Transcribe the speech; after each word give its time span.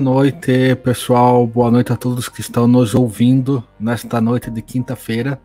Boa 0.00 0.14
noite, 0.14 0.74
pessoal. 0.76 1.46
Boa 1.46 1.70
noite 1.70 1.92
a 1.92 1.96
todos 1.96 2.26
que 2.26 2.40
estão 2.40 2.66
nos 2.66 2.94
ouvindo 2.94 3.62
nesta 3.78 4.18
noite 4.18 4.50
de 4.50 4.62
quinta-feira. 4.62 5.38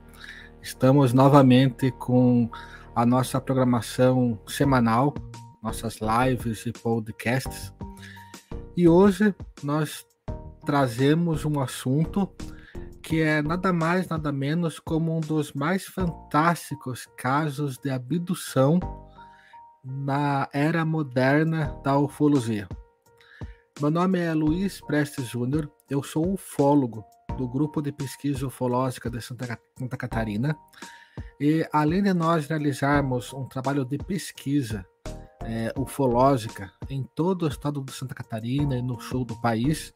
Estamos 0.62 1.12
novamente 1.12 1.92
com 1.92 2.50
a 2.96 3.06
nossa 3.06 3.42
programação 3.42 4.40
semanal, 4.48 5.14
nossas 5.62 5.98
lives 6.00 6.66
e 6.66 6.72
podcasts. 6.72 7.74
E 8.78 8.88
hoje 8.88 9.36
nós 9.62 10.06
trazemos 10.66 11.44
um 11.44 11.60
assunto 11.60 12.34
que 13.04 13.20
é 13.20 13.42
nada 13.42 13.74
mais, 13.74 14.08
nada 14.08 14.32
menos 14.32 14.80
como 14.80 15.18
um 15.18 15.20
dos 15.20 15.52
mais 15.52 15.84
fantásticos 15.84 17.06
casos 17.18 17.78
de 17.78 17.90
abdução 17.90 18.80
na 19.84 20.48
era 20.54 20.86
moderna 20.86 21.78
da 21.84 22.00
ufologia. 22.00 22.70
Meu 23.82 23.92
nome 23.92 24.18
é 24.20 24.34
Luiz 24.34 24.80
Prestes 24.80 25.28
Júnior, 25.28 25.70
eu 25.90 26.02
sou 26.02 26.34
ufólogo 26.34 27.04
do 27.38 27.46
Grupo 27.46 27.82
de 27.82 27.92
Pesquisa 27.92 28.48
Ufológica 28.48 29.10
de 29.10 29.20
Santa, 29.20 29.60
Santa 29.78 29.98
Catarina. 29.98 30.58
E 31.42 31.68
além 31.74 32.02
de 32.02 32.14
nós 32.14 32.48
realizarmos 32.48 33.34
um 33.34 33.46
trabalho 33.50 33.84
de 33.84 33.98
pesquisa 33.98 34.86
é, 35.44 35.74
ufológica 35.78 36.72
em 36.90 37.04
todo 37.16 37.44
o 37.44 37.48
estado 37.50 37.84
de 37.84 37.92
Santa 37.92 38.16
Catarina 38.16 38.78
e 38.78 38.82
no 38.82 38.98
sul 39.02 39.26
do 39.26 39.36
país, 39.42 39.94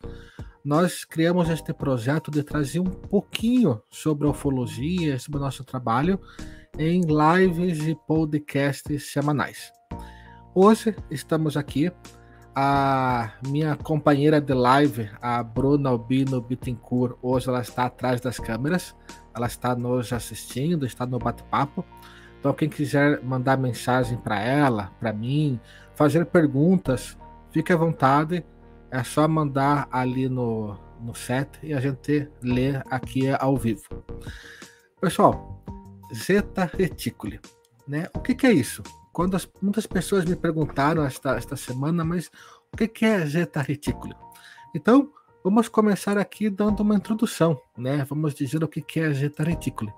nós 0.62 1.06
criamos 1.06 1.48
este 1.48 1.74
projeto 1.74 2.30
de 2.30 2.44
trazer 2.44 2.82
um 2.82 2.84
pouquinho 2.84 3.82
sobre 3.90 4.28
a 4.28 4.32
ufologia, 4.32 5.18
sobre 5.18 5.40
o 5.40 5.44
nosso 5.44 5.64
trabalho, 5.64 6.20
em 6.78 7.02
lives 7.02 7.88
e 7.88 7.96
podcasts 8.06 9.10
semanais. 9.10 9.72
Hoje 10.54 10.94
estamos 11.10 11.56
aqui 11.56 11.90
a 12.56 13.34
minha 13.48 13.76
companheira 13.76 14.42
de 14.42 14.54
live, 14.54 15.10
a 15.22 15.42
Bruna 15.44 15.90
Albino 15.90 16.42
Bittencourt, 16.42 17.18
hoje 17.22 17.48
ela 17.48 17.62
está 17.62 17.86
atrás 17.86 18.20
das 18.20 18.40
câmeras, 18.40 18.96
ela 19.36 19.48
está 19.48 19.76
nos 19.76 20.12
assistindo, 20.12 20.86
está 20.86 21.06
no 21.06 21.20
bate-papo. 21.20 21.86
Então, 22.40 22.54
quem 22.54 22.70
quiser 22.70 23.22
mandar 23.24 23.58
mensagem 23.58 24.18
para 24.18 24.40
ela, 24.40 24.92
para 25.00 25.12
mim, 25.12 25.60
fazer 25.96 26.26
perguntas, 26.26 27.18
fique 27.52 27.72
à 27.74 27.76
vontade. 27.76 28.46
É 28.92 29.04
só 29.04 29.28
mandar 29.28 29.88
ali 29.92 30.28
no, 30.28 30.78
no 31.02 31.14
chat 31.14 31.60
e 31.62 31.74
a 31.74 31.80
gente 31.80 32.30
lê 32.42 32.78
aqui 32.90 33.30
ao 33.30 33.56
vivo. 33.56 33.84
Pessoal, 35.00 35.64
Zeta 36.14 36.70
Reticuli, 36.78 37.40
né? 37.88 38.08
O 38.16 38.20
que, 38.20 38.34
que 38.34 38.48
é 38.48 38.52
isso? 38.52 38.82
Quando 39.20 39.36
as, 39.36 39.46
muitas 39.62 39.86
pessoas 39.86 40.24
me 40.24 40.34
perguntaram 40.34 41.04
esta, 41.04 41.36
esta 41.36 41.58
semana, 41.58 42.06
mas 42.06 42.32
o 42.72 42.78
que, 42.78 42.88
que 42.88 43.04
é 43.06 43.26
Zeta 43.26 43.62
Reticuli? 43.62 44.16
Então, 44.74 45.12
vamos 45.44 45.68
começar 45.68 46.18
aqui 46.18 46.50
dando 46.50 46.80
uma 46.80 46.96
introdução, 46.96 47.62
né? 47.78 48.06
Vamos 48.08 48.34
dizer 48.34 48.64
o 48.64 48.68
que, 48.70 48.82
que 48.82 49.02
é 49.02 49.12
Zeta 49.12 49.44
Reticuli. 49.44 49.92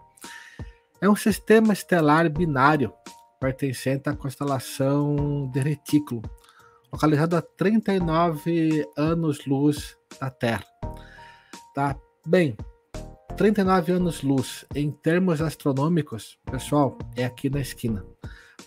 É 0.99 1.07
um 1.07 1.15
sistema 1.15 1.71
estelar 1.71 2.27
binário 2.31 2.91
pertencente 3.39 4.09
à 4.09 4.15
constelação 4.15 5.47
de 5.53 5.59
Retículo, 5.59 6.23
localizado 6.91 7.35
a 7.35 7.43
39 7.43 8.89
anos-luz 8.97 9.95
da 10.19 10.31
Terra. 10.31 10.65
Tá? 11.75 11.95
Bem, 12.25 12.57
39 13.37 13.91
anos-luz 13.91 14.65
em 14.73 14.89
termos 14.89 15.43
astronômicos, 15.43 16.39
pessoal, 16.51 16.97
é 17.15 17.23
aqui 17.23 17.51
na 17.51 17.61
esquina. 17.61 18.03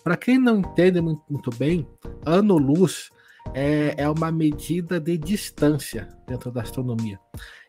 Para 0.05 0.15
quem 0.15 0.37
não 0.37 0.59
entende 0.59 1.01
muito, 1.01 1.49
bem, 1.57 1.87
ano-luz 2.23 3.09
é, 3.55 3.95
é 3.97 4.07
uma 4.07 4.31
medida 4.31 4.99
de 4.99 5.17
distância 5.17 6.07
dentro 6.27 6.51
da 6.51 6.61
astronomia. 6.61 7.19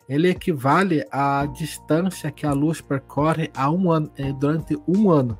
Ele 0.07 0.29
equivale 0.29 1.03
à 1.11 1.47
distância 1.47 2.31
que 2.31 2.45
a 2.45 2.53
luz 2.53 2.83
percorre 2.83 3.51
a 3.55 3.71
um 3.71 3.91
ano, 3.91 4.13
é, 4.19 4.35
durante 4.35 4.77
um 4.87 5.11
ano. 5.11 5.39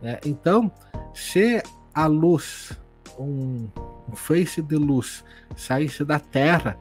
Né? 0.00 0.18
Então, 0.24 0.72
se 1.12 1.62
a 1.92 2.06
luz, 2.06 2.72
um, 3.18 3.68
um 4.10 4.16
feixe 4.16 4.62
de 4.62 4.76
luz, 4.76 5.22
saísse 5.54 6.06
da 6.06 6.18
Terra, 6.18 6.78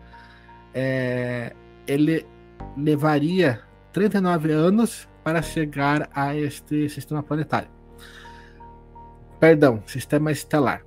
é, 0.73 1.53
ele 1.85 2.25
levaria 2.77 3.61
39 3.91 4.53
anos 4.53 5.05
para 5.21 5.41
chegar 5.41 6.09
a 6.15 6.33
este 6.33 6.87
sistema 6.87 7.21
planetário 7.21 7.72
perdão, 9.43 9.83
sistema 9.85 10.31
estelar. 10.31 10.85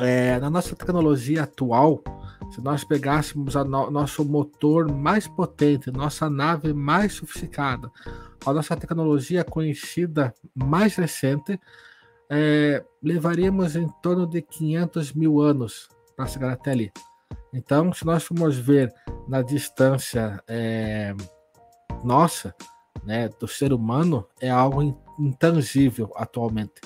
É, 0.00 0.40
na 0.40 0.48
nossa 0.48 0.74
tecnologia 0.74 1.42
atual, 1.42 2.02
se 2.50 2.58
nós 2.62 2.84
pegássemos 2.84 3.54
o 3.54 3.64
no, 3.64 3.90
nosso 3.90 4.24
motor 4.24 4.90
mais 4.90 5.28
potente, 5.28 5.90
nossa 5.90 6.30
nave 6.30 6.72
mais 6.72 7.12
sofisticada, 7.12 7.90
a 8.46 8.52
nossa 8.54 8.74
tecnologia 8.78 9.44
conhecida 9.44 10.32
mais 10.54 10.96
recente, 10.96 11.60
é, 12.30 12.82
levaríamos 13.02 13.76
em 13.76 13.86
torno 14.02 14.26
de 14.26 14.40
500 14.40 15.12
mil 15.12 15.38
anos 15.38 15.86
para 16.16 16.26
chegar 16.26 16.54
até 16.54 16.70
ali. 16.70 16.90
Então, 17.52 17.92
se 17.92 18.06
nós 18.06 18.22
formos 18.24 18.56
ver 18.56 18.90
na 19.28 19.42
distância 19.42 20.42
é, 20.48 21.14
nossa, 22.02 22.54
né, 23.04 23.28
do 23.38 23.46
ser 23.46 23.70
humano, 23.74 24.26
é 24.40 24.48
algo 24.48 24.98
intangível 25.18 26.10
atualmente. 26.16 26.80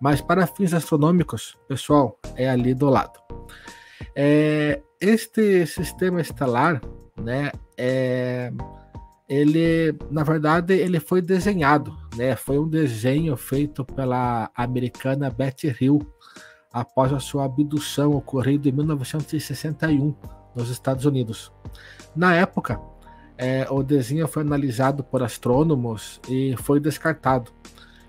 Mas 0.00 0.20
para 0.20 0.46
fins 0.46 0.72
astronômicos, 0.72 1.58
pessoal, 1.66 2.18
é 2.36 2.48
ali 2.48 2.74
do 2.74 2.88
lado. 2.88 3.18
É, 4.14 4.80
este 5.00 5.66
sistema 5.66 6.20
estelar, 6.20 6.80
né, 7.16 7.50
é, 7.76 8.52
ele, 9.28 9.96
na 10.10 10.22
verdade, 10.22 10.74
ele 10.74 11.00
foi 11.00 11.20
desenhado, 11.20 11.96
né, 12.16 12.36
foi 12.36 12.58
um 12.58 12.68
desenho 12.68 13.36
feito 13.36 13.84
pela 13.84 14.50
americana 14.54 15.30
Betty 15.30 15.74
Hill 15.80 16.00
após 16.72 17.12
a 17.12 17.18
sua 17.18 17.44
abdução 17.44 18.12
ocorrida 18.12 18.68
em 18.68 18.72
1961 18.72 20.14
nos 20.54 20.70
Estados 20.70 21.04
Unidos. 21.04 21.52
Na 22.14 22.34
época, 22.34 22.80
é, 23.36 23.66
o 23.70 23.82
desenho 23.82 24.26
foi 24.26 24.42
analisado 24.42 25.04
por 25.04 25.22
astrônomos 25.22 26.20
e 26.28 26.56
foi 26.58 26.80
descartado 26.80 27.52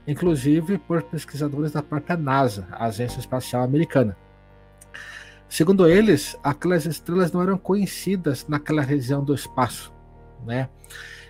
inclusive 0.09 0.79
por 0.79 1.03
pesquisadores 1.03 1.71
da 1.71 1.83
própria 1.83 2.17
NASA, 2.17 2.67
a 2.71 2.85
Agência 2.85 3.19
Espacial 3.19 3.63
Americana. 3.63 4.17
Segundo 5.47 5.87
eles, 5.87 6.35
aquelas 6.43 6.87
estrelas 6.87 7.31
não 7.31 7.43
eram 7.43 7.59
conhecidas 7.59 8.47
naquela 8.47 8.81
região 8.81 9.23
do 9.23 9.35
espaço, 9.35 9.93
né? 10.45 10.67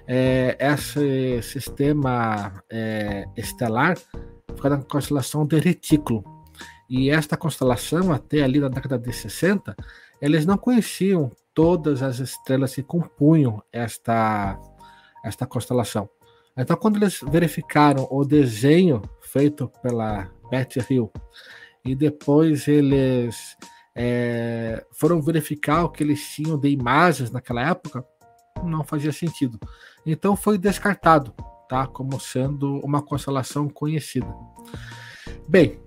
É, 0.07 0.57
esse 0.59 1.41
sistema 1.41 2.63
é, 2.72 3.25
estelar 3.35 3.97
fica 4.56 4.69
na 4.69 4.78
constelação 4.78 5.45
de 5.45 5.59
Retículo. 5.59 6.23
E 6.89 7.09
esta 7.09 7.38
constelação, 7.38 8.12
até 8.12 8.41
ali 8.41 8.59
na 8.59 8.69
década 8.69 8.97
de 8.97 9.13
60, 9.13 9.75
eles 10.22 10.45
não 10.45 10.57
conheciam 10.57 11.31
todas 11.53 12.01
as 12.01 12.19
estrelas 12.19 12.73
que 12.73 12.81
compunham 12.81 13.62
esta, 13.72 14.57
esta 15.23 15.45
constelação. 15.45 16.09
Então, 16.58 16.75
quando 16.75 16.98
eles 16.98 17.22
verificaram 17.22 18.07
o 18.12 18.25
desenho 18.25 19.01
feito 19.22 19.72
pela 19.81 20.30
Betty 20.50 20.80
Hill 20.90 21.12
e 21.86 21.96
depois 21.96 22.68
eles 22.68 23.56
é, 23.96 24.86
foram 24.92 25.22
verificar 25.22 25.84
o 25.84 25.90
que 25.90 26.04
eles 26.04 26.28
tinham 26.30 26.57
de 26.57 26.69
imagens 26.69 27.31
naquela 27.31 27.62
época, 27.62 28.06
não 28.63 28.84
fazia 28.84 29.12
sentido. 29.12 29.60
Então 30.06 30.36
foi 30.36 30.57
descartado, 30.57 31.34
tá? 31.68 31.88
Como 31.88 32.19
sendo 32.19 32.80
uma 32.80 33.02
constelação 33.02 33.69
conhecida. 33.69 34.34
Bem, 35.48 35.80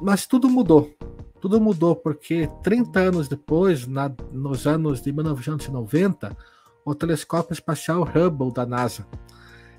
mas 0.00 0.26
tudo 0.26 0.48
mudou. 0.48 0.90
Tudo 1.40 1.60
mudou 1.60 1.94
porque 1.94 2.48
30 2.62 2.98
anos 2.98 3.28
depois, 3.28 3.86
na, 3.86 4.10
nos 4.32 4.66
anos 4.66 5.02
de 5.02 5.12
1990, 5.12 6.36
o 6.86 6.94
telescópio 6.94 7.52
espacial 7.52 8.02
Hubble 8.02 8.52
da 8.52 8.64
NASA 8.64 9.04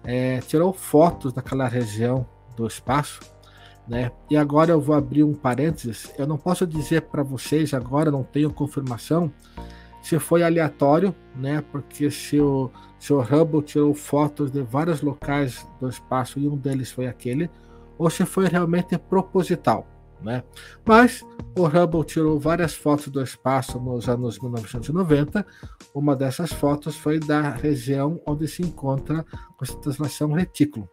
é, 0.04 0.40
tirou 0.42 0.74
fotos 0.74 1.32
daquela 1.32 1.66
região 1.66 2.28
do 2.56 2.68
espaço, 2.68 3.22
né? 3.88 4.12
E 4.30 4.36
agora 4.36 4.72
eu 4.72 4.82
vou 4.82 4.94
abrir 4.94 5.24
um 5.24 5.34
parênteses. 5.34 6.12
Eu 6.18 6.28
não 6.28 6.38
posso 6.38 6.68
dizer 6.68 7.04
para 7.04 7.24
vocês 7.24 7.74
agora, 7.74 8.12
não 8.12 8.24
tenho 8.24 8.52
confirmação 8.52 9.32
se 10.02 10.20
foi 10.20 10.44
aleatório, 10.44 11.16
né? 11.34 11.64
Porque 11.72 12.12
se 12.12 12.42
o, 12.42 12.70
se 13.00 13.14
o 13.14 13.22
Hubble 13.22 13.62
tirou 13.62 13.94
fotos 13.94 14.52
de 14.52 14.62
vários 14.62 15.02
locais 15.02 15.66
do 15.80 15.88
espaço 15.88 16.40
e 16.40 16.48
um 16.48 16.58
deles 16.58 16.92
foi 16.92 17.08
aquele, 17.08 17.50
ou 17.98 18.10
se 18.10 18.26
foi 18.26 18.48
realmente 18.48 18.98
proposital. 18.98 19.88
Né? 20.22 20.44
Mas 20.86 21.24
o 21.58 21.66
Hubble 21.66 22.04
tirou 22.04 22.40
várias 22.40 22.74
fotos 22.74 23.08
do 23.10 23.22
espaço 23.22 23.80
nos 23.80 24.10
anos 24.10 24.40
1990. 24.40 25.46
Uma 25.94 26.16
dessas 26.16 26.52
fotos 26.52 26.96
foi 26.96 27.20
da 27.20 27.52
região 27.52 28.20
onde 28.26 28.48
se 28.48 28.62
encontra 28.62 29.26
a 29.32 29.54
concentração 29.54 30.32
retículo. 30.32 30.90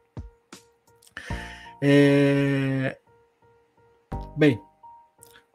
É... 1.83 2.99
Bem, 4.37 4.61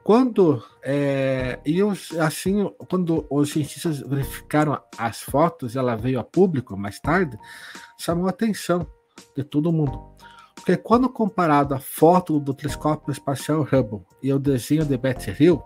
quando 0.04 0.64
é, 0.82 1.60
e 1.66 1.84
os, 1.84 2.12
assim, 2.18 2.74
quando 2.90 3.28
os 3.30 3.52
cientistas 3.52 4.00
verificaram 4.00 4.82
as 4.98 5.22
fotos, 5.22 5.76
ela 5.76 5.96
veio 5.96 6.20
a 6.20 6.24
público 6.24 6.76
mais 6.76 7.00
tarde, 7.00 7.38
chamou 7.98 8.26
a 8.26 8.32
atenção 8.32 8.88
de 9.36 9.44
todo 9.44 9.72
mundo. 9.72 10.09
Porque 10.60 10.78
quando 10.78 11.10
comparado 11.10 11.74
a 11.74 11.80
foto 11.80 12.40
do 12.40 12.54
telescópio 12.54 13.12
espacial 13.12 13.62
Hubble 13.62 14.06
e 14.22 14.32
o 14.34 14.38
desenho 14.38 14.86
de 14.86 14.98
Betty 14.98 15.36
Hill, 15.40 15.64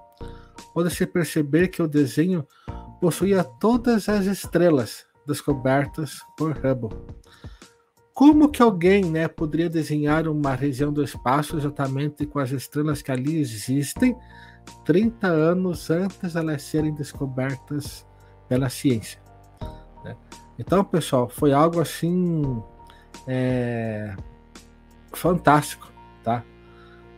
pode-se 0.74 1.06
perceber 1.06 1.68
que 1.70 1.82
o 1.82 1.88
desenho 1.88 2.48
possuía 3.02 3.44
todas 3.44 4.08
as 4.08 4.26
estrelas 4.26 5.06
descobertas 5.26 6.20
por 6.38 6.52
Hubble. 6.58 6.98
Como 8.14 8.50
que 8.50 8.62
alguém 8.62 9.04
né, 9.04 9.28
poderia 9.28 9.70
desenhar 9.70 10.28
uma 10.28 10.54
região 10.54 10.94
do 10.94 11.04
espaço 11.04 11.58
exatamente 11.58 12.26
com 12.28 12.38
as 12.38 12.52
estrelas 12.52 13.02
que 13.02 13.12
ali 13.12 13.40
existem 13.40 14.16
30 14.86 15.28
anos 15.28 15.90
antes 15.90 16.34
de 16.34 16.38
elas 16.38 16.62
serem 16.62 16.94
descobertas 16.94 18.06
pela 18.48 18.70
ciência? 18.70 19.20
Né? 20.04 20.16
Então, 20.60 20.84
pessoal, 20.84 21.28
foi 21.28 21.52
algo 21.52 21.82
assim 21.82 22.62
é, 23.28 24.16
fantástico, 25.18 25.92
tá? 26.24 26.44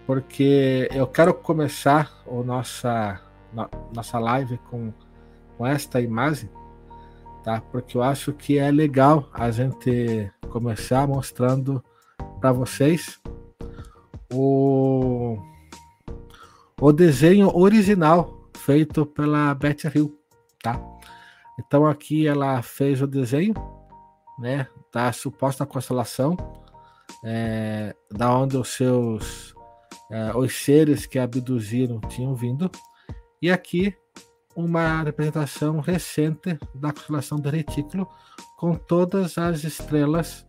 Porque 0.05 0.87
eu 0.93 1.07
quero 1.07 1.33
começar 1.33 2.11
o 2.25 2.43
nossa, 2.43 3.21
nossa 3.93 4.19
live 4.19 4.57
com, 4.69 4.93
com 5.57 5.65
esta 5.65 5.99
imagem 5.99 6.49
tá? 7.45 7.61
Porque 7.71 7.95
eu 7.95 8.01
acho 8.01 8.33
que 8.33 8.57
é 8.57 8.71
legal 8.71 9.29
a 9.31 9.51
gente 9.51 10.31
começar 10.49 11.07
mostrando 11.07 11.81
para 12.41 12.51
vocês 12.51 13.21
o, 14.33 15.37
o 16.81 16.91
desenho 16.91 17.55
original 17.55 18.49
feito 18.57 19.05
pela 19.05 19.53
Betty 19.53 19.87
Hill, 19.95 20.19
tá? 20.63 20.81
Então 21.59 21.85
aqui 21.85 22.25
ela 22.25 22.63
fez 22.63 22.99
o 22.99 23.07
desenho, 23.07 23.53
né, 24.39 24.67
da 24.91 25.13
suposta 25.13 25.67
constelação, 25.67 26.35
é, 27.23 27.95
da 28.11 28.35
onde 28.35 28.57
os 28.57 28.69
seus 28.69 29.53
é, 30.11 30.35
os 30.35 30.55
seres 30.55 31.05
que 31.05 31.17
abduziram 31.17 31.99
tinham 32.01 32.35
vindo, 32.35 32.69
e 33.41 33.51
aqui 33.51 33.95
uma 34.55 35.03
representação 35.03 35.79
recente 35.79 36.57
da 36.73 36.93
constelação 36.93 37.39
do 37.39 37.49
retículo, 37.49 38.07
com 38.57 38.75
todas 38.75 39.37
as 39.37 39.63
estrelas 39.63 40.45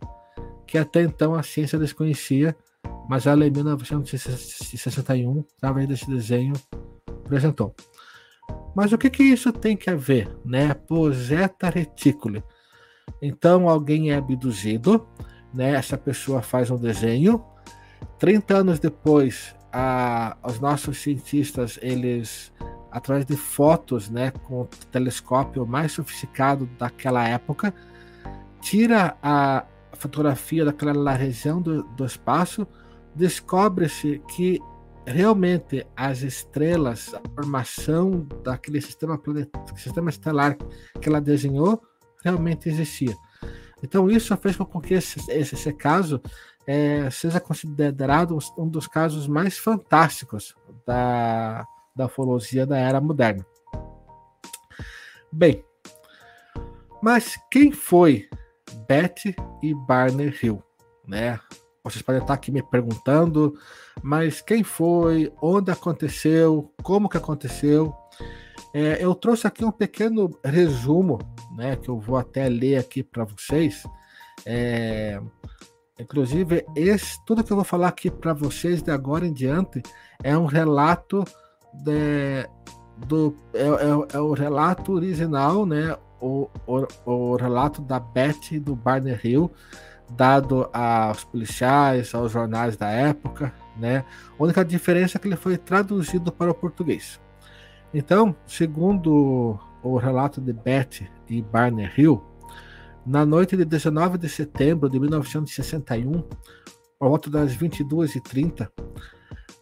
que 0.65 0.77
até 0.77 1.01
então 1.01 1.33
a 1.33 1.43
ciência 1.43 1.79
desconhecia, 1.79 2.55
mas 3.09 3.25
ela 3.25 3.47
em 3.47 3.51
1961, 3.51 5.43
através 5.57 5.87
desse 5.87 6.09
desenho, 6.09 6.53
apresentou. 7.25 7.75
Mas 8.75 8.91
o 8.93 8.97
que, 8.97 9.09
que 9.09 9.23
isso 9.23 9.51
tem 9.51 9.75
que 9.75 9.93
ver? 9.95 10.29
Né? 10.45 10.73
Poseta 10.73 11.69
retículo. 11.69 12.43
Então 13.21 13.67
alguém 13.67 14.11
é 14.11 14.17
abduzido, 14.17 15.07
né? 15.57 15.73
essa 15.73 15.97
pessoa 15.97 16.41
faz 16.41 16.69
um 16.69 16.77
desenho, 16.77 17.43
30 18.19 18.57
anos 18.57 18.79
depois, 18.79 19.55
a, 19.73 20.37
os 20.43 20.59
nossos 20.59 20.99
cientistas 20.99 21.79
eles 21.81 22.51
através 22.91 23.25
de 23.25 23.35
fotos, 23.35 24.09
né, 24.09 24.31
com 24.31 24.61
o 24.61 24.65
telescópio 24.91 25.65
mais 25.67 25.91
sofisticado 25.91 26.65
daquela 26.79 27.27
época, 27.27 27.73
tira 28.61 29.15
a 29.21 29.65
fotografia 29.93 30.65
daquela 30.65 31.13
região 31.13 31.61
do, 31.61 31.83
do 31.83 32.05
espaço, 32.05 32.65
descobre-se 33.13 34.21
que 34.29 34.59
realmente 35.05 35.85
as 35.95 36.21
estrelas, 36.21 37.13
a 37.13 37.21
formação 37.35 38.27
daquele 38.43 38.81
sistema, 38.81 39.19
sistema 39.75 40.09
estelar 40.09 40.57
que 40.99 41.07
ela 41.07 41.21
desenhou, 41.21 41.81
realmente 42.23 42.67
existia. 42.67 43.15
Então 43.81 44.09
isso 44.09 44.35
fez 44.37 44.55
com 44.55 44.81
que 44.81 44.93
esse, 44.93 45.19
esse, 45.31 45.55
esse 45.55 45.73
caso 45.73 46.21
é, 46.65 47.09
seja 47.09 47.39
considerado 47.39 48.37
um 48.57 48.67
dos 48.67 48.87
casos 48.87 49.27
mais 49.27 49.57
fantásticos 49.57 50.55
da, 50.85 51.65
da 51.95 52.05
ufologia 52.05 52.65
da 52.65 52.77
era 52.77 52.99
moderna. 52.99 53.45
Bem, 55.31 55.63
mas 57.01 57.39
quem 57.51 57.71
foi 57.71 58.27
Betty 58.87 59.35
e 59.61 59.73
Barney 59.73 60.33
Hill, 60.41 60.61
né? 61.07 61.39
Vocês 61.83 62.01
podem 62.01 62.21
estar 62.21 62.33
aqui 62.33 62.51
me 62.51 62.61
perguntando, 62.61 63.57
mas 64.01 64.41
quem 64.41 64.61
foi, 64.61 65.31
onde 65.41 65.71
aconteceu, 65.71 66.69
como 66.83 67.07
que 67.07 67.17
aconteceu? 67.17 67.95
É, 68.73 69.03
eu 69.03 69.15
trouxe 69.15 69.47
aqui 69.47 69.63
um 69.63 69.71
pequeno 69.71 70.29
resumo, 70.43 71.19
né? 71.57 71.75
Que 71.75 71.89
eu 71.89 71.99
vou 71.99 72.15
até 72.15 72.47
ler 72.47 72.77
aqui 72.77 73.01
para 73.01 73.25
vocês. 73.25 73.83
É, 74.45 75.19
inclusive, 75.99 76.63
esse, 76.75 77.17
tudo 77.25 77.43
que 77.43 77.51
eu 77.51 77.57
vou 77.57 77.65
falar 77.65 77.87
aqui 77.87 78.11
para 78.11 78.31
vocês 78.31 78.81
de 78.83 78.91
agora 78.91 79.25
em 79.25 79.33
diante 79.33 79.81
é 80.23 80.37
um 80.37 80.45
relato 80.45 81.25
de, 81.73 82.47
do, 83.07 83.35
é, 83.53 83.63
é, 83.63 84.15
é, 84.17 84.19
o 84.19 84.33
relato 84.33 84.93
original, 84.93 85.65
né? 85.65 85.97
O, 86.21 86.49
o, 86.65 86.87
o 87.05 87.35
relato 87.35 87.81
da 87.81 87.99
Betty 87.99 88.59
do 88.59 88.75
Barney 88.75 89.19
Hill, 89.23 89.51
dado 90.09 90.69
aos 90.71 91.23
policiais, 91.23 92.13
aos 92.13 92.31
jornais 92.31 92.77
da 92.77 92.89
época, 92.89 93.53
né? 93.75 94.05
A 94.39 94.43
única 94.43 94.63
diferença 94.63 95.17
é 95.17 95.19
que 95.19 95.27
ele 95.27 95.35
foi 95.35 95.57
traduzido 95.57 96.31
para 96.31 96.51
o 96.51 96.55
português. 96.55 97.19
Então, 97.93 98.35
segundo 98.45 99.59
o 99.83 99.97
relato 99.97 100.41
de 100.41 100.53
Betty 100.53 101.09
e 101.29 101.41
Barney 101.41 101.89
Hill, 101.97 102.21
na 103.05 103.25
noite 103.25 103.55
de 103.55 103.63
19 103.63 104.17
de 104.17 104.27
setembro 104.27 104.89
de 104.89 104.99
1961, 104.99 106.23
por 106.99 107.09
volta 107.09 107.29
das 107.29 107.55
22h30, 107.55 108.69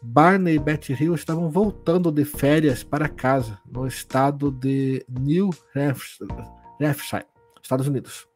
Barney 0.02 0.56
e 0.56 0.60
Betty 0.60 0.94
Hill 0.94 1.16
estavam 1.16 1.50
voltando 1.50 2.12
de 2.12 2.24
férias 2.26 2.84
para 2.84 3.10
casa, 3.10 3.60
no 3.70 3.88
estado 3.88 4.52
de 4.52 5.06
New 5.10 5.50
Hampshire, 5.76 7.26
Estados 7.62 7.88
Unidos. 7.88 8.28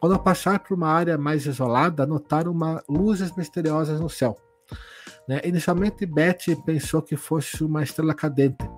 Quando 0.00 0.12
ao 0.12 0.22
passar 0.22 0.58
por 0.60 0.74
uma 0.74 0.88
área 0.88 1.16
mais 1.16 1.46
isolada, 1.46 2.06
notaram 2.06 2.52
uma, 2.52 2.82
luzes 2.88 3.34
misteriosas 3.36 4.00
no 4.00 4.10
céu. 4.10 4.36
Né? 5.28 5.40
Inicialmente, 5.44 6.04
Betty 6.04 6.54
pensou 6.64 7.02
que 7.02 7.16
fosse 7.16 7.64
uma 7.64 7.82
estrela 7.82 8.14
cadente. 8.14 8.68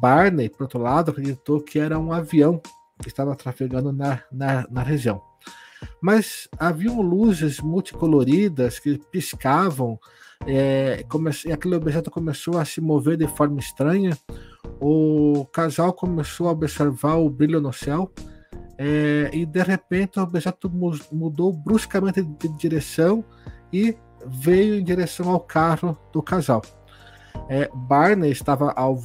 Barney, 0.00 0.48
por 0.48 0.62
outro 0.62 0.80
lado, 0.80 1.10
acreditou 1.10 1.60
que 1.60 1.78
era 1.78 1.98
um 1.98 2.12
avião 2.12 2.60
que 3.00 3.08
estava 3.08 3.34
trafegando 3.34 3.92
na, 3.92 4.22
na, 4.30 4.66
na 4.70 4.82
região. 4.82 5.22
Mas 6.00 6.48
haviam 6.58 7.00
luzes 7.00 7.60
multicoloridas 7.60 8.78
que 8.78 8.98
piscavam 9.10 9.98
é, 10.46 11.04
comece, 11.08 11.50
aquele 11.50 11.74
objeto 11.74 12.10
começou 12.10 12.58
a 12.58 12.64
se 12.64 12.80
mover 12.80 13.16
de 13.16 13.26
forma 13.26 13.58
estranha. 13.58 14.16
O 14.80 15.44
casal 15.52 15.92
começou 15.92 16.48
a 16.48 16.52
observar 16.52 17.16
o 17.16 17.28
brilho 17.28 17.60
no 17.60 17.72
céu 17.72 18.10
é, 18.76 19.30
e 19.32 19.44
de 19.44 19.62
repente 19.62 20.18
o 20.18 20.22
objeto 20.22 20.70
mudou 21.10 21.52
bruscamente 21.52 22.22
de 22.22 22.48
direção 22.56 23.24
e 23.72 23.96
veio 24.26 24.76
em 24.76 24.84
direção 24.84 25.30
ao 25.30 25.40
carro 25.40 25.98
do 26.12 26.22
casal. 26.22 26.62
É, 27.48 27.68
Barney 27.74 28.30
estava 28.30 28.72
ao, 28.72 29.02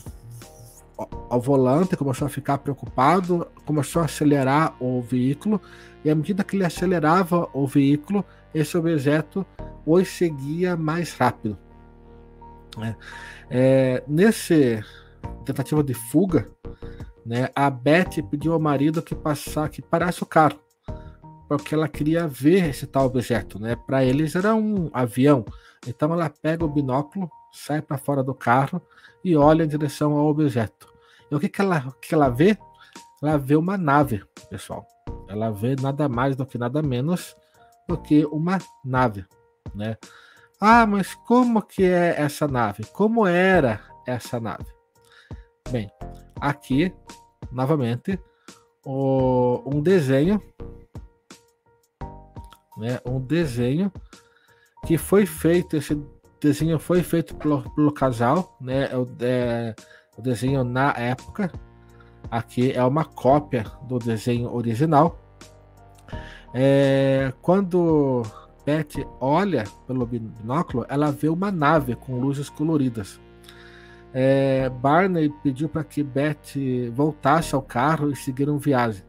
ao 1.30 1.40
volante, 1.40 1.96
começou 1.96 2.26
a 2.26 2.30
ficar 2.30 2.58
preocupado, 2.58 3.48
começou 3.66 4.02
a 4.02 4.06
acelerar 4.06 4.76
o 4.80 5.02
veículo 5.02 5.62
e 6.04 6.10
à 6.10 6.16
medida 6.16 6.44
que 6.44 6.56
ele 6.56 6.66
acelerava 6.66 7.50
o 7.54 7.66
veículo, 7.66 8.26
esse 8.54 8.78
objeto 8.78 9.46
os 9.86 10.08
seguia 10.08 10.76
mais 10.76 11.14
rápido. 11.14 11.58
É, 12.80 12.96
é, 13.50 14.04
nesse 14.08 14.84
tentativa 15.46 15.84
de 15.84 15.94
fuga, 15.94 16.50
né, 17.26 17.50
a 17.56 17.70
Beth 17.70 18.22
pediu 18.30 18.54
ao 18.54 18.60
marido 18.60 19.02
que 19.02 19.16
passar, 19.16 19.70
que 19.70 19.82
parasse 19.82 20.24
o 20.24 20.26
carro, 20.26 20.60
porque 21.48 21.74
ela 21.74 21.88
queria 21.88 22.28
ver 22.28 22.70
esse 22.70 22.88
tal 22.88 23.06
objeto, 23.06 23.60
né? 23.60 23.76
Para 23.76 24.04
eles 24.04 24.36
era 24.36 24.56
um 24.56 24.90
avião. 24.94 25.46
Então 25.88 26.12
ela 26.14 26.30
pega 26.30 26.66
o 26.66 26.70
binóculo, 26.70 27.30
sai 27.52 27.82
para 27.82 27.98
fora 27.98 28.24
do 28.24 28.34
carro 28.34 28.82
e 29.24 29.36
olha 29.36 29.64
em 29.64 29.68
direção 29.68 30.14
ao 30.14 30.28
objeto. 30.28 30.93
E 31.34 31.36
o 31.36 31.40
que, 31.40 31.50
que, 31.50 31.62
ela, 31.62 31.88
o 31.88 31.92
que 31.94 32.14
ela 32.14 32.30
vê? 32.30 32.56
Ela 33.22 33.38
vê 33.38 33.56
uma 33.56 33.76
nave, 33.76 34.24
pessoal. 34.50 34.86
Ela 35.28 35.50
vê 35.50 35.76
nada 35.76 36.08
mais 36.08 36.36
do 36.36 36.46
que 36.46 36.60
nada 36.60 36.82
menos 36.84 37.36
do 37.90 37.98
que 37.98 38.24
uma 38.28 38.60
nave 38.86 39.26
né? 39.74 39.98
Ah, 40.62 40.86
mas 40.86 41.16
como 41.16 41.62
que 41.62 41.84
é 41.84 42.22
essa 42.22 42.48
nave? 42.48 42.86
Como 42.86 43.26
era 43.26 43.82
essa 44.06 44.40
nave? 44.40 44.68
Bem, 45.70 45.90
aqui, 46.40 46.94
novamente, 47.52 48.20
o, 48.86 49.64
um 49.66 49.82
desenho, 49.82 50.40
né? 52.78 53.00
Um 53.04 53.20
desenho 53.20 53.92
que 54.86 54.98
foi 54.98 55.26
feito 55.26 55.76
esse 55.78 56.00
desenho 56.40 56.78
foi 56.78 57.02
feito 57.02 57.36
pelo, 57.36 57.68
pelo 57.74 57.92
casal, 57.92 58.56
né? 58.62 58.90
É 59.20 59.76
o, 60.18 60.22
desenho 60.22 60.64
na 60.64 60.92
época. 60.92 61.52
Aqui 62.32 62.72
é 62.72 62.84
uma 62.84 63.06
cópia 63.06 63.66
do 63.84 64.00
desenho 64.00 64.54
original. 64.54 65.20
É, 66.54 67.34
quando 67.42 68.24
Beth 68.66 69.06
olha 69.20 69.66
pelo 69.86 70.06
binóculo, 70.06 70.86
ela 70.88 71.12
vê 71.12 71.28
uma 71.28 71.52
nave 71.52 71.96
com 71.96 72.20
luzes 72.20 72.50
coloridas. 72.50 73.20
É, 74.14 74.70
Barney 74.70 75.34
pediu 75.42 75.68
para 75.68 75.84
que 75.84 76.04
Beth 76.04 76.92
voltasse 76.94 77.56
ao 77.56 77.62
carro 77.62 78.12
e 78.12 78.16
seguiram 78.16 78.60
viagem, 78.60 79.04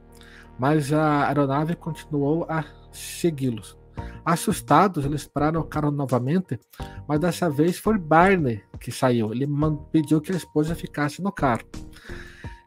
mas 0.58 0.92
a 0.92 1.28
aeronave 1.28 1.76
continuou 1.76 2.46
a 2.48 2.64
segui-los. 2.90 3.76
Assustados, 4.24 5.04
eles 5.04 5.26
pararam 5.26 5.60
o 5.60 5.64
carro 5.64 5.90
novamente, 5.90 6.58
mas 7.06 7.20
dessa 7.20 7.50
vez 7.50 7.78
foi 7.78 7.98
Barney 7.98 8.62
que 8.80 8.90
saiu. 8.90 9.32
Ele 9.32 9.46
pediu 9.92 10.20
que 10.20 10.32
a 10.32 10.36
esposa 10.36 10.74
ficasse 10.74 11.22
no 11.22 11.30
carro. 11.30 11.64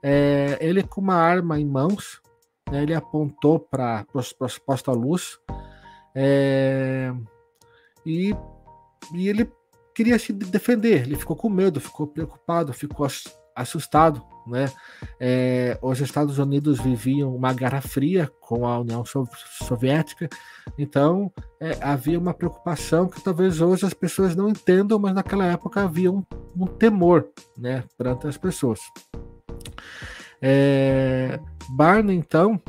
É, 0.03 0.57
ele, 0.61 0.83
com 0.83 1.01
uma 1.01 1.15
arma 1.15 1.59
em 1.59 1.65
mãos, 1.65 2.21
né, 2.71 2.83
ele 2.83 2.93
apontou 2.93 3.59
para 3.59 4.05
a 4.13 4.47
suposta 4.47 4.91
luz 4.91 5.39
é, 6.15 7.13
e, 8.05 8.35
e 9.13 9.27
ele 9.27 9.51
queria 9.93 10.17
se 10.19 10.31
defender. 10.31 11.03
Ele 11.03 11.15
ficou 11.15 11.35
com 11.35 11.49
medo, 11.49 11.79
ficou 11.79 12.07
preocupado, 12.07 12.73
ficou. 12.73 13.07
Né? 14.47 14.71
É, 15.19 15.77
os 15.81 15.99
Estados 15.99 16.37
Unidos 16.37 16.79
viviam 16.79 17.35
uma 17.35 17.51
guerra 17.51 17.81
fria 17.81 18.31
com 18.39 18.65
a 18.65 18.79
União 18.79 19.03
Soviética, 19.61 20.29
então 20.77 21.31
é, 21.59 21.77
havia 21.81 22.17
uma 22.17 22.33
preocupação 22.33 23.09
que 23.09 23.21
talvez 23.21 23.59
hoje 23.59 23.85
as 23.85 23.93
pessoas 23.93 24.35
não 24.35 24.47
entendam, 24.47 24.97
mas 24.97 25.13
naquela 25.13 25.45
época 25.45 25.83
havia 25.83 26.09
um, 26.09 26.23
um 26.55 26.65
temor 26.65 27.27
né, 27.57 27.83
perante 27.97 28.25
as 28.25 28.37
pessoas. 28.37 28.79
É, 30.41 31.39
Barney, 31.69 32.15
então, 32.15 32.59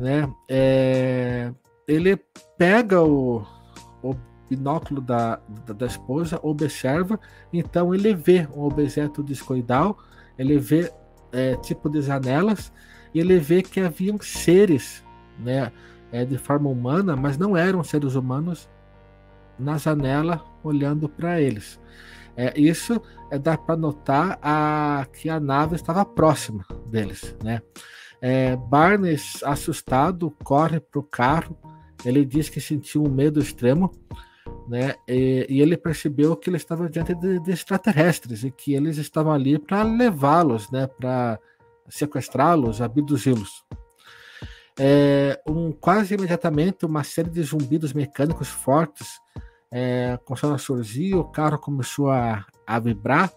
né, 0.00 0.28
é, 0.48 1.52
ele 1.86 2.16
pega 2.56 3.00
o, 3.02 3.46
o 4.02 4.14
binóculo 4.48 5.00
da, 5.00 5.40
da, 5.66 5.74
da, 5.74 5.86
esposa, 5.86 6.38
observa, 6.42 7.18
então 7.52 7.94
ele 7.94 8.14
vê 8.14 8.48
um 8.54 8.62
objeto 8.62 9.22
discoidal, 9.22 9.98
ele 10.38 10.58
vê 10.58 10.92
é, 11.32 11.56
tipo 11.56 11.88
de 11.88 12.00
janelas, 12.00 12.72
e 13.14 13.20
ele 13.20 13.38
vê 13.38 13.62
que 13.62 13.80
haviam 13.80 14.18
seres 14.20 15.04
né, 15.38 15.72
é, 16.12 16.24
de 16.24 16.38
forma 16.38 16.68
humana, 16.68 17.16
mas 17.16 17.36
não 17.36 17.56
eram 17.56 17.82
seres 17.82 18.14
humanos 18.14 18.68
na 19.58 19.76
janela 19.76 20.44
olhando 20.62 21.08
para 21.08 21.40
eles. 21.40 21.80
É, 22.36 22.58
isso 22.58 23.02
é, 23.30 23.38
dá 23.38 23.58
para 23.58 23.76
notar 23.76 24.38
a, 24.40 25.06
que 25.12 25.28
a 25.28 25.40
nave 25.40 25.74
estava 25.74 26.04
próxima 26.04 26.64
deles. 26.86 27.36
Né? 27.42 27.60
É, 28.20 28.56
Barney, 28.56 29.16
assustado, 29.44 30.30
corre 30.44 30.78
para 30.78 31.00
o 31.00 31.02
carro. 31.02 31.58
Ele 32.04 32.24
diz 32.24 32.48
que 32.48 32.60
sentiu 32.60 33.02
um 33.02 33.10
medo 33.10 33.40
extremo 33.40 33.92
né? 34.68 34.94
E, 35.08 35.46
e, 35.48 35.60
ele 35.60 35.76
percebeu 35.76 36.36
que 36.36 36.50
ele 36.50 36.58
estava 36.58 36.88
diante 36.88 37.14
de, 37.14 37.40
de 37.40 37.50
extraterrestres 37.50 38.44
e 38.44 38.50
que 38.50 38.74
eles 38.74 38.98
estavam 38.98 39.32
ali 39.32 39.58
para 39.58 39.82
levá-los, 39.82 40.70
né? 40.70 40.86
Para 40.86 41.38
sequestrá-los, 41.88 42.82
abduzi-los. 42.82 43.64
É, 44.78 45.40
um, 45.48 45.72
quase 45.72 46.14
imediatamente, 46.14 46.86
uma 46.86 47.02
série 47.02 47.30
de 47.30 47.42
zumbidos 47.42 47.92
mecânicos 47.92 48.48
fortes 48.48 49.20
é, 49.72 50.18
começaram 50.24 50.54
a 50.54 50.58
surgir, 50.58 51.14
o 51.14 51.24
carro 51.24 51.58
começou 51.58 52.10
a, 52.10 52.46
a 52.66 52.78
vibrar, 52.78 53.32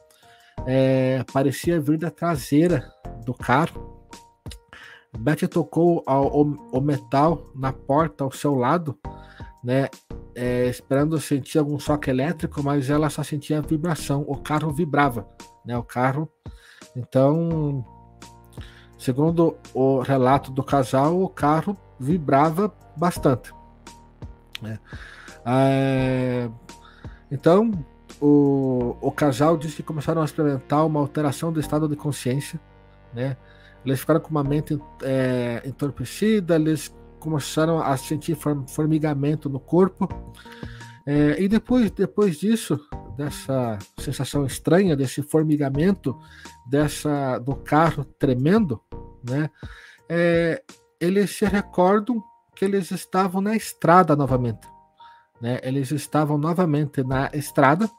é, 0.67 1.23
parecia 1.33 1.79
vir 1.79 1.97
da 1.97 2.11
traseira 2.11 2.87
do 3.25 3.33
carro. 3.33 3.99
Betty 5.17 5.47
tocou 5.47 6.03
ao, 6.05 6.41
o 6.41 6.79
metal 6.79 7.51
na 7.55 7.73
porta 7.73 8.23
ao 8.23 8.31
seu 8.31 8.55
lado, 8.55 8.97
né? 9.63 9.89
É, 10.41 10.65
esperando 10.65 11.19
sentir 11.19 11.59
algum 11.59 11.77
choque 11.77 12.09
elétrico, 12.09 12.63
mas 12.63 12.89
ela 12.89 13.11
só 13.11 13.21
sentia 13.21 13.61
vibração. 13.61 14.25
O 14.27 14.35
carro 14.35 14.73
vibrava, 14.73 15.27
né? 15.63 15.77
O 15.77 15.83
carro. 15.83 16.27
Então, 16.95 17.85
segundo 18.97 19.55
o 19.71 19.99
relato 19.99 20.51
do 20.51 20.63
casal, 20.63 21.21
o 21.21 21.29
carro 21.29 21.77
vibrava 21.99 22.73
bastante. 22.97 23.53
Né? 24.63 24.79
É, 25.45 26.49
então, 27.29 27.71
o, 28.19 28.97
o 28.99 29.11
casal 29.11 29.55
disse 29.55 29.75
que 29.75 29.83
começaram 29.83 30.23
a 30.23 30.25
experimentar 30.25 30.83
uma 30.87 30.99
alteração 30.99 31.53
do 31.53 31.59
estado 31.59 31.87
de 31.87 31.95
consciência, 31.95 32.59
né? 33.13 33.37
Eles 33.85 33.99
ficaram 33.99 34.19
com 34.19 34.29
uma 34.29 34.43
mente 34.43 34.79
é, 35.03 35.61
entorpecida, 35.65 36.55
eles 36.55 36.91
começaram 37.21 37.79
a 37.79 37.95
sentir 37.95 38.35
formigamento 38.67 39.47
no 39.47 39.59
corpo. 39.59 40.09
É, 41.05 41.41
e 41.41 41.47
depois, 41.47 41.89
depois 41.91 42.39
disso, 42.39 42.79
dessa 43.15 43.77
sensação 43.99 44.45
estranha, 44.45 44.95
desse 44.95 45.21
formigamento, 45.21 46.19
dessa 46.67 47.37
do 47.39 47.55
carro 47.55 48.03
tremendo, 48.03 48.81
né? 49.27 49.49
É, 50.09 50.61
eles 50.99 51.37
se 51.37 51.45
recordam 51.45 52.21
que 52.55 52.65
eles 52.65 52.91
estavam 52.91 53.41
na 53.41 53.55
estrada 53.55 54.15
novamente, 54.15 54.67
né? 55.39 55.59
Eles 55.63 55.91
estavam 55.91 56.37
novamente 56.37 57.03
na 57.03 57.29
estrada 57.33 57.89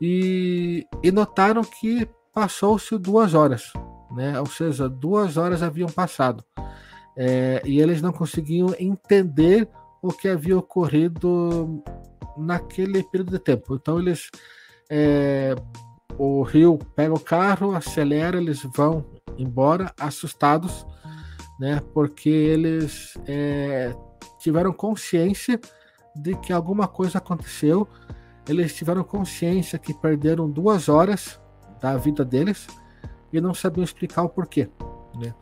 e, 0.00 0.86
e 1.02 1.10
notaram 1.10 1.62
que 1.62 2.08
passou-se 2.32 2.96
duas 2.96 3.34
horas, 3.34 3.72
né? 4.10 4.38
Ou 4.40 4.46
seja, 4.46 4.88
duas 4.88 5.36
horas 5.36 5.62
haviam 5.62 5.88
passado 5.88 6.44
é, 7.22 7.60
e 7.66 7.78
eles 7.78 8.00
não 8.00 8.12
conseguiam 8.12 8.74
entender 8.78 9.68
o 10.00 10.10
que 10.10 10.26
havia 10.26 10.56
ocorrido 10.56 11.84
naquele 12.34 13.02
período 13.02 13.32
de 13.32 13.38
tempo. 13.38 13.74
Então 13.74 13.98
eles 13.98 14.30
é, 14.88 15.54
o 16.16 16.42
Rio 16.42 16.78
pega 16.96 17.12
o 17.12 17.20
carro, 17.20 17.76
acelera, 17.76 18.38
eles 18.38 18.62
vão 18.74 19.04
embora 19.36 19.92
assustados, 20.00 20.86
né? 21.58 21.82
Porque 21.92 22.30
eles 22.30 23.12
é, 23.26 23.94
tiveram 24.38 24.72
consciência 24.72 25.60
de 26.16 26.34
que 26.36 26.54
alguma 26.54 26.88
coisa 26.88 27.18
aconteceu. 27.18 27.86
Eles 28.48 28.74
tiveram 28.74 29.04
consciência 29.04 29.78
que 29.78 29.92
perderam 29.92 30.48
duas 30.50 30.88
horas 30.88 31.38
da 31.82 31.98
vida 31.98 32.24
deles 32.24 32.66
e 33.30 33.42
não 33.42 33.52
sabiam 33.52 33.84
explicar 33.84 34.22
o 34.22 34.28
porquê, 34.30 34.70
né? 35.18 35.34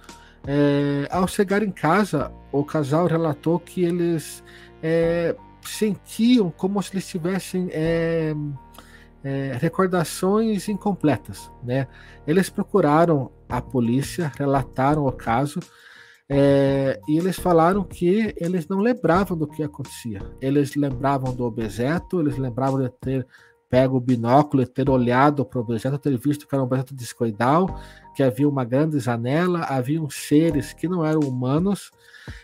É, 0.51 1.07
ao 1.11 1.29
chegar 1.29 1.63
em 1.63 1.71
casa, 1.71 2.33
o 2.51 2.65
casal 2.65 3.07
relatou 3.07 3.61
que 3.61 3.85
eles 3.85 4.43
é, 4.83 5.37
sentiam 5.61 6.51
como 6.51 6.83
se 6.83 6.95
eles 6.95 7.07
tivessem 7.07 7.69
é, 7.71 8.35
é, 9.23 9.59
recordações 9.61 10.67
incompletas. 10.67 11.53
Né? 11.63 11.87
Eles 12.27 12.49
procuraram 12.49 13.31
a 13.47 13.61
polícia, 13.61 14.33
relataram 14.39 15.07
o 15.07 15.13
caso 15.13 15.61
é, 16.27 16.99
e 17.07 17.19
eles 17.19 17.39
falaram 17.39 17.85
que 17.85 18.35
eles 18.39 18.67
não 18.69 18.79
lembravam 18.79 19.37
do 19.37 19.47
que 19.47 19.63
acontecia. 19.63 20.23
Eles 20.41 20.75
lembravam 20.75 21.35
do 21.35 21.45
objeto, 21.45 22.21
eles 22.21 22.39
lembravam 22.39 22.81
de 22.81 22.89
ter 22.89 23.27
pego 23.69 23.99
o 23.99 24.01
binóculo 24.01 24.63
e 24.63 24.67
ter 24.67 24.89
olhado 24.89 25.45
para 25.45 25.59
o 25.59 25.63
objeto, 25.63 25.99
ter 25.99 26.17
visto 26.17 26.49
que 26.49 26.55
era 26.55 26.63
um 26.63 26.67
objeto 26.67 26.95
discoidal, 26.95 27.79
que 28.19 28.23
havia 28.25 28.49
uma 28.49 28.65
grande 28.65 28.99
janela, 28.99 29.61
haviam 29.61 30.11
seres 30.11 30.73
que 30.73 30.89
não 30.89 31.07
eram 31.07 31.21
humanos, 31.21 31.93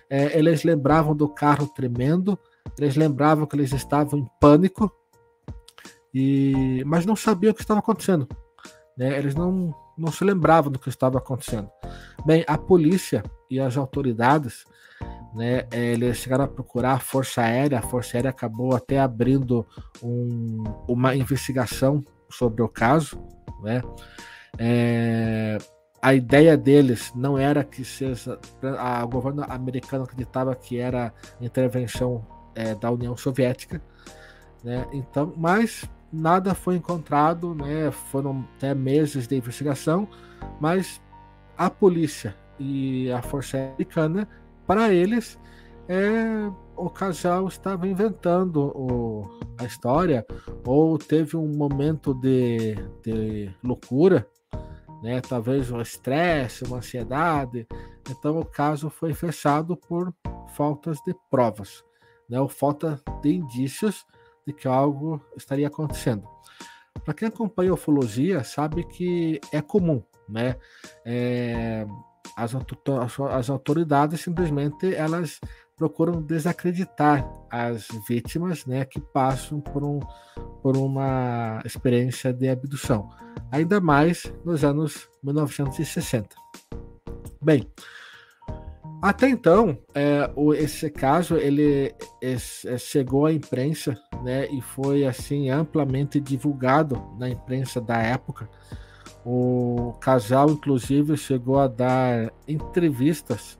é, 0.09 0.39
eles 0.39 0.63
lembravam 0.63 1.17
do 1.17 1.29
carro 1.29 1.67
tremendo, 1.67 2.39
eles 2.79 2.95
lembravam 2.95 3.45
que 3.45 3.57
eles 3.57 3.73
estavam 3.73 4.21
em 4.21 4.27
pânico, 4.41 4.89
e 6.15 6.81
mas 6.87 7.05
não 7.05 7.17
sabiam 7.17 7.51
o 7.51 7.55
que 7.55 7.63
estava 7.63 7.81
acontecendo. 7.81 8.29
Né? 8.97 9.19
Eles 9.19 9.35
não, 9.35 9.75
não 9.99 10.13
se 10.13 10.23
lembravam 10.23 10.71
do 10.71 10.79
que 10.79 10.89
estava 10.89 11.19
acontecendo. 11.19 11.69
Bem, 12.25 12.45
a 12.47 12.57
polícia 12.57 13.25
e 13.51 13.59
as 13.59 13.77
autoridades 13.77 14.65
né, 15.35 15.67
eles 15.73 16.19
chegaram 16.19 16.45
a 16.45 16.49
procurar 16.49 16.93
a 16.93 17.01
Força 17.01 17.43
Aérea, 17.43 17.81
a 17.81 17.83
Força 17.83 18.17
Aérea 18.17 18.31
acabou 18.31 18.77
até 18.77 19.01
abrindo 19.01 19.67
um, 20.01 20.63
uma 20.87 21.17
investigação 21.17 22.01
sobre 22.31 22.63
o 22.63 22.69
caso, 22.69 23.19
né? 23.61 23.83
É, 24.59 25.59
a 26.01 26.15
ideia 26.15 26.57
deles 26.57 27.13
não 27.15 27.39
era 27.39 27.65
que 27.65 27.85
seja 27.85 28.39
o 29.03 29.09
governo 29.09 29.45
americano 29.49 30.05
acreditava 30.05 30.55
que 30.55 30.79
era 30.79 31.13
intervenção 31.41 32.27
é, 32.55 32.75
da 32.75 32.91
União 32.91 33.17
Soviética, 33.17 33.81
né? 34.63 34.87
Então, 34.93 35.33
mas 35.37 35.89
nada 36.13 36.55
foi 36.55 36.77
encontrado, 36.77 37.55
né? 37.55 37.91
Foram 37.91 38.47
até 38.57 38.75
meses 38.75 39.27
de 39.27 39.37
investigação, 39.37 40.09
mas 40.61 41.01
a 41.57 41.71
polícia 41.71 42.37
e 42.59 43.11
a 43.11 43.23
força 43.23 43.57
americana 43.57 44.29
para 44.67 44.93
eles 44.93 45.39
é, 45.89 46.51
o 46.77 46.89
casal 46.89 47.47
estava 47.47 47.87
inventando 47.87 48.73
o, 48.75 49.39
a 49.59 49.65
história 49.65 50.25
ou 50.67 50.99
teve 50.99 51.37
um 51.37 51.49
momento 51.49 52.15
de, 52.15 52.75
de 53.03 53.51
loucura, 53.63 54.27
né? 55.05 55.21
talvez 55.21 55.71
um 55.71 55.83
estresse, 55.83 56.65
uma 56.65 56.79
ansiedade. 56.79 57.69
Então 58.11 58.41
o 58.41 58.45
caso 58.45 58.89
foi 58.89 59.13
fechado 59.13 59.77
por 59.77 60.15
faltas 60.57 60.99
de 61.07 61.15
provas, 61.31 61.85
né? 62.29 62.41
ou 62.41 62.49
falta 62.49 62.99
de 63.21 63.35
indícios 63.35 64.07
de 64.47 64.55
que 64.55 64.67
algo 64.67 65.21
estaria 65.37 65.67
acontecendo. 65.67 66.27
Para 67.05 67.13
quem 67.13 67.29
acompanha 67.29 67.71
a 67.71 67.75
ufologia, 67.75 68.43
sabe 68.45 68.83
que 68.85 69.39
é 69.53 69.61
comum, 69.61 70.03
né? 70.27 70.57
É, 71.05 71.87
as, 72.35 72.55
as 73.31 73.51
autoridades 73.51 74.23
simplesmente 74.23 74.95
elas 74.95 75.39
procuram 75.77 76.23
desacreditar 76.23 77.29
as 77.51 77.89
vítimas 78.09 78.65
né, 78.67 78.85
que 78.85 79.01
passam 79.01 79.61
por, 79.61 79.83
um, 79.85 80.01
por 80.63 80.77
uma 80.77 81.61
experiência 81.65 82.33
de 82.33 82.49
abdução, 82.49 83.11
ainda 83.51 83.81
mais 83.81 84.33
nos 84.45 84.65
anos 84.65 85.09
1960. 85.23 86.29
Bem, 87.43 87.69
até 89.05 89.29
então, 89.29 89.77
é, 89.95 90.31
o, 90.35 90.55
esse 90.55 90.89
caso 90.89 91.37
ele 91.37 91.95
esse, 92.23 92.67
é, 92.67 92.79
chegou 92.79 93.27
à 93.27 93.33
imprensa 93.35 93.95
né, 94.23 94.47
e 94.51 94.63
foi 94.63 95.05
assim 95.05 95.51
amplamente 95.51 96.19
divulgado 96.19 97.03
na 97.19 97.29
imprensa 97.29 97.83
da 97.83 97.99
época. 97.99 98.49
O 99.27 99.93
casal, 100.01 100.51
inclusive, 100.51 101.17
chegou 101.17 101.59
a 101.59 101.69
dar 101.69 102.33
entrevistas 102.49 103.59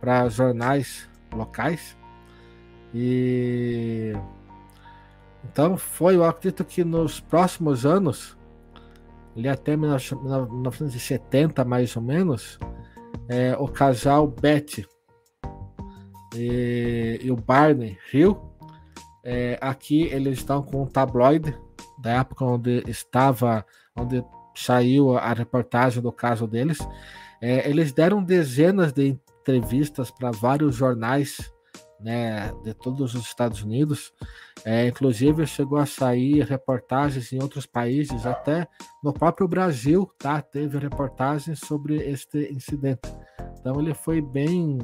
para 0.00 0.28
jornais 0.28 1.08
locais. 1.34 1.96
E 2.94 4.12
então 5.44 5.76
foi, 5.76 6.16
eu 6.16 6.24
acredito 6.24 6.64
que 6.64 6.82
nos 6.84 7.20
próximos 7.20 7.84
anos, 7.84 8.36
ali 9.36 9.48
até 9.48 9.76
1970 9.76 11.64
mais 11.64 11.94
ou 11.96 12.02
menos, 12.02 12.58
é, 13.28 13.56
o 13.58 13.68
casal 13.68 14.26
Betty 14.26 14.86
e, 16.34 17.20
e 17.22 17.30
o 17.30 17.36
Barney 17.36 17.98
Hill, 18.12 18.40
é, 19.22 19.58
aqui 19.60 20.02
eles 20.04 20.38
estão 20.38 20.62
com 20.62 20.82
um 20.82 20.86
tabloide 20.86 21.56
da 21.98 22.20
época 22.20 22.44
onde 22.44 22.82
estava, 22.86 23.64
onde 23.96 24.24
saiu 24.54 25.16
a 25.16 25.32
reportagem 25.32 26.02
do 26.02 26.12
caso 26.12 26.46
deles. 26.46 26.78
É, 27.40 27.68
eles 27.68 27.92
deram 27.92 28.22
dezenas 28.22 28.92
de 28.92 29.18
entrevistas 29.44 30.10
para 30.10 30.30
vários 30.30 30.74
jornais 30.74 31.52
né, 32.00 32.50
de 32.62 32.72
todos 32.72 33.14
os 33.14 33.26
Estados 33.26 33.62
Unidos. 33.62 34.12
É, 34.64 34.86
inclusive 34.86 35.46
chegou 35.46 35.78
a 35.78 35.84
sair 35.84 36.42
reportagens 36.44 37.30
em 37.32 37.42
outros 37.42 37.66
países, 37.66 38.24
até 38.24 38.66
no 39.02 39.12
próprio 39.12 39.46
Brasil, 39.46 40.10
tá? 40.18 40.40
Teve 40.40 40.78
reportagens 40.78 41.58
sobre 41.60 41.96
este 41.96 42.50
incidente. 42.50 43.12
Então 43.60 43.78
ele 43.78 43.92
foi 43.92 44.22
bem, 44.22 44.78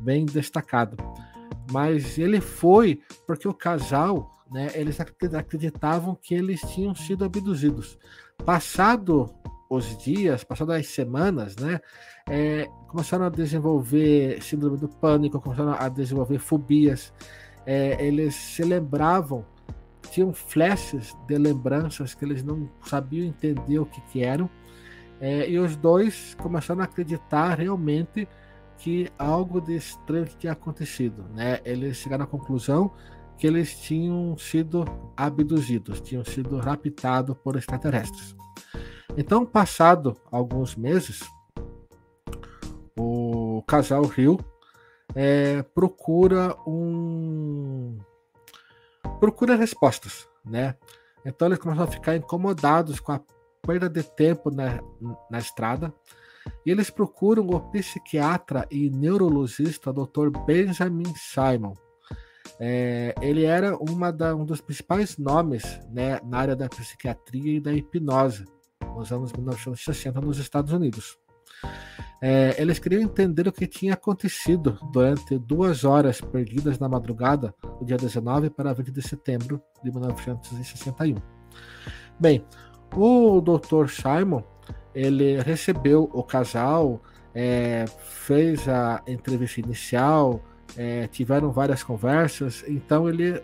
bem 0.00 0.26
destacado. 0.26 0.96
Mas 1.70 2.18
ele 2.18 2.40
foi 2.40 3.00
porque 3.26 3.46
o 3.46 3.54
casal, 3.54 4.44
né, 4.50 4.70
eles 4.74 4.98
acreditavam 5.00 6.16
que 6.16 6.34
eles 6.34 6.60
tinham 6.60 6.94
sido 6.94 7.24
abduzidos. 7.24 7.96
Passado 8.44 9.32
os 9.68 9.96
dias, 9.98 10.44
passado 10.44 10.72
as 10.72 10.86
semanas, 10.88 11.56
né, 11.56 11.80
é, 12.28 12.68
começaram 12.88 13.26
a 13.26 13.28
desenvolver 13.28 14.42
síndrome 14.42 14.76
do 14.76 14.88
pânico, 14.88 15.40
começaram 15.40 15.74
a 15.78 15.88
desenvolver 15.88 16.38
fobias. 16.38 17.12
É, 17.64 18.04
eles 18.04 18.34
se 18.34 18.62
lembravam, 18.62 19.44
tinham 20.10 20.32
flashes 20.32 21.16
de 21.26 21.36
lembranças 21.36 22.14
que 22.14 22.24
eles 22.24 22.42
não 22.42 22.68
sabiam 22.84 23.26
entender 23.26 23.78
o 23.78 23.86
que, 23.86 24.00
que 24.02 24.22
eram. 24.22 24.48
É, 25.20 25.48
e 25.48 25.58
os 25.58 25.76
dois 25.76 26.34
começaram 26.34 26.82
a 26.82 26.84
acreditar 26.84 27.54
realmente 27.54 28.28
que 28.78 29.08
algo 29.18 29.60
de 29.60 29.76
estranho 29.76 30.26
tinha 30.38 30.52
acontecido. 30.52 31.24
Né? 31.34 31.60
Eles 31.64 31.96
chegaram 31.96 32.24
à 32.24 32.26
conclusão 32.26 32.92
que 33.36 33.46
eles 33.46 33.78
tinham 33.78 34.36
sido 34.38 34.84
abduzidos, 35.16 36.00
tinham 36.00 36.24
sido 36.24 36.58
raptados 36.58 37.36
por 37.42 37.56
extraterrestres. 37.56 38.34
Então, 39.16 39.46
passado 39.46 40.14
alguns 40.30 40.76
meses, 40.76 41.20
o 42.98 43.62
casal 43.66 44.04
Rio 44.04 44.38
é, 45.14 45.62
procura 45.62 46.54
um 46.66 47.98
procura 49.18 49.56
respostas, 49.56 50.28
né? 50.44 50.76
Então 51.24 51.48
eles 51.48 51.58
começam 51.58 51.84
a 51.84 51.86
ficar 51.86 52.14
incomodados 52.14 53.00
com 53.00 53.12
a 53.12 53.20
perda 53.62 53.88
de 53.88 54.02
tempo 54.02 54.50
na, 54.50 54.80
na 55.30 55.38
estrada 55.38 55.92
e 56.64 56.70
eles 56.70 56.90
procuram 56.90 57.48
o 57.48 57.60
psiquiatra 57.70 58.66
e 58.70 58.90
neurologista 58.90 59.92
Dr. 59.92 60.30
Benjamin 60.46 61.12
Simon. 61.16 61.72
É, 62.60 63.14
ele 63.20 63.44
era 63.44 63.76
uma 63.76 64.12
da, 64.12 64.34
um 64.36 64.44
dos 64.44 64.60
principais 64.60 65.18
nomes 65.18 65.64
né, 65.90 66.20
na 66.24 66.38
área 66.38 66.56
da 66.56 66.68
psiquiatria 66.68 67.56
e 67.56 67.60
da 67.60 67.72
hipnose 67.72 68.44
nos 68.96 69.12
anos 69.12 69.32
1960 69.32 70.20
nos 70.20 70.38
Estados 70.38 70.72
Unidos. 70.72 71.18
É, 72.20 72.60
eles 72.60 72.78
queriam 72.78 73.02
entender 73.02 73.46
o 73.46 73.52
que 73.52 73.66
tinha 73.66 73.94
acontecido 73.94 74.78
durante 74.92 75.38
duas 75.38 75.84
horas 75.84 76.20
perdidas 76.20 76.78
na 76.78 76.88
madrugada, 76.88 77.54
do 77.78 77.84
dia 77.84 77.96
19 77.96 78.50
para 78.50 78.72
20 78.72 78.90
de 78.90 79.02
setembro 79.02 79.60
de 79.84 79.90
1961. 79.90 81.16
Bem, 82.18 82.44
o 82.94 83.40
Dr. 83.40 83.88
Simon 83.88 84.42
ele 84.94 85.40
recebeu 85.42 86.10
o 86.12 86.22
casal, 86.22 87.02
é, 87.34 87.84
fez 88.00 88.66
a 88.66 89.02
entrevista 89.06 89.60
inicial, 89.60 90.42
é, 90.74 91.06
tiveram 91.06 91.52
várias 91.52 91.82
conversas, 91.82 92.64
então 92.66 93.06
ele 93.06 93.42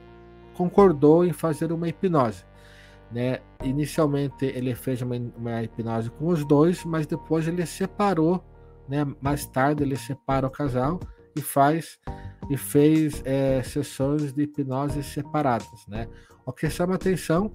concordou 0.55 1.25
em 1.27 1.33
fazer 1.33 1.71
uma 1.73 1.89
hipnose. 1.89 2.45
Né? 3.13 3.41
Inicialmente 3.63 4.47
ele 4.47 4.75
fez 4.75 5.03
uma, 5.03 5.15
uma, 5.37 5.63
hipnose 5.63 6.11
com 6.11 6.29
os 6.29 6.45
dois, 6.47 6.85
mas 6.85 7.07
depois 7.07 7.47
ele 7.47 7.67
separou, 7.67 8.43
né? 8.89 9.05
Mais 9.21 9.45
tarde 9.47 9.83
ele 9.83 9.97
separa 9.97 10.47
o 10.47 10.51
casal 10.51 10.99
e 11.37 11.43
faz 11.43 11.99
e 12.49 12.57
fez 12.57 13.23
é, 13.25 13.63
sessões 13.63 14.33
de 14.33 14.43
hipnose 14.43 15.03
separadas, 15.03 15.87
né? 15.87 16.09
O 16.47 16.53
que 16.53 16.71
chama 16.71 16.95
atenção 16.95 17.53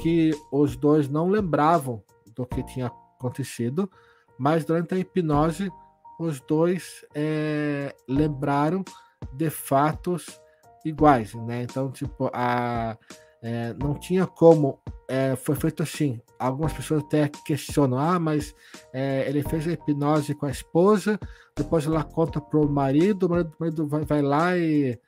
que 0.00 0.30
os 0.52 0.76
dois 0.76 1.08
não 1.08 1.28
lembravam 1.28 2.02
do 2.34 2.46
que 2.46 2.62
tinha 2.62 2.86
acontecido, 2.86 3.90
mas 4.38 4.64
durante 4.64 4.94
a 4.94 4.98
hipnose 4.98 5.70
os 6.18 6.40
dois 6.40 7.04
é, 7.14 7.94
lembraram 8.08 8.84
de 9.32 9.50
fatos 9.50 10.40
iguais, 10.84 11.34
né? 11.34 11.62
Então, 11.62 11.90
tipo, 11.90 12.30
a 12.32 12.96
é, 13.42 13.74
não 13.74 13.94
tinha 13.94 14.26
como. 14.26 14.78
É, 15.08 15.34
foi 15.34 15.56
feito 15.56 15.82
assim. 15.82 16.20
Algumas 16.38 16.72
pessoas 16.72 17.02
até 17.02 17.28
questionam: 17.28 17.98
ah, 17.98 18.18
mas 18.18 18.54
é, 18.92 19.28
ele 19.28 19.42
fez 19.42 19.66
a 19.66 19.72
hipnose 19.72 20.34
com 20.34 20.46
a 20.46 20.50
esposa, 20.50 21.18
depois 21.56 21.84
ela 21.84 22.04
conta 22.04 22.40
para 22.40 22.60
o 22.60 22.70
marido, 22.70 23.26
o 23.26 23.30
marido, 23.30 23.52
o 23.52 23.60
marido 23.60 23.86
vai, 23.88 24.04
vai, 24.04 24.22
lá 24.22 24.56
e, 24.56 24.98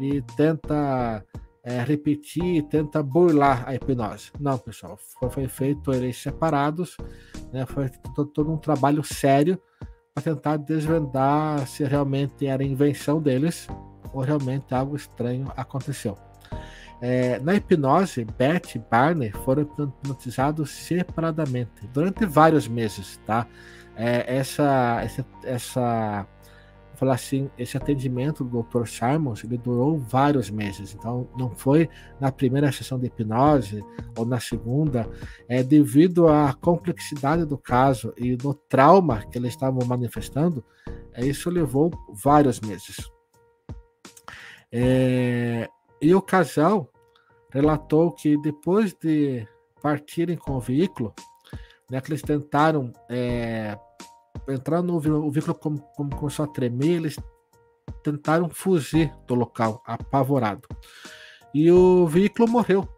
e 0.00 0.22
tenta 0.36 1.24
é, 1.64 1.82
repetir, 1.82 2.62
tenta 2.68 3.02
burlar 3.02 3.64
a 3.66 3.74
hipnose. 3.74 4.30
Não, 4.38 4.56
pessoal, 4.56 4.96
foi, 5.18 5.28
foi 5.28 5.48
feito 5.48 5.92
eles 5.92 6.16
separados, 6.16 6.96
né, 7.52 7.66
foi 7.66 7.90
todo 8.32 8.52
um 8.52 8.56
trabalho 8.56 9.02
sério 9.02 9.60
para 10.14 10.22
tentar 10.22 10.56
desvendar 10.58 11.66
se 11.66 11.84
realmente 11.84 12.46
era 12.46 12.64
invenção 12.64 13.20
deles 13.20 13.66
ou 14.12 14.22
realmente 14.22 14.74
algo 14.74 14.96
estranho 14.96 15.52
aconteceu. 15.56 16.16
É, 17.00 17.40
na 17.40 17.54
hipnose, 17.54 18.24
Beth 18.24 18.74
e 18.74 18.78
Barney 18.78 19.30
foram 19.44 19.62
hipnotizados 19.62 20.70
separadamente 20.70 21.86
durante 21.92 22.26
vários 22.26 22.68
meses, 22.68 23.18
tá? 23.24 23.46
É, 23.96 24.36
essa, 24.36 25.00
essa, 25.02 25.26
essa, 25.42 26.26
falar 26.94 27.14
assim, 27.14 27.50
esse 27.56 27.78
atendimento 27.78 28.44
do 28.44 28.62
Dr. 28.62 28.86
Simons, 28.86 29.42
ele 29.42 29.56
durou 29.56 29.98
vários 29.98 30.50
meses. 30.50 30.94
Então, 30.94 31.26
não 31.38 31.50
foi 31.50 31.88
na 32.20 32.30
primeira 32.30 32.70
sessão 32.70 32.98
de 32.98 33.06
hipnose 33.06 33.82
ou 34.18 34.26
na 34.26 34.38
segunda, 34.38 35.08
é 35.48 35.62
devido 35.62 36.28
à 36.28 36.52
complexidade 36.52 37.46
do 37.46 37.56
caso 37.56 38.12
e 38.18 38.36
do 38.36 38.52
trauma 38.52 39.24
que 39.30 39.38
eles 39.38 39.54
estavam 39.54 39.86
manifestando, 39.86 40.62
é, 41.14 41.24
isso 41.24 41.48
levou 41.48 41.90
vários 42.22 42.60
meses. 42.60 43.10
É, 44.70 45.66
e 46.00 46.14
o 46.14 46.22
casal 46.22 46.88
relatou 47.50 48.12
que 48.12 48.36
depois 48.40 48.94
de 48.94 49.46
partirem 49.82 50.36
com 50.36 50.56
o 50.56 50.60
veículo, 50.60 51.14
né, 51.90 52.00
que 52.00 52.10
eles 52.10 52.22
tentaram 52.22 52.92
é, 53.08 53.76
entrar 54.48 54.82
no 54.82 54.96
o 54.96 55.30
veículo 55.30 55.54
como, 55.54 55.80
como 55.96 56.14
começou 56.16 56.44
a 56.44 56.48
tremer, 56.48 56.96
eles 56.96 57.18
tentaram 58.02 58.48
fugir 58.48 59.12
do 59.26 59.34
local, 59.34 59.82
apavorado. 59.84 60.68
E 61.52 61.70
o 61.70 62.06
veículo 62.06 62.48
morreu. 62.48 62.88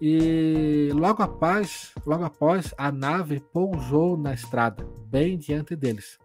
E 0.00 0.90
logo 0.94 1.22
após, 1.22 1.92
logo 2.06 2.24
após, 2.24 2.72
a 2.78 2.90
nave 2.90 3.40
pousou 3.52 4.16
na 4.16 4.32
estrada, 4.32 4.86
bem 5.06 5.36
diante 5.36 5.74
deles. 5.74 6.18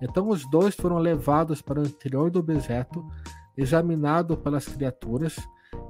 Então 0.00 0.28
os 0.28 0.48
dois 0.48 0.74
foram 0.74 0.98
levados 0.98 1.60
para 1.60 1.80
o 1.80 1.86
interior 1.86 2.30
do 2.30 2.40
objeto, 2.40 3.04
examinado 3.60 4.36
pelas 4.36 4.66
criaturas, 4.66 5.36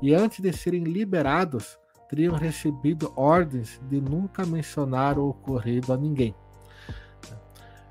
e 0.03 0.15
antes 0.15 0.41
de 0.41 0.53
serem 0.53 0.85
liberados, 0.85 1.79
teriam 2.09 2.35
recebido 2.35 3.13
ordens 3.15 3.81
de 3.89 4.01
nunca 4.01 4.45
mencionar 4.45 5.19
o 5.19 5.29
ocorrido 5.29 5.93
a 5.93 5.97
ninguém. 5.97 6.35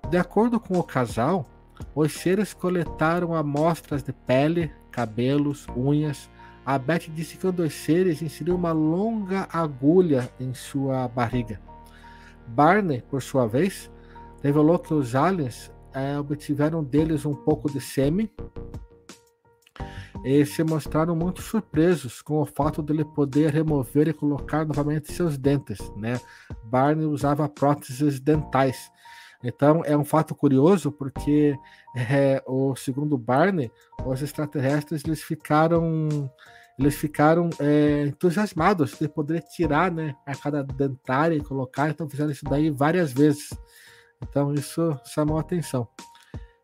De 0.10 0.18
acordo 0.18 0.60
com 0.60 0.78
o 0.78 0.84
casal, 0.84 1.46
os 1.96 2.12
seres 2.12 2.54
coletaram 2.54 3.34
amostras 3.34 4.04
de 4.04 4.12
pele, 4.12 4.72
cabelos, 4.92 5.66
unhas. 5.78 6.30
A 6.66 6.78
Beth 6.78 7.08
disse 7.14 7.38
que 7.38 7.48
um 7.48 7.52
dos 7.52 7.74
seres 7.74 8.22
inseriu 8.22 8.56
uma 8.56 8.74
longa 8.74 9.48
agulha 9.52 10.30
em 10.40 10.54
sua 10.54 11.08
barriga. 11.08 11.62
Barney, 12.48 13.02
por 13.10 13.22
sua 13.22 13.48
vez, 13.48 13.90
revelou 14.44 14.78
que 14.78 14.94
os 14.94 15.16
aliens 15.16 15.72
é, 15.94 16.20
obtiveram 16.20 16.84
deles 16.84 17.26
um 17.26 17.34
pouco 17.34 17.72
de 17.72 17.80
sêmen 17.80 18.30
e 20.24 20.46
se 20.46 20.64
mostraram 20.64 21.16
muito 21.16 21.42
surpresos 21.42 22.22
com 22.22 22.42
o 22.42 22.46
fato 22.46 22.82
dele 22.82 23.06
poder 23.06 23.52
remover 23.52 24.08
e 24.08 24.14
colocar 24.14 24.66
novamente 24.66 25.14
seus 25.14 25.38
dentes. 25.38 25.80
Né? 25.96 26.20
Barney 26.64 27.06
usava 27.06 27.48
próteses 27.48 28.20
dentais. 28.20 28.92
Então 29.44 29.82
é 29.86 29.96
um 29.96 30.04
fato 30.04 30.36
curioso 30.36 30.92
porque 30.92 31.58
é, 31.96 32.44
o 32.46 32.76
segundo 32.76 33.18
Barney, 33.18 33.72
os 34.06 34.22
extraterrestres 34.22 35.04
eles 35.06 35.24
ficaram 35.24 36.30
eles 36.78 36.96
ficaram 36.96 37.50
é, 37.60 38.06
entusiasmados 38.06 38.98
de 38.98 39.08
poder 39.08 39.42
tirar 39.42 39.92
né, 39.92 40.16
a 40.26 40.34
cada 40.34 40.64
dentária 40.64 41.36
e 41.36 41.44
colocar, 41.44 41.90
então 41.90 42.10
fizeram 42.10 42.32
isso 42.32 42.46
daí 42.46 42.70
várias 42.70 43.12
vezes. 43.12 43.50
Então 44.22 44.54
isso 44.54 44.98
chamou 45.06 45.38
atenção. 45.38 45.88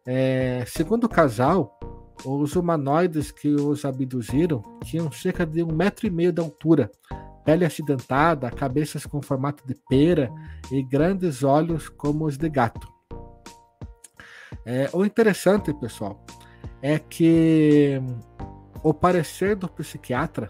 É, 0.05 0.63
segundo 0.67 1.03
o 1.03 1.09
casal, 1.09 1.77
os 2.23 2.55
humanoides 2.55 3.31
que 3.31 3.49
os 3.49 3.83
abduziram 3.83 4.61
tinham 4.83 5.11
cerca 5.11 5.45
de 5.45 5.63
um 5.63 5.73
metro 5.73 6.07
e 6.07 6.09
meio 6.09 6.31
de 6.31 6.41
altura, 6.41 6.91
pele 7.43 7.65
acidentada, 7.65 8.49
cabeças 8.49 9.05
com 9.05 9.21
formato 9.21 9.65
de 9.67 9.75
pera 9.89 10.31
e 10.71 10.81
grandes 10.81 11.43
olhos 11.43 11.89
como 11.89 12.25
os 12.25 12.37
de 12.37 12.49
gato. 12.49 12.87
É, 14.65 14.89
o 14.93 15.05
interessante, 15.05 15.73
pessoal, 15.73 16.25
é 16.81 16.97
que 16.97 18.01
o 18.81 18.93
parecer 18.93 19.55
do 19.55 19.67
psiquiatra 19.67 20.49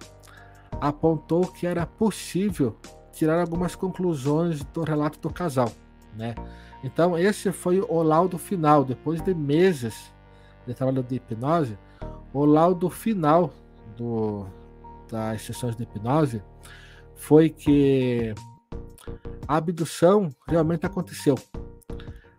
apontou 0.79 1.47
que 1.47 1.67
era 1.67 1.85
possível 1.85 2.77
tirar 3.11 3.39
algumas 3.39 3.75
conclusões 3.75 4.63
do 4.65 4.83
relato 4.83 5.19
do 5.19 5.29
casal, 5.29 5.71
né? 6.15 6.35
Então 6.83 7.17
esse 7.17 7.51
foi 7.51 7.79
o 7.79 8.03
laudo 8.03 8.37
final, 8.37 8.83
depois 8.83 9.21
de 9.21 9.33
meses 9.33 10.13
de 10.65 10.73
trabalho 10.73 11.03
de 11.03 11.15
hipnose, 11.15 11.77
o 12.33 12.45
laudo 12.45 12.89
final 12.89 13.51
do, 13.95 14.45
das 15.09 15.41
sessões 15.41 15.75
de 15.75 15.83
hipnose 15.83 16.41
foi 17.15 17.49
que 17.49 18.33
a 19.47 19.57
abdução 19.57 20.29
realmente 20.47 20.85
aconteceu. 20.85 21.35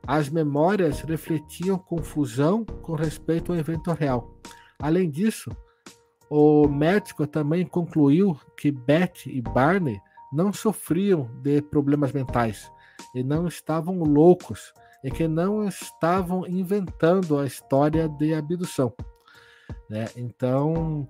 As 0.06 0.28
memórias 0.28 1.00
refletiam 1.00 1.78
confusão 1.78 2.64
com 2.64 2.94
respeito 2.94 3.52
ao 3.52 3.58
evento 3.58 3.92
real. 3.92 4.38
Além 4.78 5.10
disso, 5.10 5.50
o 6.28 6.68
médico 6.68 7.26
também 7.26 7.64
concluiu 7.66 8.38
que 8.56 8.70
Beth 8.70 9.26
e 9.26 9.40
Barney 9.40 10.00
não 10.32 10.52
sofriam 10.52 11.30
de 11.42 11.62
problemas 11.62 12.12
mentais 12.12 12.70
e 13.14 13.22
não 13.22 13.46
estavam 13.46 13.98
loucos 14.00 14.72
e 15.02 15.10
que 15.10 15.28
não 15.28 15.66
estavam 15.66 16.46
inventando 16.46 17.38
a 17.38 17.46
história 17.46 18.08
de 18.08 18.34
abdução. 18.34 18.92
Né? 19.88 20.06
Então, 20.16 21.06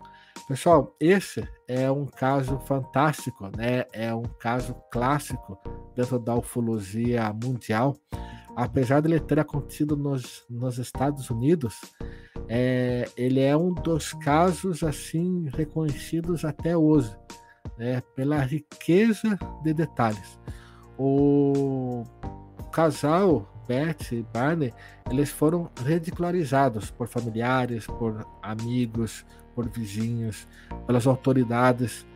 pessoal, 0.48 0.94
esse 1.00 1.46
é 1.68 1.90
um 1.90 2.06
caso 2.06 2.58
fantástico, 2.60 3.50
né? 3.56 3.84
é 3.92 4.14
um 4.14 4.24
caso 4.24 4.74
clássico 4.90 5.58
dentro 5.94 6.18
da 6.18 6.34
ufologia 6.34 7.32
mundial. 7.32 7.96
Apesar 8.54 9.00
de 9.00 9.08
ele 9.08 9.20
ter 9.20 9.38
acontecido 9.38 9.96
nos, 9.96 10.44
nos 10.48 10.78
Estados 10.78 11.28
Unidos, 11.28 11.78
é, 12.48 13.06
ele 13.16 13.40
é 13.40 13.56
um 13.56 13.74
dos 13.74 14.12
casos 14.14 14.82
assim 14.82 15.48
reconhecidos 15.54 16.44
até 16.44 16.76
hoje, 16.76 17.14
né, 17.76 18.00
pela 18.14 18.38
riqueza 18.38 19.38
de 19.62 19.74
detalhes. 19.74 20.38
O 20.98 22.04
casal 22.72 23.46
Beth 23.66 24.12
e 24.12 24.22
Barney, 24.32 24.72
eles 25.10 25.30
foram 25.30 25.70
ridicularizados 25.84 26.90
por 26.90 27.08
familiares, 27.08 27.86
por 27.86 28.26
amigos, 28.42 29.24
por 29.54 29.68
vizinhos, 29.68 30.46
pelas 30.86 31.06
autoridades, 31.06 32.06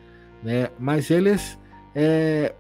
né? 0.42 0.70
Mas 0.78 1.10
eles, 1.10 1.58
é, 1.94 2.54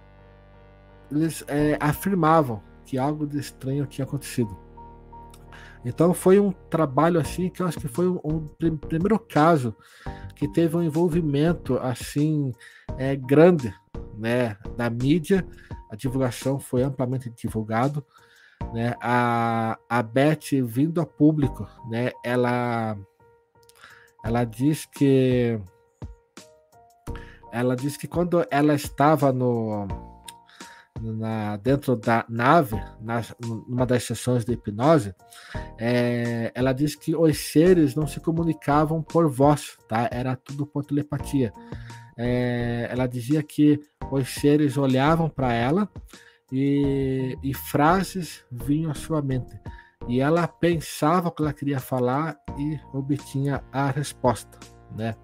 eles 1.10 1.44
é, 1.48 1.76
afirmavam 1.80 2.62
que 2.84 2.98
algo 2.98 3.26
de 3.26 3.38
estranho 3.38 3.86
tinha 3.86 4.04
acontecido. 4.04 4.56
Então 5.84 6.12
foi 6.12 6.38
um 6.38 6.52
trabalho 6.68 7.18
assim 7.18 7.48
que 7.48 7.62
eu 7.62 7.66
acho 7.66 7.78
que 7.78 7.88
foi 7.88 8.06
um, 8.08 8.20
um 8.24 8.76
primeiro 8.76 9.18
caso 9.18 9.74
que 10.34 10.48
teve 10.48 10.76
um 10.76 10.82
envolvimento 10.82 11.78
assim 11.78 12.52
é, 12.98 13.16
grande, 13.16 13.74
né, 14.18 14.56
na 14.76 14.90
mídia. 14.90 15.46
A 15.90 15.96
divulgação 15.96 16.58
foi 16.58 16.82
amplamente 16.82 17.30
divulgado, 17.30 18.04
né? 18.72 18.94
A, 19.00 19.78
a 19.88 20.02
Beth 20.02 20.62
vindo 20.64 21.00
a 21.00 21.06
público, 21.06 21.66
né? 21.88 22.12
Ela 22.24 22.96
ela 24.24 24.44
diz 24.44 24.86
que 24.86 25.58
ela 27.52 27.74
diz 27.74 27.96
que 27.96 28.06
quando 28.06 28.46
ela 28.50 28.74
estava 28.74 29.32
no 29.32 29.86
na, 31.00 31.56
dentro 31.56 31.96
da 31.96 32.24
nave, 32.28 32.76
na, 33.00 33.22
numa 33.42 33.86
das 33.86 34.04
sessões 34.04 34.44
de 34.44 34.52
hipnose, 34.52 35.14
é, 35.78 36.52
ela 36.54 36.72
diz 36.72 36.94
que 36.94 37.16
os 37.16 37.38
seres 37.38 37.94
não 37.94 38.06
se 38.06 38.20
comunicavam 38.20 39.02
por 39.02 39.28
voz, 39.28 39.78
tá? 39.88 40.08
Era 40.12 40.36
tudo 40.36 40.66
por 40.66 40.84
telepatia. 40.84 41.52
É, 42.18 42.86
ela 42.90 43.06
dizia 43.06 43.42
que 43.42 43.80
os 44.10 44.28
seres 44.28 44.76
olhavam 44.76 45.28
para 45.28 45.54
ela 45.54 45.88
e, 46.52 47.36
e 47.42 47.54
frases 47.54 48.44
vinham 48.50 48.90
à 48.90 48.94
sua 48.94 49.22
mente. 49.22 49.58
E 50.08 50.20
ela 50.20 50.48
pensava 50.48 51.28
o 51.28 51.30
que 51.30 51.42
ela 51.42 51.52
queria 51.52 51.78
falar 51.78 52.38
e 52.58 52.78
obtinha 52.92 53.62
a 53.72 53.90
resposta, 53.90 54.58
né? 54.96 55.14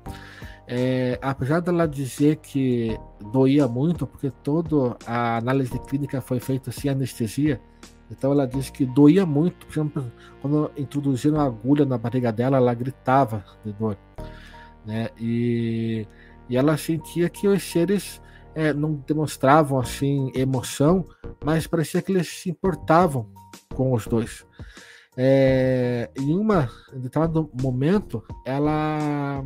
É, 0.69 1.19
apesar 1.23 1.61
dela 1.61 1.87
dizer 1.87 2.37
que 2.37 2.99
doía 3.33 3.69
muito, 3.69 4.07
porque 4.07 4.31
toda 4.31 4.97
a 5.07 5.37
análise 5.37 5.79
clínica 5.87 6.21
foi 6.21 6.41
feita 6.41 6.73
sem 6.73 6.91
anestesia, 6.91 7.61
então 8.11 8.33
ela 8.33 8.47
disse 8.47 8.71
que 8.71 8.85
doía 8.85 9.25
muito, 9.25 9.67
exemplo, 9.69 10.05
quando 10.41 10.71
introduziram 10.77 11.41
a 11.41 11.45
agulha 11.45 11.85
na 11.85 11.97
barriga 11.97 12.33
dela, 12.33 12.57
ela 12.57 12.75
gritava 12.75 13.45
de 13.65 13.73
dor, 13.73 13.97
né? 14.85 15.09
E, 15.19 16.07
e 16.49 16.57
ela 16.57 16.77
sentia 16.77 17.29
que 17.29 17.49
os 17.49 17.62
seres 17.62 18.21
é, 18.57 18.73
não 18.73 18.95
demonstravam 18.95 19.79
assim 19.79 20.33
emoção, 20.35 21.05
mas 21.45 21.66
parecia 21.66 22.01
que 22.01 22.11
eles 22.11 22.27
se 22.27 22.49
importavam 22.49 23.31
com 23.75 23.92
os 23.92 24.07
dois. 24.07 24.47
É, 25.14 26.11
em 26.19 26.35
uma 26.35 26.71
em 26.92 27.01
determinado 27.01 27.51
momento, 27.61 28.25
ela 28.47 29.45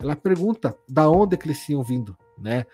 ela 0.00 0.16
pergunta 0.16 0.76
da 0.88 1.08
onde 1.08 1.36
que 1.36 1.46
eles 1.46 1.64
tinham 1.64 1.82
vindo, 1.84 2.16
né? 2.36 2.66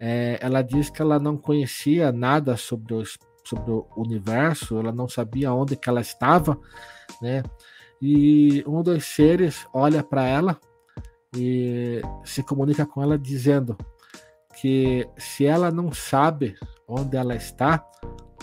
É, 0.00 0.38
ela 0.40 0.62
diz 0.62 0.88
que 0.88 1.02
ela 1.02 1.18
não 1.18 1.36
conhecia 1.36 2.10
nada 2.12 2.56
sobre, 2.56 2.94
os, 2.94 3.18
sobre 3.44 3.70
o 3.70 3.86
universo, 3.96 4.78
ela 4.78 4.92
não 4.92 5.08
sabia 5.08 5.52
onde 5.52 5.76
que 5.76 5.90
ela 5.90 6.00
estava, 6.00 6.58
né? 7.20 7.42
E 8.00 8.64
um 8.66 8.82
dos 8.82 9.04
seres 9.04 9.66
olha 9.74 10.02
para 10.02 10.24
ela 10.24 10.58
e 11.36 12.00
se 12.24 12.42
comunica 12.42 12.86
com 12.86 13.02
ela 13.02 13.18
dizendo: 13.18 13.76
que 14.60 15.08
se 15.16 15.46
ela 15.46 15.70
não 15.70 15.92
sabe 15.92 16.56
onde 16.86 17.16
ela 17.16 17.34
está, 17.34 17.84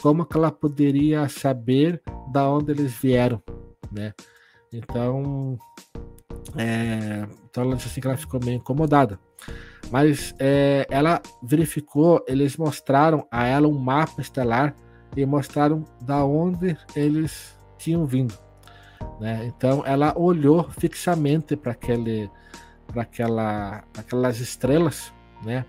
como 0.02 0.26
que 0.26 0.38
ela 0.38 0.52
poderia 0.52 1.28
saber 1.28 2.02
da 2.32 2.50
onde 2.50 2.72
eles 2.72 2.94
vieram, 2.94 3.42
né? 3.92 4.14
Então, 4.72 5.58
é, 6.58 7.28
então 7.50 7.64
ela 7.64 7.76
disse 7.76 7.88
assim 7.88 8.02
que 8.02 8.08
ela 8.08 8.18
ficou 8.18 8.40
meio 8.44 8.58
incomodada. 8.58 9.20
Mas 9.92 10.34
é, 10.40 10.86
ela 10.90 11.22
verificou, 11.44 12.24
eles 12.28 12.58
mostraram 12.58 13.28
a 13.32 13.46
ela 13.46 13.68
um 13.68 13.78
mapa 13.78 14.22
estelar 14.22 14.76
e 15.16 15.26
mostraram 15.26 15.84
da 16.02 16.26
onde 16.26 16.78
eles 16.96 17.58
tinham 17.78 18.06
vindo. 18.06 18.34
Né? 19.20 19.46
Então 19.46 19.84
ela 19.86 20.14
olhou 20.18 20.70
fixamente 20.72 21.56
para 21.56 21.72
aquele, 21.72 22.30
para 22.88 23.04
aquela, 23.04 23.84
aquelas 23.98 24.40
estrelas, 24.40 25.14
né? 25.44 25.66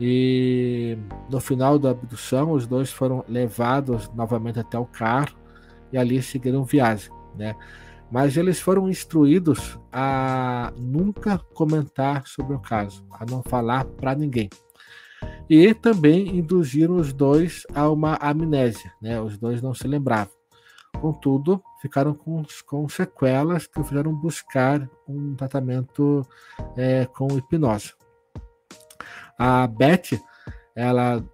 E 0.00 0.96
no 1.28 1.40
final 1.40 1.78
da 1.78 1.90
abdução, 1.90 2.52
os 2.52 2.66
dois 2.66 2.90
foram 2.90 3.24
levados 3.28 4.08
novamente 4.14 4.60
até 4.60 4.78
o 4.78 4.86
carro 4.86 5.36
e 5.92 5.98
ali 5.98 6.22
seguiram 6.22 6.64
viagem, 6.64 7.10
né? 7.36 7.56
Mas 8.10 8.36
eles 8.36 8.60
foram 8.60 8.88
instruídos 8.88 9.78
a 9.92 10.72
nunca 10.78 11.38
comentar 11.52 12.26
sobre 12.26 12.54
o 12.54 12.60
caso, 12.60 13.04
a 13.12 13.26
não 13.26 13.42
falar 13.42 13.84
para 13.84 14.14
ninguém. 14.14 14.48
E 15.50 15.74
também 15.74 16.38
induziram 16.38 16.96
os 16.96 17.12
dois 17.12 17.64
a 17.74 17.90
uma 17.90 18.16
amnésia, 18.20 18.92
né? 19.02 19.20
Os 19.20 19.36
dois 19.36 19.60
não 19.60 19.74
se 19.74 19.86
lembravam. 19.86 20.32
Contudo, 21.00 21.62
ficaram 21.80 22.14
com, 22.14 22.42
com 22.66 22.88
sequelas 22.88 23.66
que 23.66 23.82
fizeram 23.82 24.14
buscar 24.14 24.88
um 25.06 25.34
tratamento 25.34 26.26
é, 26.76 27.04
com 27.06 27.36
hipnose. 27.36 27.92
A 29.38 29.66
Beth, 29.66 30.20
ela 30.74 31.24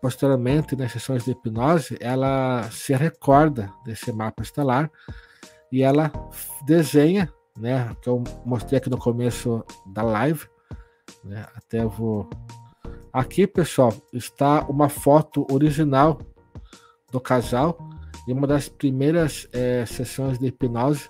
posteriormente 0.00 0.76
nas 0.76 0.92
sessões 0.92 1.24
de 1.24 1.32
hipnose, 1.32 1.96
ela 2.00 2.62
se 2.70 2.94
recorda 2.94 3.72
desse 3.84 4.12
mapa 4.12 4.42
estelar 4.42 4.90
e 5.72 5.82
ela 5.82 6.12
desenha, 6.66 7.32
né, 7.58 7.94
que 8.02 8.08
eu 8.08 8.22
mostrei 8.44 8.78
aqui 8.78 8.90
no 8.90 8.98
começo 8.98 9.64
da 9.86 10.02
live, 10.02 10.46
né, 11.24 11.46
até 11.56 11.84
vou 11.84 12.28
Aqui, 13.14 13.46
pessoal, 13.46 13.94
está 14.12 14.62
uma 14.64 14.88
foto 14.88 15.46
original 15.48 16.18
do 17.12 17.20
casal 17.20 17.78
e 18.26 18.32
uma 18.32 18.44
das 18.44 18.68
primeiras 18.68 19.48
é, 19.52 19.86
sessões 19.86 20.36
de 20.36 20.48
hipnose, 20.48 21.08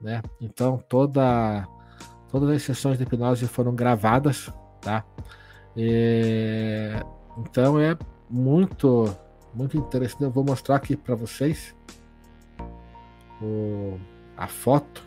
né? 0.00 0.22
Então 0.40 0.82
toda 0.88 1.68
todas 2.30 2.48
as 2.48 2.62
sessões 2.62 2.96
de 2.96 3.04
hipnose 3.04 3.46
foram 3.46 3.74
gravadas, 3.74 4.50
tá? 4.80 5.04
E, 5.76 6.90
então 7.38 7.78
é 7.78 7.96
muito 8.30 9.14
muito 9.56 9.76
interessante. 9.76 10.22
Eu 10.22 10.30
vou 10.30 10.44
mostrar 10.44 10.76
aqui 10.76 10.94
para 10.96 11.14
vocês 11.14 11.74
o, 13.40 13.98
a 14.36 14.46
foto. 14.46 15.02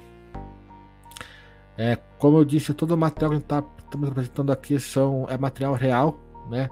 É, 1.77 1.95
como 2.17 2.37
eu 2.37 2.43
disse, 2.43 2.73
todo 2.73 2.91
o 2.91 2.97
material 2.97 3.31
que 3.31 3.37
está 3.37 3.63
apresentando 3.93 4.51
aqui 4.51 4.79
são, 4.79 5.25
é 5.29 5.37
material 5.37 5.73
real, 5.73 6.19
né? 6.49 6.69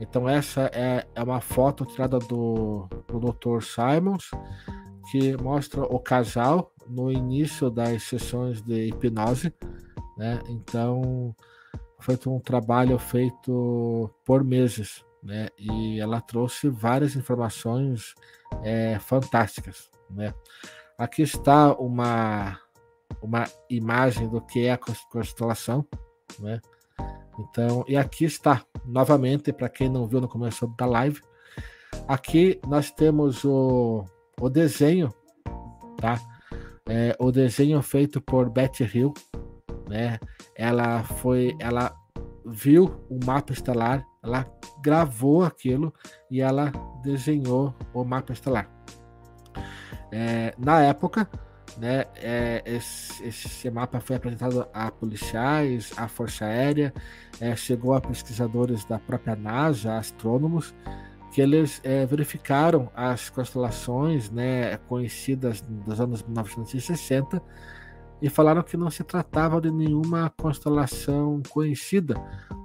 Então 0.00 0.28
essa 0.28 0.70
é, 0.72 1.06
é 1.14 1.22
uma 1.22 1.40
foto 1.40 1.84
tirada 1.84 2.18
do, 2.20 2.88
do 3.08 3.18
Dr. 3.18 3.62
Simons, 3.62 4.30
que 5.10 5.36
mostra 5.42 5.82
o 5.82 5.98
casal 5.98 6.72
no 6.88 7.10
início 7.10 7.68
das 7.68 8.04
sessões 8.04 8.62
de 8.62 8.86
hipnose, 8.86 9.52
né? 10.16 10.40
Então 10.48 11.34
foi 12.00 12.18
um 12.26 12.40
trabalho 12.40 12.98
feito 12.98 14.10
por 14.24 14.44
meses, 14.44 15.04
né? 15.22 15.48
E 15.58 16.00
ela 16.00 16.20
trouxe 16.20 16.68
várias 16.68 17.16
informações 17.16 18.14
é, 18.62 18.98
fantásticas, 18.98 19.90
né? 20.10 20.32
Aqui 20.96 21.22
está 21.22 21.72
uma 21.74 22.58
uma 23.22 23.44
imagem 23.68 24.28
do 24.28 24.40
que 24.40 24.66
é 24.66 24.72
a 24.72 24.78
constelação, 24.78 25.84
né? 26.38 26.60
Então, 27.38 27.84
e 27.88 27.96
aqui 27.96 28.24
está 28.24 28.64
novamente 28.84 29.52
para 29.52 29.68
quem 29.68 29.88
não 29.88 30.06
viu 30.06 30.20
no 30.20 30.28
começo 30.28 30.66
da 30.76 30.86
live. 30.86 31.20
Aqui 32.06 32.60
nós 32.66 32.90
temos 32.90 33.44
o, 33.44 34.04
o 34.40 34.48
desenho, 34.48 35.12
tá? 35.96 36.20
É, 36.88 37.14
o 37.18 37.30
desenho 37.30 37.80
feito 37.82 38.20
por 38.20 38.50
Betty 38.50 38.84
Hill, 38.84 39.14
né? 39.88 40.18
Ela 40.54 41.02
foi, 41.02 41.56
ela 41.58 41.94
viu 42.44 43.04
o 43.08 43.18
mapa 43.24 43.52
estelar, 43.52 44.04
ela 44.22 44.46
gravou 44.82 45.44
aquilo 45.44 45.92
e 46.30 46.40
ela 46.40 46.72
desenhou 47.02 47.74
o 47.92 48.04
mapa 48.04 48.32
estelar. 48.32 48.68
É, 50.10 50.54
na 50.58 50.80
época, 50.82 51.28
né, 51.76 52.06
é, 52.16 52.62
esse, 52.64 53.24
esse, 53.24 53.70
mapa 53.70 54.00
foi 54.00 54.16
apresentado 54.16 54.66
a 54.72 54.90
policiais, 54.90 55.92
à 55.96 56.08
Força 56.08 56.46
Aérea, 56.46 56.92
é, 57.40 57.54
chegou 57.54 57.94
a 57.94 58.00
pesquisadores 58.00 58.84
da 58.84 58.98
própria 58.98 59.36
NASA, 59.36 59.96
astrônomos, 59.96 60.74
que 61.32 61.40
eles 61.42 61.80
é, 61.84 62.06
verificaram 62.06 62.90
as 62.94 63.28
constelações 63.28 64.30
né, 64.30 64.76
conhecidas 64.88 65.60
dos 65.60 66.00
anos 66.00 66.22
1960 66.22 67.42
e 68.20 68.28
falaram 68.28 68.62
que 68.62 68.76
não 68.76 68.90
se 68.90 69.04
tratava 69.04 69.60
de 69.60 69.70
nenhuma 69.70 70.32
constelação 70.40 71.42
conhecida, 71.48 72.14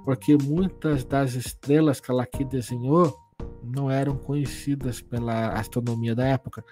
porque 0.04 0.36
muitas 0.36 1.04
das 1.04 1.34
estrelas 1.34 2.00
que 2.00 2.10
ela 2.10 2.24
aqui 2.24 2.44
desenhou 2.44 3.16
não 3.62 3.90
eram 3.90 4.16
conhecidas 4.16 5.00
pela 5.00 5.48
astronomia 5.50 6.14
da 6.14 6.24
época. 6.24 6.64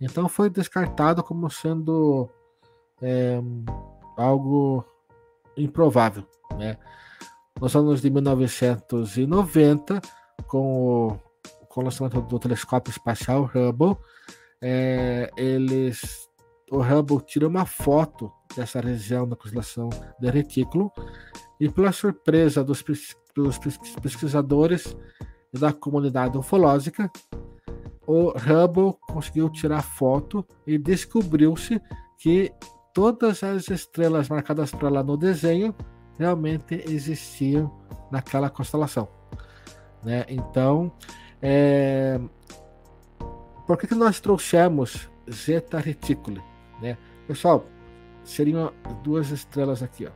Então 0.00 0.28
foi 0.28 0.50
descartado 0.50 1.22
como 1.22 1.48
sendo 1.50 2.28
é, 3.00 3.40
algo 4.16 4.84
improvável. 5.56 6.24
Né? 6.58 6.76
Nos 7.60 7.74
anos 7.76 8.02
de 8.02 8.10
1990, 8.10 10.00
com 10.46 11.08
o, 11.08 11.18
com 11.68 11.80
o 11.80 11.84
lançamento 11.84 12.20
do 12.22 12.38
telescópio 12.38 12.90
espacial 12.90 13.50
Hubble, 13.54 13.96
é, 14.60 15.30
eles, 15.36 16.28
o 16.70 16.78
Hubble 16.80 17.20
tira 17.20 17.46
uma 17.46 17.66
foto 17.66 18.32
dessa 18.56 18.80
região 18.80 19.28
da 19.28 19.36
constelação 19.36 19.90
de 20.20 20.30
retículo 20.30 20.90
e, 21.60 21.68
pela 21.68 21.92
surpresa 21.92 22.64
dos, 22.64 22.82
dos 23.34 23.58
pesquisadores 24.02 24.96
e 25.52 25.58
da 25.58 25.72
comunidade 25.72 26.36
ufológica, 26.36 27.10
o 28.06 28.30
Hubble 28.30 28.94
conseguiu 29.00 29.48
tirar 29.50 29.82
foto 29.82 30.44
e 30.66 30.76
descobriu-se 30.78 31.80
que 32.18 32.52
todas 32.92 33.42
as 33.42 33.68
estrelas 33.68 34.28
marcadas 34.28 34.70
para 34.70 34.88
lá 34.88 35.02
no 35.02 35.16
desenho 35.16 35.74
realmente 36.18 36.84
existiam 36.86 37.72
naquela 38.10 38.50
constelação. 38.50 39.08
Né? 40.02 40.24
Então, 40.28 40.92
é... 41.40 42.20
por 43.66 43.78
que, 43.78 43.86
que 43.86 43.94
nós 43.94 44.20
trouxemos 44.20 45.10
Zeta 45.30 45.78
Reticuli? 45.78 46.42
Né? 46.80 46.98
Pessoal, 47.26 47.66
seriam 48.22 48.72
duas 49.02 49.30
estrelas 49.30 49.82
aqui, 49.82 50.06
ó. 50.06 50.10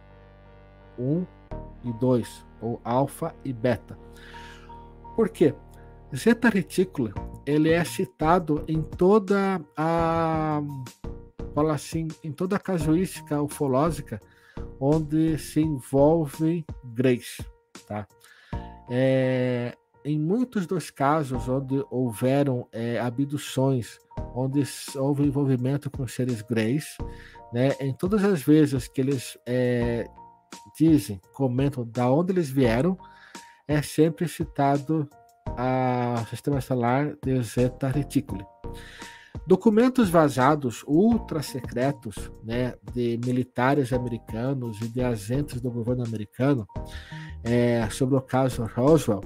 um 0.99 1.27
e 1.85 1.93
dois, 1.95 2.45
ou 2.61 2.81
alfa 2.85 3.35
e 3.45 3.53
beta. 3.53 3.99
Por 5.15 5.29
quê? 5.29 5.55
Zeta 6.15 6.49
Reticuli 6.49 7.13
ele 7.49 7.71
é 7.71 7.83
citado 7.83 8.63
em 8.69 8.83
toda 8.83 9.61
a 9.75 10.61
fala 11.55 11.75
assim, 11.75 12.07
em 12.23 12.31
toda 12.31 12.57
a 12.57 12.59
casuística 12.59 13.41
ufológica 13.41 14.21
onde 14.79 15.39
se 15.39 15.61
envolve 15.61 16.65
Grace, 16.85 17.43
tá? 17.87 18.07
É, 18.91 19.75
em 20.05 20.21
muitos 20.21 20.67
dos 20.67 20.91
casos 20.91 21.49
onde 21.49 21.83
houveram 21.91 22.69
é, 22.71 23.01
abduções, 23.01 23.99
onde 24.39 24.63
houve 24.97 25.25
envolvimento 25.25 25.91
com 25.91 26.07
seres 26.07 26.43
Grace, 26.43 26.97
né? 27.53 27.71
Em 27.81 27.93
todas 27.93 28.25
as 28.25 28.43
vezes 28.43 28.87
que 28.89 29.01
eles 29.01 29.39
é, 29.47 30.07
dizem, 30.79 31.21
comentam 31.33 31.85
da 31.85 32.11
onde 32.11 32.33
eles 32.33 32.49
vieram, 32.49 32.97
é 33.67 33.83
sempre 33.83 34.29
citado 34.29 35.09
a 35.57 36.25
sistema 36.31 36.59
estelar 36.59 37.17
de 37.25 37.43
Zeta 37.43 37.89
Reticuli. 37.89 38.45
Documentos 39.47 40.11
vazados 40.11 40.85
ultra 40.87 41.43
secretos 41.43 42.31
né, 42.45 42.75
de 42.93 43.19
militares 43.25 43.93
americanos 43.93 44.81
e 44.83 44.89
de 44.89 45.03
agentes 45.03 45.61
do 45.61 45.71
governo 45.71 46.05
americano 46.05 46.67
é, 47.43 47.89
sobre 47.89 48.17
o 48.17 48.21
caso 48.21 48.67
Roswell, 48.75 49.23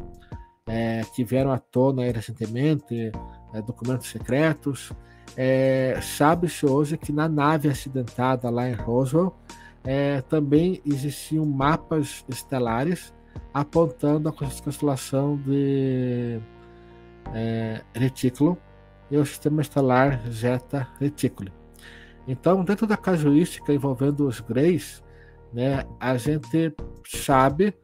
é, 0.66 1.02
que 1.14 1.24
vieram 1.24 1.52
à 1.52 1.58
tona 1.58 2.02
recentemente, 2.04 3.12
é, 3.52 3.62
documentos 3.62 4.08
secretos. 4.08 4.92
É, 5.36 5.98
Sabe-se 6.02 6.66
hoje 6.66 6.96
que 6.96 7.12
na 7.12 7.28
nave 7.28 7.68
acidentada 7.68 8.50
lá 8.50 8.68
em 8.68 8.74
Roswell 8.74 9.34
é, 9.84 10.20
também 10.22 10.80
existiam 10.84 11.44
mapas 11.44 12.24
estelares 12.28 13.12
apontando 13.52 14.28
a 14.28 14.32
constelação 14.32 15.36
de 15.38 16.40
é, 17.34 17.82
Retículo 17.94 18.58
e 19.10 19.16
o 19.16 19.26
sistema 19.26 19.62
estelar 19.62 20.20
Zeta 20.30 20.88
Reticuli. 20.98 21.52
Então, 22.26 22.64
dentro 22.64 22.86
da 22.86 22.96
casuística 22.96 23.72
envolvendo 23.72 24.26
os 24.26 24.40
Greys, 24.40 25.02
né, 25.52 25.84
a 25.98 26.16
gente 26.16 26.74
sabe, 27.04 27.74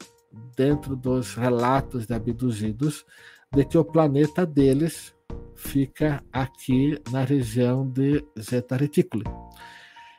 dentro 0.57 0.97
dos 0.97 1.35
relatos 1.35 2.07
de 2.07 2.15
abduzidos, 2.15 3.05
de 3.53 3.65
que 3.65 3.79
o 3.79 3.85
planeta 3.85 4.45
deles 4.45 5.15
fica 5.55 6.23
aqui 6.33 7.01
na 7.11 7.25
região 7.25 7.89
de 7.89 8.25
Zeta 8.39 8.77
Reticuli. 8.77 9.25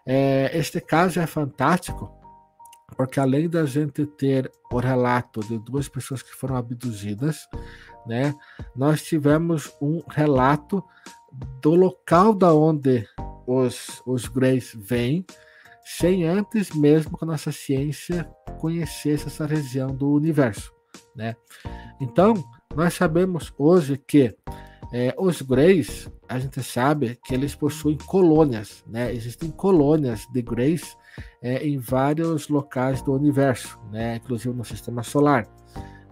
É, 0.05 0.49
este 0.57 0.81
caso 0.81 1.19
é 1.19 1.27
fantástico 1.27 2.19
porque 2.95 3.19
além 3.19 3.49
da 3.49 3.65
gente 3.65 4.05
ter 4.05 4.51
o 4.71 4.77
relato 4.77 5.41
de 5.41 5.57
duas 5.59 5.87
pessoas 5.87 6.21
que 6.21 6.35
foram 6.35 6.55
abduzidas, 6.55 7.47
né, 8.05 8.33
nós 8.75 9.03
tivemos 9.03 9.73
um 9.81 10.01
relato 10.09 10.83
do 11.61 11.75
local 11.75 12.33
da 12.33 12.53
onde 12.53 13.07
os, 13.47 14.01
os 14.05 14.27
Greys 14.27 14.73
vêm, 14.75 15.25
sem 15.97 16.23
antes 16.23 16.71
mesmo 16.71 17.17
que 17.17 17.25
a 17.25 17.27
nossa 17.27 17.51
ciência 17.51 18.29
conhecesse 18.59 19.25
essa 19.25 19.47
região 19.47 19.87
do 19.87 20.11
universo, 20.11 20.71
né? 21.15 21.35
Então, 21.99 22.35
nós 22.75 22.93
sabemos 22.93 23.51
hoje 23.57 23.97
que 23.97 24.35
é, 24.93 25.15
os 25.17 25.41
Greys, 25.41 26.07
a 26.27 26.37
gente 26.37 26.61
sabe 26.61 27.17
que 27.25 27.33
eles 27.33 27.55
possuem 27.55 27.97
colônias, 27.97 28.83
né? 28.87 29.11
Existem 29.11 29.49
colônias 29.49 30.27
de 30.31 30.43
Greys 30.43 30.95
é, 31.41 31.67
em 31.67 31.79
vários 31.79 32.49
locais 32.49 33.01
do 33.01 33.11
universo, 33.11 33.79
né? 33.91 34.17
Inclusive 34.17 34.55
no 34.55 34.63
sistema 34.63 35.01
solar, 35.01 35.47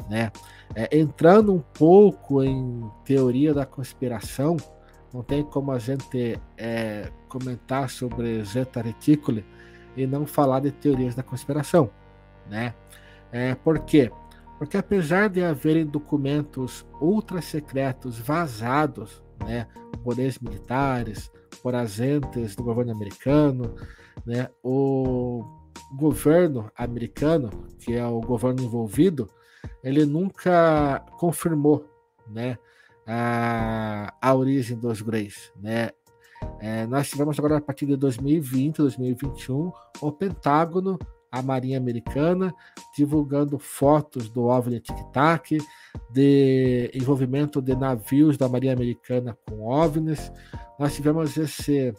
né? 0.09 0.31
É, 0.73 0.97
entrando 0.97 1.53
um 1.53 1.61
pouco 1.61 2.43
em 2.43 2.83
teoria 3.05 3.53
da 3.53 3.65
conspiração, 3.65 4.57
não 5.13 5.21
tem 5.21 5.43
como 5.43 5.71
a 5.71 5.77
gente 5.77 6.39
é, 6.57 7.11
comentar 7.29 7.91
sobre 7.91 8.43
Zeta 8.43 8.81
Reticuli 8.81 9.45
e 9.97 10.07
não 10.07 10.25
falar 10.25 10.61
de 10.61 10.71
teorias 10.71 11.15
da 11.15 11.23
conspiração, 11.23 11.89
né? 12.49 12.73
É, 13.31 13.55
por 13.55 13.79
quê? 13.79 14.11
Porque 14.57 14.77
apesar 14.77 15.29
de 15.29 15.43
haverem 15.43 15.85
documentos 15.85 16.85
ultra 17.01 17.41
secretos 17.41 18.17
vazados, 18.19 19.21
né, 19.45 19.67
por 20.03 20.17
ex-militares, 20.17 21.31
por 21.61 21.75
agentes 21.75 22.55
do 22.55 22.63
governo 22.63 22.91
americano, 22.91 23.75
né, 24.25 24.49
o 24.63 25.43
governo 25.95 26.71
americano, 26.75 27.49
que 27.79 27.93
é 27.93 28.05
o 28.05 28.19
governo 28.21 28.63
envolvido, 28.63 29.29
ele 29.83 30.05
nunca 30.05 31.03
confirmou, 31.17 31.85
né, 32.27 32.57
a, 33.05 34.13
a 34.21 34.35
origem 34.35 34.77
dos 34.77 35.01
Greys, 35.01 35.51
né? 35.55 35.91
É, 36.59 36.87
nós 36.87 37.09
tivemos 37.09 37.37
agora 37.37 37.57
a 37.57 37.61
partir 37.61 37.85
de 37.85 37.95
2020, 37.95 38.77
2021, 38.77 39.71
o 40.01 40.11
Pentágono 40.11 40.97
a 41.31 41.41
Marinha 41.41 41.77
Americana, 41.77 42.53
divulgando 42.95 43.59
fotos 43.59 44.29
do 44.29 44.45
OVNI 44.45 44.79
Tic 44.79 44.97
Tac, 45.11 45.57
de 46.11 46.91
envolvimento 46.93 47.61
de 47.61 47.75
navios 47.75 48.37
da 48.37 48.47
Marinha 48.47 48.73
Americana 48.73 49.37
com 49.45 49.67
OVNIs. 49.67 50.31
Nós 50.79 50.95
tivemos 50.95 51.35
esse 51.37 51.93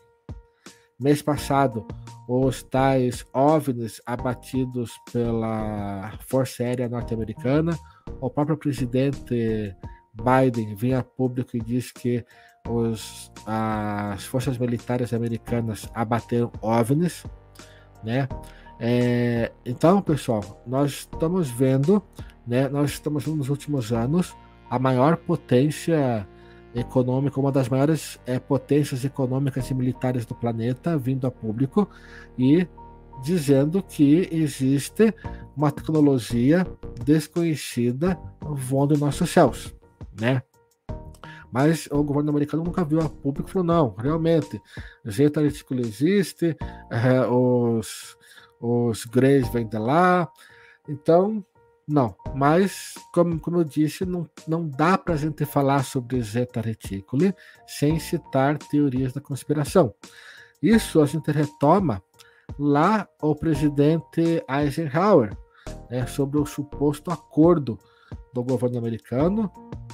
mês 0.99 1.23
passado 1.23 1.87
os 2.29 2.63
tais 2.63 3.25
OVNIs 3.33 4.03
abatidos 4.05 4.93
pela 5.13 6.13
Força 6.27 6.63
Aérea 6.63 6.89
Norte-Americana. 6.89 7.79
O 8.21 8.29
próprio 8.29 8.57
presidente 8.57 9.75
Biden 10.13 10.75
vinha 10.75 11.03
público 11.03 11.57
e 11.57 11.61
disse 11.61 11.95
que 11.95 12.25
os, 12.69 13.33
as 13.47 14.25
forças 14.25 14.59
militares 14.59 15.13
americanas 15.13 15.89
abateram 15.95 16.53
OVNIs, 16.61 17.25
né? 18.05 18.29
É, 18.81 19.51
então, 19.65 20.01
pessoal, 20.01 20.63
nós 20.67 20.91
estamos 20.91 21.51
vendo, 21.51 22.03
né, 22.47 22.69
nós 22.69 22.91
estamos 22.91 23.27
nos 23.27 23.49
últimos 23.49 23.93
anos 23.93 24.37
a 24.71 24.79
maior 24.79 25.17
potência 25.17 26.27
econômica, 26.75 27.41
uma 27.41 27.51
das 27.51 27.69
maiores 27.69 28.21
é, 28.25 28.39
potências 28.39 29.05
econômicas 29.05 29.69
e 29.71 29.75
militares 29.75 30.25
do 30.25 30.35
planeta 30.35 30.97
vindo 30.97 31.27
a 31.27 31.31
público 31.31 31.89
e 32.39 32.69
dizendo 33.23 33.83
que 33.83 34.29
existe 34.31 35.13
uma 35.57 35.73
tecnologia 35.73 36.65
desconhecida 37.05 38.19
voando 38.41 38.95
em 38.95 38.99
nossos 38.99 39.29
céus, 39.31 39.75
né? 40.21 40.43
Mas 41.53 41.89
o 41.91 42.03
governo 42.03 42.31
americano 42.31 42.63
nunca 42.63 42.85
viu 42.85 43.01
a 43.01 43.09
público 43.09 43.49
e 43.49 43.53
falou: 43.53 43.67
não, 43.67 43.95
realmente, 43.97 44.61
Zeta 45.09 45.41
Reticula 45.41 45.81
existe, 45.81 46.57
é, 46.91 47.27
os 47.27 48.17
os 48.61 49.05
Greys 49.05 49.49
vêm 49.49 49.67
de 49.67 49.79
lá. 49.79 50.31
Então, 50.89 51.45
não. 51.87 52.15
Mas, 52.35 52.95
como, 53.13 53.39
como 53.41 53.59
eu 53.59 53.65
disse, 53.65 54.05
não, 54.05 54.29
não 54.47 54.69
dá 54.69 54.99
para 54.99 55.15
a 55.15 55.17
gente 55.17 55.45
falar 55.45 55.85
sobre 55.85 56.21
Zeta 56.23 56.61
Reticuli 56.61 57.35
sem 57.67 57.99
citar 57.99 58.59
teorias 58.59 59.13
da 59.13 59.21
conspiração. 59.21 59.95
Isso 60.63 61.01
a 61.01 61.07
gente 61.07 61.31
retoma 61.31 62.03
lá 62.59 63.09
o 63.23 63.35
presidente 63.35 64.43
Eisenhower 64.49 65.37
né, 65.91 66.07
sobre 66.07 66.39
o 66.39 66.47
suposto 66.47 67.11
acordo 67.11 67.79
do 68.39 68.45
governo 68.45 68.79
americano 68.79 69.51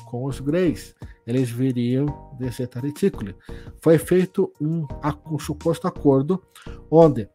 com 0.07 0.25
os 0.25 0.41
Greys. 0.41 0.95
Eles 1.27 1.51
viriam 1.51 2.07
de 2.39 2.51
Zeta 2.51 2.81
Reticuli. 2.81 3.35
Foi 3.81 3.99
feito 3.99 4.53
um, 4.61 4.87
um 5.31 5.39
suposto 5.39 5.89
acordo 5.89 6.43
onde 6.91 7.29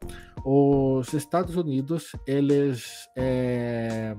os 0.46 1.12
Estados 1.14 1.56
Unidos 1.56 2.16
eles 2.28 3.10
é, 3.16 4.16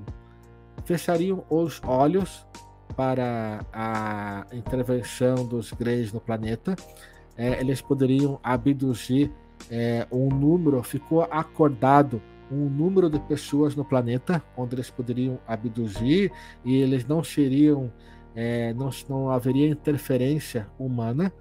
fechariam 0.83 1.45
os 1.49 1.81
olhos 1.85 2.45
para 2.95 3.65
a 3.71 4.45
intervenção 4.51 5.35
dos 5.45 5.71
Greys 5.71 6.11
no 6.11 6.19
planeta. 6.19 6.75
É, 7.37 7.59
eles 7.61 7.81
poderiam 7.81 8.39
abduzir 8.43 9.31
é, 9.69 10.05
um 10.11 10.27
número, 10.27 10.83
ficou 10.83 11.21
acordado 11.31 12.21
um 12.51 12.69
número 12.69 13.09
de 13.09 13.19
pessoas 13.21 13.75
no 13.75 13.85
planeta 13.85 14.43
onde 14.57 14.75
eles 14.75 14.89
poderiam 14.89 15.39
abduzir 15.47 16.31
e 16.65 16.75
eles 16.75 17.05
não 17.05 17.23
seriam, 17.23 17.91
é, 18.35 18.73
não, 18.73 18.89
não 19.09 19.29
haveria 19.31 19.67
interferência 19.67 20.67
humana. 20.77 21.33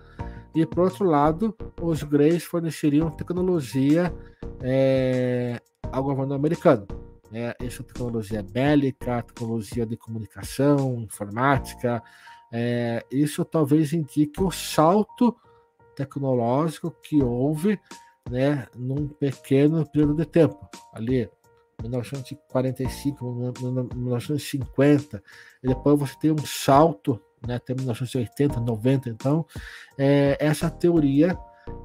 E 0.55 0.65
por 0.67 0.85
outro 0.85 1.05
lado, 1.05 1.57
os 1.81 2.03
Greys 2.03 2.45
forneceriam 2.45 3.11
tecnologia 3.11 4.15
é, 4.61 5.61
ao 5.91 6.03
governo 6.03 6.35
americano. 6.35 6.87
Né? 7.31 7.55
Essa 7.61 7.83
tecnologia 7.83 8.43
bélica, 8.43 9.23
tecnologia 9.23 9.87
de 9.87 9.97
comunicação, 9.97 11.01
informática, 11.01 12.03
é, 12.53 13.05
isso 13.11 13.45
talvez 13.45 13.93
indique 13.93 14.43
o 14.43 14.51
salto 14.51 15.37
tecnológico 15.95 16.91
que 16.91 17.23
houve 17.23 17.79
né, 18.31 18.67
num 18.77 19.09
pequeno 19.09 19.85
período 19.85 20.15
de 20.15 20.25
tempo, 20.25 20.69
ali 20.95 21.29
1945, 21.83 23.53
1950, 23.95 25.23
e 25.63 25.69
depois 25.69 25.99
você 25.99 26.15
tem 26.21 26.31
um 26.31 26.39
salto 26.39 27.21
né, 27.47 27.57
até 27.57 27.75
1980, 27.75 28.61
90. 28.61 29.09
Então, 29.09 29.45
é, 29.99 30.37
essa 30.39 30.71
teoria 30.71 31.37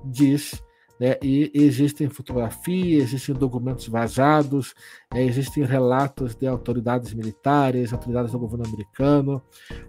diz 0.03 0.61
né, 0.99 1.17
e 1.21 1.51
existem 1.53 2.07
fotografias, 2.09 3.03
existem 3.03 3.35
documentos 3.35 3.87
vazados, 3.87 4.73
é, 5.13 5.23
existem 5.23 5.63
relatos 5.63 6.35
de 6.35 6.47
autoridades 6.47 7.13
militares, 7.13 7.91
autoridades 7.91 8.31
do 8.31 8.39
governo 8.39 8.65
americano, 8.65 9.41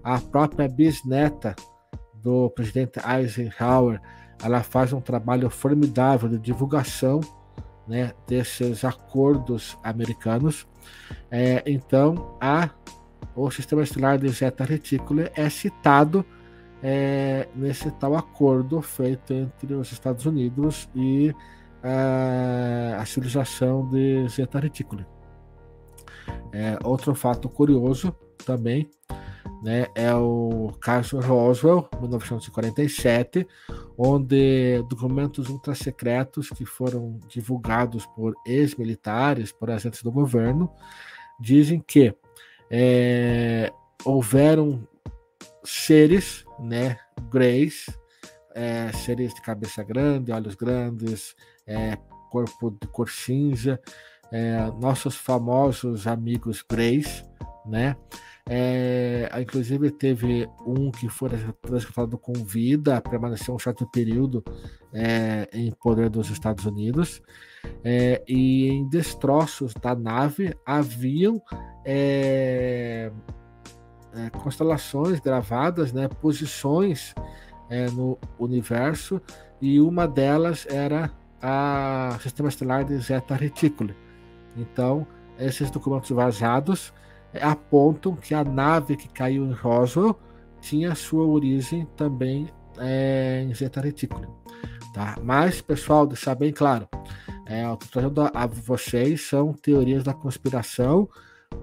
a 0.03 0.19
própria 0.21 0.69
bisneta 0.69 1.55
do 2.15 2.51
presidente 2.51 2.99
Eisenhower, 2.99 4.01
ela 4.43 4.63
faz 4.63 4.93
um 4.93 5.01
trabalho 5.01 5.49
formidável 5.51 6.29
de 6.29 6.39
divulgação 6.39 7.21
né, 7.87 8.13
desses 8.27 8.85
acordos 8.85 9.79
americanos. 9.83 10.67
É, 11.31 11.63
então, 11.67 12.37
a, 12.41 12.71
o 13.35 13.51
sistema 13.51 13.83
estelar 13.83 14.19
de 14.19 14.29
Zeta 14.29 14.65
Reticuli 14.65 15.31
é 15.35 15.49
citado 15.49 16.25
é, 16.83 17.49
nesse 17.55 17.91
tal 17.93 18.15
acordo 18.15 18.81
feito 18.83 19.33
entre 19.33 19.75
os 19.75 19.93
Estados 19.93 20.27
Unidos 20.27 20.89
e 20.95 21.35
a, 21.83 23.01
a 23.01 23.07
civilização 23.07 23.89
de 23.89 24.29
Zeta 24.29 24.59
Reticuli. 24.59 25.07
É, 26.53 26.79
outro 26.85 27.15
fato 27.15 27.49
curioso 27.49 28.15
também 28.45 28.91
né, 29.63 29.87
é 29.95 30.15
o 30.15 30.73
caso 30.81 31.19
Roswell, 31.21 31.89
1947, 32.01 33.47
onde 33.97 34.83
documentos 34.89 35.49
ultrasecretos 35.49 36.51
que 36.51 36.65
foram 36.65 37.19
divulgados 37.29 38.07
por 38.07 38.35
ex-militares, 38.47 39.53
por 39.53 39.71
agentes 39.71 40.03
do 40.03 40.13
governo, 40.13 40.71
dizem 41.41 41.81
que 41.81 42.15
é, 42.71 43.73
houveram 44.05 44.87
seres, 45.65 46.45
né, 46.59 46.99
greys, 47.31 47.87
é, 48.55 48.91
seres 48.93 49.35
de 49.35 49.43
cabeça 49.43 49.83
grande, 49.83 50.33
olhos 50.33 50.55
grandes, 50.55 51.35
é, 51.67 51.97
corpo 52.31 52.71
de 52.71 52.87
cor 52.89 53.09
cinza, 53.09 53.81
é, 54.33 54.71
nossos 54.81 55.17
famosos 55.17 56.07
amigos 56.07 56.63
greys, 56.63 57.25
né? 57.65 57.97
É, 58.49 59.29
inclusive 59.41 59.91
teve 59.91 60.49
um 60.65 60.93
que 60.93 61.09
foi 61.09 61.31
transportado 61.61 62.17
com 62.17 62.33
vida, 62.33 63.01
permaneceu 63.01 63.53
um 63.55 63.59
certo 63.59 63.85
período 63.91 64.45
é, 64.93 65.49
em 65.53 65.73
poder 65.73 66.09
dos 66.09 66.31
Estados 66.31 66.65
Unidos. 66.65 67.21
É, 67.83 68.23
e 68.29 68.69
em 68.69 68.89
destroços 68.89 69.75
da 69.75 69.97
nave 69.97 70.55
haviam 70.65 71.43
é, 71.85 73.11
é, 74.15 74.31
constelações 74.31 75.19
gravadas, 75.19 75.93
né, 75.93 76.07
posições 76.07 77.13
é, 77.69 77.91
no 77.91 78.17
universo, 78.39 79.21
e 79.61 79.81
uma 79.81 80.07
delas 80.07 80.67
era 80.71 81.11
a 81.43 82.17
sistema 82.23 82.49
estelar 82.49 82.85
de 82.85 82.97
Zeta 82.99 83.35
Reticuli. 83.35 83.97
Então, 84.57 85.05
esses 85.39 85.71
documentos 85.71 86.11
vazados 86.11 86.93
apontam 87.43 88.15
que 88.15 88.35
a 88.35 88.45
nave 88.45 88.97
que 88.97 89.09
caiu 89.09 89.45
em 89.45 89.53
Roswell 89.53 90.19
tinha 90.61 90.95
sua 90.95 91.25
origem 91.25 91.87
também 91.97 92.49
é, 92.79 93.45
em 93.47 93.55
Zeta 93.55 93.81
Reticuli. 93.81 94.29
Tá? 94.93 95.17
Mas, 95.23 95.61
pessoal, 95.61 96.07
deixar 96.07 96.35
bem 96.35 96.53
claro, 96.53 96.89
é, 97.47 97.69
o 97.69 97.77
que 97.77 97.85
estou 97.85 98.03
trazendo 98.03 98.31
a 98.33 98.47
vocês 98.47 99.21
são 99.23 99.53
teorias 99.53 100.03
da 100.03 100.15
conspiração 100.15 101.09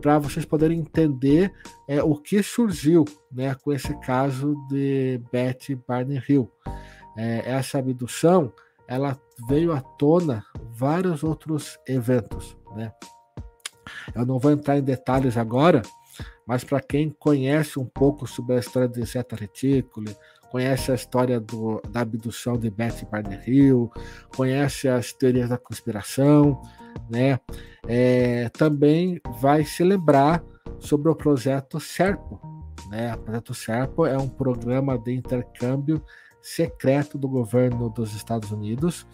para 0.02 0.18
vocês 0.20 0.46
poderem 0.46 0.80
entender 0.80 1.52
é, 1.88 2.02
o 2.02 2.16
que 2.16 2.42
surgiu 2.42 3.06
né, 3.32 3.56
com 3.56 3.74
esse 3.74 3.94
caso 4.00 4.56
de 4.70 5.22
Betty 5.32 5.76
Barney 5.76 6.22
Hill. 6.28 6.50
É, 7.18 7.52
essa 7.52 7.80
abdução 7.80 8.52
ela 8.88 9.18
veio 9.48 9.72
à 9.74 9.82
tona 9.82 10.44
vários 10.72 11.24
outros 11.24 11.78
eventos. 11.88 12.58
Né? 12.76 12.92
Eu 14.14 14.26
não 14.26 14.40
vou 14.40 14.52
entrar 14.52 14.78
em 14.78 14.84
detalhes 14.84 15.38
agora, 15.38 15.82
mas 16.46 16.64
para 16.64 16.80
quem 16.82 17.10
conhece 17.10 17.80
um 17.80 17.86
pouco 17.86 18.28
sobre 18.28 18.56
a 18.56 18.60
história 18.60 18.88
de 18.88 19.04
Zeta 19.04 19.36
Reticuli, 19.36 20.16
conhece 20.52 20.92
a 20.92 20.96
história 20.96 21.40
do, 21.40 21.82
da 21.90 22.02
abdução 22.02 22.58
de 22.58 22.70
Betty 22.70 23.06
Barney 23.06 23.40
Hill, 23.48 23.92
conhece 24.36 24.88
as 24.88 25.12
teorias 25.12 25.50
da 25.50 25.58
conspiração, 25.58 26.62
né? 27.10 27.40
É, 27.88 28.50
também 28.50 29.20
vai 29.42 29.66
se 29.66 29.84
lembrar 29.84 30.44
sobre 30.80 31.10
o 31.10 31.16
projeto 31.16 31.80
Serpo, 31.80 32.40
né? 32.90 33.16
O 33.16 33.18
projeto 33.20 33.54
Serpo 33.54 34.06
é 34.06 34.18
um 34.18 34.30
programa 34.30 34.98
de 34.98 35.14
intercâmbio 35.14 36.04
secreto 36.42 37.18
do 37.18 37.28
governo 37.28 37.90
dos 37.90 38.14
Estados 38.14 38.52
Unidos 38.52 39.08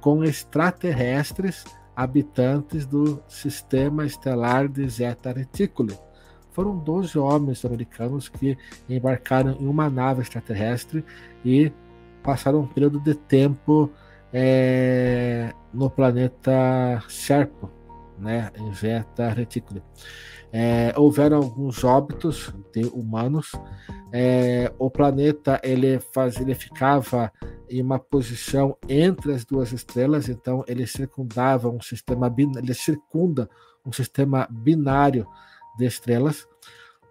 com 0.00 0.22
extraterrestres 0.22 1.64
habitantes 1.96 2.86
do 2.86 3.22
sistema 3.28 4.04
estelar 4.04 4.68
de 4.68 4.88
Zeta 4.88 5.32
Reticuli. 5.32 5.96
Foram 6.52 6.76
12 6.78 7.18
homens 7.18 7.64
americanos 7.64 8.28
que 8.28 8.56
embarcaram 8.88 9.52
em 9.60 9.66
uma 9.66 9.90
nave 9.90 10.22
extraterrestre 10.22 11.04
e 11.44 11.72
passaram 12.22 12.60
um 12.60 12.66
período 12.66 13.00
de 13.00 13.14
tempo 13.14 13.90
é, 14.32 15.52
no 15.72 15.90
planeta 15.90 17.02
Serpo, 17.08 17.70
né, 18.18 18.50
em 18.56 18.72
Zeta 18.72 19.28
Reticuli. 19.30 19.82
É, 20.56 20.94
houveram 20.96 21.38
alguns 21.38 21.82
óbitos 21.82 22.54
de 22.72 22.84
humanos. 22.84 23.50
É, 24.12 24.72
o 24.78 24.88
planeta 24.88 25.60
ele, 25.64 25.98
faz, 25.98 26.36
ele 26.36 26.54
ficava 26.54 27.32
em 27.68 27.82
uma 27.82 27.98
posição 27.98 28.76
entre 28.88 29.32
as 29.32 29.44
duas 29.44 29.72
estrelas, 29.72 30.28
então 30.28 30.64
ele 30.68 30.86
circundava 30.86 31.68
um 31.68 31.80
sistema 31.80 32.32
ele 32.38 32.72
circunda 32.72 33.50
um 33.84 33.92
sistema 33.92 34.46
binário 34.48 35.26
de 35.76 35.86
estrelas. 35.86 36.46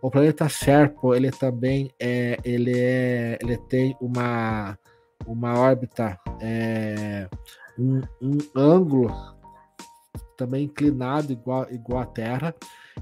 O 0.01 0.09
planeta 0.09 0.47
Serpo 0.47 1.13
ele 1.13 1.29
também 1.29 1.91
é, 1.99 2.39
ele 2.45 2.79
é, 2.79 3.37
ele 3.41 3.57
tem 3.57 3.93
uma 3.99 4.79
uma 5.27 5.59
órbita 5.59 6.17
é, 6.39 7.27
um, 7.77 8.01
um 8.21 8.37
ângulo 8.55 9.32
também 10.37 10.65
inclinado 10.65 11.31
igual 11.31 11.67
igual 11.71 12.01
à 12.01 12.05
Terra. 12.05 12.55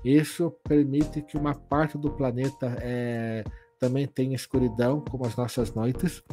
Isso 0.03 0.51
permite 0.63 1.21
que 1.21 1.37
uma 1.37 1.53
parte 1.53 1.97
do 1.97 2.11
planeta 2.11 2.77
é, 2.79 3.43
também 3.79 4.07
tem 4.07 4.33
escuridão, 4.33 5.01
como 5.01 5.25
as 5.25 5.35
nossas 5.35 5.73
noites, 5.73 6.23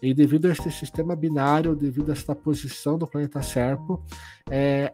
e 0.00 0.14
devido 0.14 0.46
a 0.46 0.52
este 0.52 0.70
sistema 0.70 1.14
binário, 1.14 1.76
devido 1.76 2.08
a 2.10 2.12
esta 2.12 2.34
posição 2.34 2.96
do 2.96 3.06
planeta 3.06 3.42
Serpo, 3.42 4.02
é, 4.50 4.92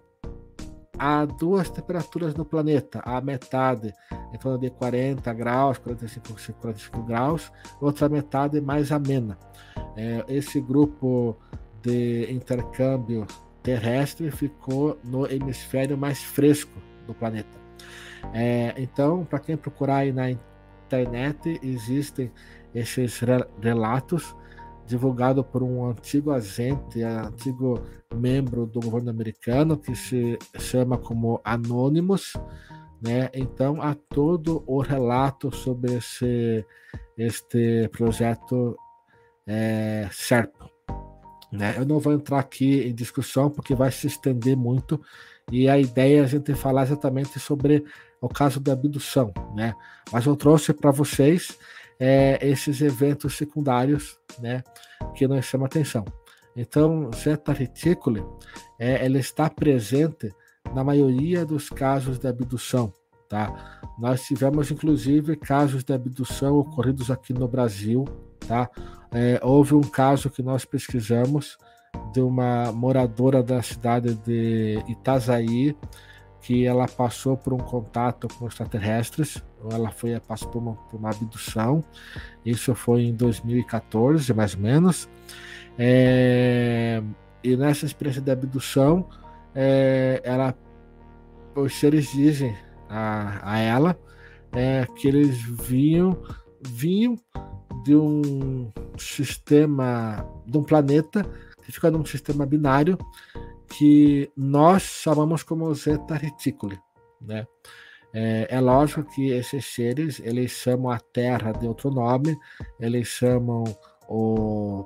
há 0.99 1.25
duas 1.25 1.71
temperaturas 1.71 2.35
no 2.35 2.45
planeta, 2.45 3.01
a 3.05 3.21
metade 3.21 3.95
em 4.35 4.39
torno 4.39 4.59
de 4.59 4.71
40 4.71 5.33
graus, 5.33 5.79
45, 5.79 6.55
45 6.61 7.03
graus, 7.05 7.53
outra 7.81 8.09
metade 8.09 8.61
mais 8.61 8.93
amena. 8.93 9.39
É, 9.97 10.25
esse 10.29 10.61
grupo 10.61 11.37
de 11.81 12.31
intercâmbio 12.31 13.27
terrestre 13.63 14.31
ficou 14.31 14.99
no 15.05 15.31
hemisfério 15.31 15.97
mais 15.97 16.23
fresco 16.23 16.81
do 17.07 17.15
planeta. 17.15 17.59
É, 18.33 18.75
então, 18.77 19.25
para 19.25 19.39
quem 19.39 19.57
procurar 19.57 19.99
aí 19.99 20.13
na 20.13 20.31
internet 20.31 21.59
existem 21.63 22.31
esses 22.75 23.21
relatos 23.61 24.35
divulgados 24.87 25.45
por 25.47 25.63
um 25.63 25.89
antigo 25.89 26.33
agente, 26.33 27.03
antigo 27.03 27.81
membro 28.15 28.67
do 28.67 28.81
governo 28.81 29.11
americano 29.11 29.79
que 29.79 29.95
se 29.95 30.37
chama 30.59 30.99
como 30.99 31.41
Anonymous, 31.45 32.33
né? 33.01 33.31
Então 33.33 33.81
há 33.81 33.95
todo 33.95 34.65
o 34.67 34.81
relato 34.81 35.55
sobre 35.55 35.95
esse 35.95 36.67
este 37.17 37.89
projeto 37.93 38.77
é. 39.47 40.09
Né? 41.53 41.75
Eu 41.77 41.85
não 41.85 41.99
vou 41.99 42.13
entrar 42.13 42.39
aqui 42.39 42.89
em 42.89 42.95
discussão 42.95 43.51
porque 43.51 43.75
vai 43.75 43.91
se 43.91 44.07
estender 44.07 44.57
muito 44.57 45.01
e 45.51 45.69
a 45.69 45.79
ideia 45.79 46.21
é 46.21 46.25
a 46.25 46.27
gente 46.27 46.55
falar 46.55 46.85
exatamente 46.85 47.39
sobre 47.41 47.85
o 48.21 48.29
caso 48.29 48.61
da 48.61 48.73
abdução, 48.73 49.33
né? 49.55 49.75
Mas 50.13 50.27
eu 50.27 50.37
trouxe 50.37 50.73
para 50.73 50.91
vocês 50.91 51.59
é, 51.99 52.39
esses 52.47 52.81
eventos 52.81 53.37
secundários, 53.37 54.19
né, 54.39 54.63
que 55.15 55.27
nos 55.27 55.45
chamam 55.45 55.67
atenção. 55.67 56.05
Então, 56.55 57.11
Zeta 57.15 57.53
Reticuli, 57.53 58.25
é, 58.79 59.05
ela 59.05 59.19
está 59.19 59.49
presente 59.49 60.33
na 60.75 60.85
maioria 60.85 61.45
dos 61.45 61.69
casos 61.69 62.19
de 62.19 62.27
abdução, 62.29 62.93
tá? 63.29 63.81
Nós 63.99 64.23
tivemos, 64.23 64.71
inclusive, 64.71 65.37
casos 65.37 65.85
de 65.85 65.93
abdução 65.93 66.59
ocorridos 66.59 67.11
aqui 67.11 67.33
no 67.33 67.47
Brasil, 67.49 68.05
tá? 68.41 68.69
É, 69.13 69.41
houve 69.43 69.75
um 69.75 69.81
caso 69.81 70.31
que 70.31 70.43
nós 70.43 70.65
pesquisamos 70.65 71.59
de 72.13 72.21
uma 72.21 72.73
moradora 72.73 73.43
da 73.43 73.63
cidade 73.63 74.15
de 74.15 74.83
Itazaí, 74.89 75.77
que 76.41 76.65
ela 76.65 76.87
passou 76.89 77.37
por 77.37 77.53
um 77.53 77.59
contato 77.59 78.27
com 78.39 78.47
extraterrestres, 78.47 79.43
ela 79.71 79.91
foi 79.91 80.19
passou 80.21 80.49
por 80.49 80.59
uma, 80.59 80.75
por 80.75 80.99
uma 80.99 81.11
abdução. 81.11 81.85
Isso 82.45 82.75
foi 82.75 83.03
em 83.03 83.15
2014, 83.15 84.33
mais 84.33 84.55
ou 84.55 84.61
menos. 84.61 85.09
É, 85.79 87.03
e 87.45 87.57
nessa 87.57 87.85
experiência 87.85 88.23
de 88.23 88.31
abdução, 88.31 89.07
é, 89.55 90.21
ela, 90.25 90.55
os 91.55 91.75
seres 91.75 92.11
dizem 92.13 92.57
a, 92.89 93.55
a 93.55 93.59
ela 93.59 93.99
é, 94.53 94.87
que 94.97 95.09
eles 95.09 95.41
vinham, 95.43 96.17
vinham 96.63 97.17
de 97.85 97.95
um 97.95 98.71
sistema, 98.99 100.27
de 100.47 100.59
um 100.59 100.63
planeta 100.63 101.25
que 101.65 101.73
fica 101.73 101.91
num 101.91 102.05
sistema 102.05 102.45
binário 102.47 102.99
que 103.69 104.31
nós 104.37 104.83
chamamos 104.83 105.43
como 105.43 105.73
Zeta 105.75 106.15
Reticuli, 106.15 106.79
né? 107.21 107.47
É, 108.13 108.49
é, 108.51 108.61
lógico 108.61 109.05
que 109.05 109.31
esses 109.31 109.65
seres 109.67 110.21
eles 110.25 110.51
chamam 110.51 110.91
a 110.91 110.99
Terra 110.99 111.53
de 111.53 111.69
outro 111.69 111.91
nome, 111.93 112.37
eles 112.81 113.07
chamam 113.07 113.63
o 114.09 114.85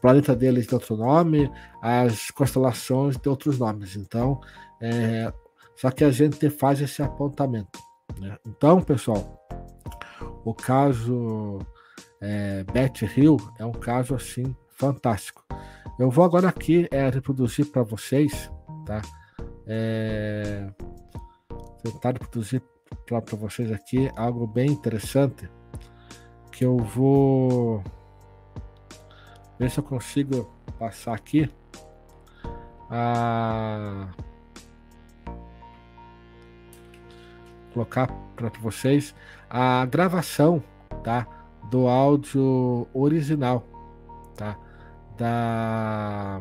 planeta 0.00 0.36
deles 0.36 0.68
de 0.68 0.74
outro 0.74 0.96
nome, 0.96 1.50
as 1.82 2.30
constelações 2.30 3.16
de 3.16 3.28
outros 3.28 3.58
nomes. 3.58 3.96
Então, 3.96 4.40
é, 4.80 5.32
só 5.76 5.90
que 5.90 6.04
a 6.04 6.10
gente 6.10 6.48
faz 6.50 6.80
esse 6.80 7.02
apontamento. 7.02 7.80
Né? 8.20 8.38
Então, 8.46 8.80
pessoal, 8.80 9.36
o 10.44 10.54
caso 10.54 11.58
é, 12.20 12.64
Betty 12.64 13.06
Hill 13.16 13.38
é 13.58 13.64
um 13.64 13.72
caso 13.72 14.14
assim 14.14 14.54
fantástico. 14.68 15.44
Eu 15.98 16.10
vou 16.10 16.24
agora 16.24 16.48
aqui 16.48 16.88
é, 16.90 17.08
reproduzir 17.08 17.66
para 17.66 17.82
vocês, 17.82 18.50
tá? 18.86 19.02
É, 19.66 20.68
tentar 21.82 22.12
reproduzir 22.12 22.62
para 23.06 23.36
vocês 23.36 23.70
aqui 23.72 24.10
algo 24.16 24.46
bem 24.46 24.70
interessante 24.70 25.48
que 26.52 26.64
eu 26.64 26.76
vou 26.76 27.82
ver 29.58 29.70
se 29.70 29.78
eu 29.78 29.84
consigo 29.84 30.50
passar 30.78 31.14
aqui 31.14 31.50
a 32.90 34.08
colocar 37.72 38.08
para 38.36 38.48
vocês 38.60 39.14
a 39.48 39.86
gravação, 39.86 40.62
tá? 41.04 41.26
Do 41.70 41.86
áudio 41.86 42.86
original, 42.92 43.64
tá? 44.36 44.58
Da 45.16 46.40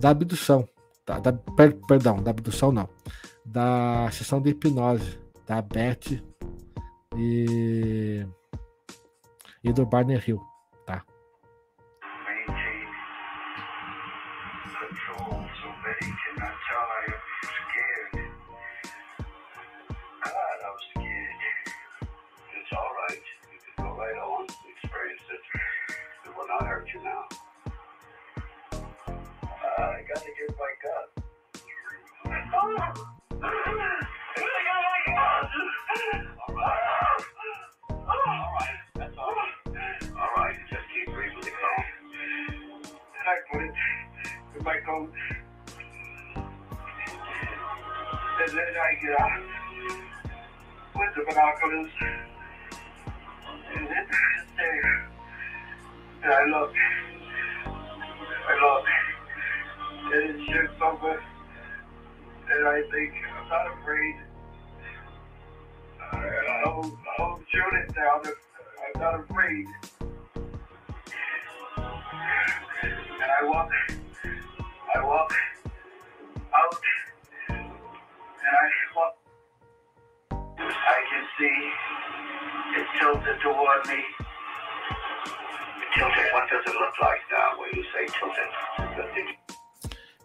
da 0.00 0.10
abdução, 0.10 0.68
tá? 1.04 1.18
da, 1.18 1.32
per, 1.32 1.74
perdão, 1.88 2.22
da 2.22 2.30
abdução 2.30 2.70
não, 2.70 2.88
da 3.44 4.08
sessão 4.12 4.40
de 4.40 4.50
hipnose 4.50 5.18
da 5.46 5.62
Beth 5.62 6.22
e 7.16 8.26
e 9.62 9.72
do 9.72 9.86
Barney 9.86 10.20
Hill. 10.26 10.40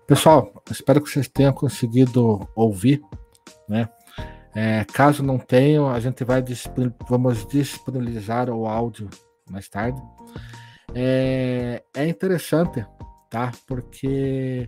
Pessoal, 0.09 0.51
espero 0.71 1.03
que 1.03 1.07
vocês 1.07 1.27
tenham 1.27 1.53
conseguido 1.53 2.39
ouvir, 2.55 2.99
né? 3.67 3.87
É, 4.55 4.83
caso 4.85 5.21
não 5.21 5.37
tenham, 5.37 5.87
a 5.87 5.99
gente 5.99 6.23
vai 6.23 6.43
vamos 7.07 7.45
disponibilizar 7.45 8.49
o 8.49 8.65
áudio 8.65 9.07
mais 9.51 9.69
tarde. 9.69 10.01
É, 10.95 11.83
é 11.95 12.07
interessante, 12.07 12.83
tá? 13.29 13.51
Porque 13.67 14.67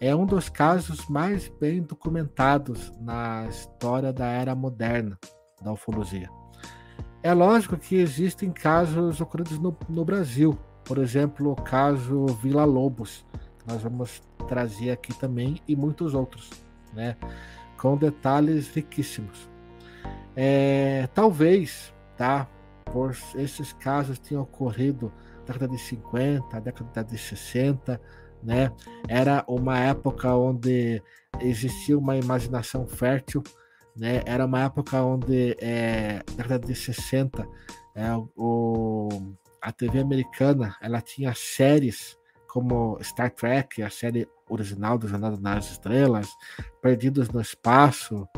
é 0.00 0.12
um 0.12 0.26
dos 0.26 0.48
casos 0.48 1.06
mais 1.08 1.46
bem 1.60 1.82
documentados 1.82 2.90
na 2.98 3.46
história 3.48 4.12
da 4.12 4.26
era 4.26 4.56
moderna 4.56 5.16
da 5.62 5.72
ufologia. 5.72 6.28
É 7.22 7.32
lógico 7.32 7.76
que 7.76 7.94
existem 7.94 8.50
casos 8.50 9.20
ocorridos 9.20 9.56
no, 9.56 9.78
no 9.88 10.04
Brasil, 10.04 10.58
por 10.84 10.98
exemplo, 10.98 11.52
o 11.52 11.54
caso 11.54 12.26
Vila 12.42 12.64
Lobos, 12.64 13.24
nós 13.66 13.82
vamos 13.82 14.22
trazer 14.48 14.90
aqui 14.90 15.12
também 15.14 15.60
e 15.66 15.76
muitos 15.76 16.14
outros, 16.14 16.50
né? 16.92 17.16
Com 17.78 17.96
detalhes 17.96 18.68
riquíssimos. 18.74 19.48
É, 20.36 21.08
talvez, 21.14 21.94
tá? 22.16 22.48
Por 22.92 23.16
esses 23.36 23.72
casos 23.74 24.18
tenham 24.18 24.42
ocorrido 24.42 25.12
na 25.40 25.52
década 25.52 25.72
de 25.72 25.78
50, 25.78 26.60
década 26.60 27.04
de 27.04 27.18
60, 27.18 28.00
né? 28.42 28.72
Era 29.08 29.44
uma 29.46 29.78
época 29.78 30.34
onde 30.34 31.02
existia 31.40 31.98
uma 31.98 32.16
imaginação 32.16 32.86
fértil, 32.86 33.42
né? 33.96 34.22
Era 34.24 34.46
uma 34.46 34.64
época 34.64 35.02
onde, 35.02 35.56
é, 35.60 36.22
década 36.36 36.66
de 36.66 36.74
60, 36.74 37.46
é, 37.94 38.16
o, 38.36 39.08
a 39.60 39.72
TV 39.72 40.00
americana 40.00 40.76
ela 40.80 41.00
tinha 41.00 41.34
séries 41.34 42.18
como 42.52 42.98
Star 43.02 43.30
Trek, 43.30 43.82
a 43.82 43.90
série 43.90 44.28
original 44.48 44.98
do 44.98 45.06
Jornada 45.06 45.38
nas 45.40 45.70
Estrelas, 45.70 46.28
Perdidos 46.82 47.28
no 47.30 47.40
Espaço 47.40 48.28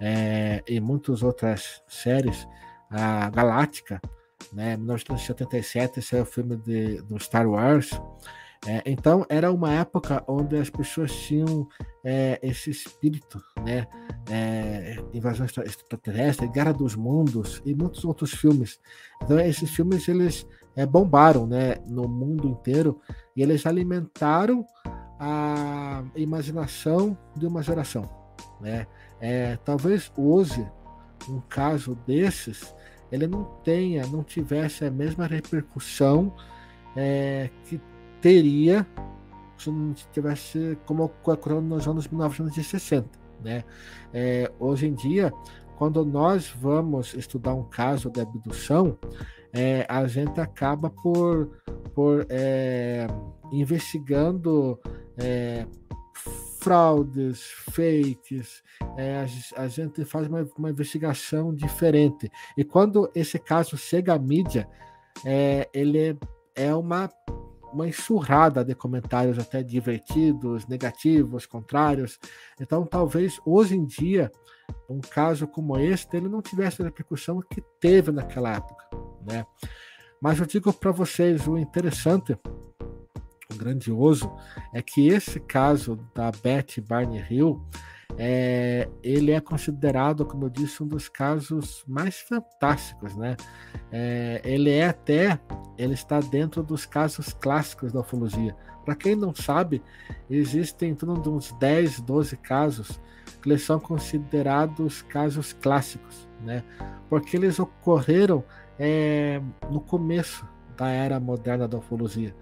é, 0.00 0.62
e 0.66 0.80
muitas 0.80 1.22
outras 1.22 1.82
séries, 1.86 2.48
a 2.90 3.28
Galáctica, 3.28 4.00
né, 4.52 4.76
1977, 4.76 5.98
esse 5.98 6.16
é 6.16 6.22
o 6.22 6.24
filme 6.24 6.56
de, 6.56 7.02
do 7.02 7.18
Star 7.18 7.48
Wars. 7.48 7.90
É, 8.66 8.82
então 8.84 9.24
era 9.28 9.50
uma 9.50 9.72
época 9.72 10.22
onde 10.26 10.56
as 10.56 10.68
pessoas 10.68 11.14
tinham 11.14 11.66
é, 12.04 12.38
esse 12.42 12.70
espírito, 12.70 13.42
né? 13.64 13.86
É, 14.30 14.96
invasão 15.14 15.46
extraterrestre, 15.46 16.46
Guerra 16.46 16.72
dos 16.72 16.94
Mundos 16.94 17.62
e 17.64 17.74
muitos 17.74 18.04
outros 18.04 18.32
filmes. 18.32 18.78
Então 19.22 19.40
esses 19.40 19.70
filmes 19.70 20.06
eles 20.08 20.46
é, 20.76 20.86
bombaram, 20.86 21.46
né, 21.46 21.76
no 21.86 22.08
mundo 22.08 22.48
inteiro 22.48 23.00
e 23.36 23.42
eles 23.42 23.66
alimentaram 23.66 24.64
a 25.18 26.02
imaginação 26.16 27.16
de 27.36 27.46
uma 27.46 27.62
geração, 27.62 28.08
né? 28.60 28.86
É, 29.20 29.58
talvez 29.64 30.10
hoje 30.16 30.66
um 31.28 31.40
caso 31.40 31.94
desses 32.06 32.74
ele 33.12 33.26
não 33.26 33.44
tenha, 33.62 34.06
não 34.06 34.22
tivesse 34.22 34.84
a 34.84 34.90
mesma 34.90 35.26
repercussão 35.26 36.32
é, 36.96 37.50
que 37.64 37.80
teria 38.20 38.86
se 39.58 39.70
não 39.70 39.92
tivesse 40.12 40.78
como 40.86 41.04
ocorreu 41.04 41.60
nos 41.60 41.86
anos 41.86 42.08
1960, 42.08 43.06
né? 43.42 43.62
É, 44.12 44.50
hoje 44.58 44.86
em 44.86 44.94
dia, 44.94 45.32
quando 45.76 46.04
nós 46.04 46.48
vamos 46.48 47.14
estudar 47.14 47.54
um 47.54 47.64
caso 47.64 48.10
de 48.10 48.20
abdução, 48.20 48.98
é, 49.52 49.86
a 49.88 50.06
gente 50.06 50.40
acaba 50.40 50.90
por, 50.90 51.62
por 51.94 52.26
é, 52.28 53.06
investigando 53.52 54.78
é, 55.18 55.66
fraudes, 56.60 57.42
fakes, 57.70 58.62
é, 58.96 59.16
a, 59.16 59.62
a, 59.62 59.68
gente 59.68 60.04
faz 60.04 60.28
uma, 60.28 60.46
uma, 60.56 60.70
investigação 60.70 61.54
diferente. 61.54 62.30
E 62.56 62.62
quando 62.62 63.10
esse 63.14 63.38
caso 63.38 63.76
chega 63.76 64.14
à 64.14 64.18
mídia, 64.18 64.68
é, 65.24 65.68
ele 65.72 66.18
é 66.54 66.74
uma, 66.74 67.08
uma 67.72 67.88
enxurrada 67.88 68.64
de 68.64 68.74
comentários 68.74 69.38
até 69.38 69.62
divertidos, 69.62 70.66
negativos, 70.66 71.46
contrários. 71.46 72.18
Então, 72.60 72.84
talvez 72.84 73.40
hoje 73.44 73.76
em 73.76 73.84
dia, 73.86 74.30
um 74.88 75.00
caso 75.00 75.46
como 75.46 75.78
este, 75.78 76.16
ele 76.16 76.28
não 76.28 76.42
tivesse 76.42 76.82
a 76.82 76.84
repercussão 76.84 77.40
que 77.40 77.62
teve 77.80 78.12
naquela 78.12 78.54
época. 78.54 78.99
Né? 79.26 79.46
Mas 80.20 80.38
eu 80.38 80.46
digo 80.46 80.72
para 80.72 80.92
vocês 80.92 81.46
o 81.46 81.56
interessante 81.56 82.36
o 83.52 83.56
grandioso 83.56 84.30
é 84.72 84.80
que 84.80 85.08
esse 85.08 85.40
caso 85.40 85.98
da 86.14 86.30
Beth 86.30 86.80
Barney 86.86 87.24
Hill 87.28 87.60
é, 88.18 88.88
ele 89.02 89.32
é 89.32 89.40
considerado, 89.40 90.24
como 90.24 90.44
eu 90.44 90.50
disse, 90.50 90.82
um 90.82 90.86
dos 90.86 91.08
casos 91.08 91.82
mais 91.86 92.20
fantásticos, 92.20 93.16
né? 93.16 93.36
É, 93.90 94.40
ele 94.44 94.70
é 94.70 94.88
até, 94.88 95.40
ele 95.78 95.94
está 95.94 96.20
dentro 96.20 96.62
dos 96.62 96.84
casos 96.84 97.32
clássicos 97.32 97.92
da 97.92 98.00
ufologia. 98.00 98.54
Para 98.84 98.94
quem 98.94 99.14
não 99.14 99.34
sabe, 99.34 99.82
existem 100.28 100.90
em 100.90 100.94
torno 100.94 101.20
de 101.20 101.28
uns 101.28 101.52
10, 101.52 102.00
12 102.00 102.36
casos 102.38 103.00
que 103.40 103.48
eles 103.48 103.62
são 103.62 103.80
considerados 103.80 105.02
casos 105.02 105.52
clássicos, 105.52 106.28
né? 106.42 106.62
Porque 107.08 107.36
eles 107.36 107.58
ocorreram 107.58 108.44
é, 108.82 109.42
no 109.70 109.78
começo 109.78 110.48
da 110.74 110.88
era 110.88 111.20
moderna 111.20 111.68
da 111.68 111.76
ufologia. 111.76 112.34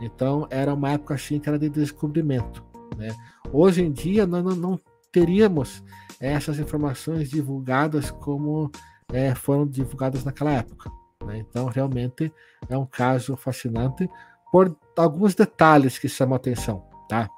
Então 0.00 0.48
era 0.50 0.72
uma 0.72 0.92
época 0.92 1.14
assim 1.14 1.38
que 1.38 1.48
era 1.48 1.58
de 1.58 1.68
descobrimento. 1.68 2.64
Né? 2.96 3.14
Hoje 3.52 3.82
em 3.82 3.92
dia 3.92 4.26
nós 4.26 4.42
não, 4.42 4.56
não 4.56 4.80
teríamos 5.12 5.84
essas 6.18 6.58
informações 6.58 7.28
divulgadas 7.28 8.10
como 8.10 8.70
é, 9.12 9.34
foram 9.34 9.66
divulgadas 9.66 10.24
naquela 10.24 10.52
época. 10.52 10.90
Né? 11.26 11.38
Então 11.38 11.66
realmente 11.66 12.32
é 12.70 12.76
um 12.76 12.86
caso 12.86 13.36
fascinante 13.36 14.08
por 14.50 14.74
alguns 14.96 15.34
detalhes 15.34 15.98
que 15.98 16.08
chamam 16.08 16.34
a 16.34 16.36
atenção. 16.36 16.86
Tá? 17.06 17.28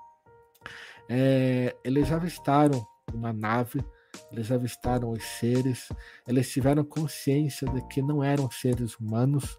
É, 1.09 1.75
eles 1.83 2.13
avistaram 2.13 2.87
uma 3.13 3.33
nave 3.33 3.85
eles 4.33 4.51
avistaram 4.51 5.11
os 5.11 5.23
seres, 5.23 5.89
eles 6.27 6.51
tiveram 6.51 6.85
consciência 6.85 7.69
de 7.69 7.81
que 7.89 8.03
não 8.03 8.23
eram 8.23 8.51
seres 8.51 8.97
humanos, 8.97 9.59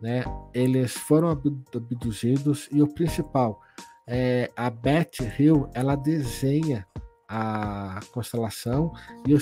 né? 0.00 0.24
Eles 0.54 0.92
foram 0.92 1.28
abduzidos 1.28 2.68
e 2.72 2.82
o 2.82 2.88
principal, 2.88 3.60
é, 4.06 4.50
a 4.56 4.68
Beth 4.70 5.18
Hill, 5.38 5.68
ela 5.74 5.94
desenha 5.94 6.86
a 7.28 8.00
constelação 8.12 8.92
e 9.24 9.34
o, 9.34 9.38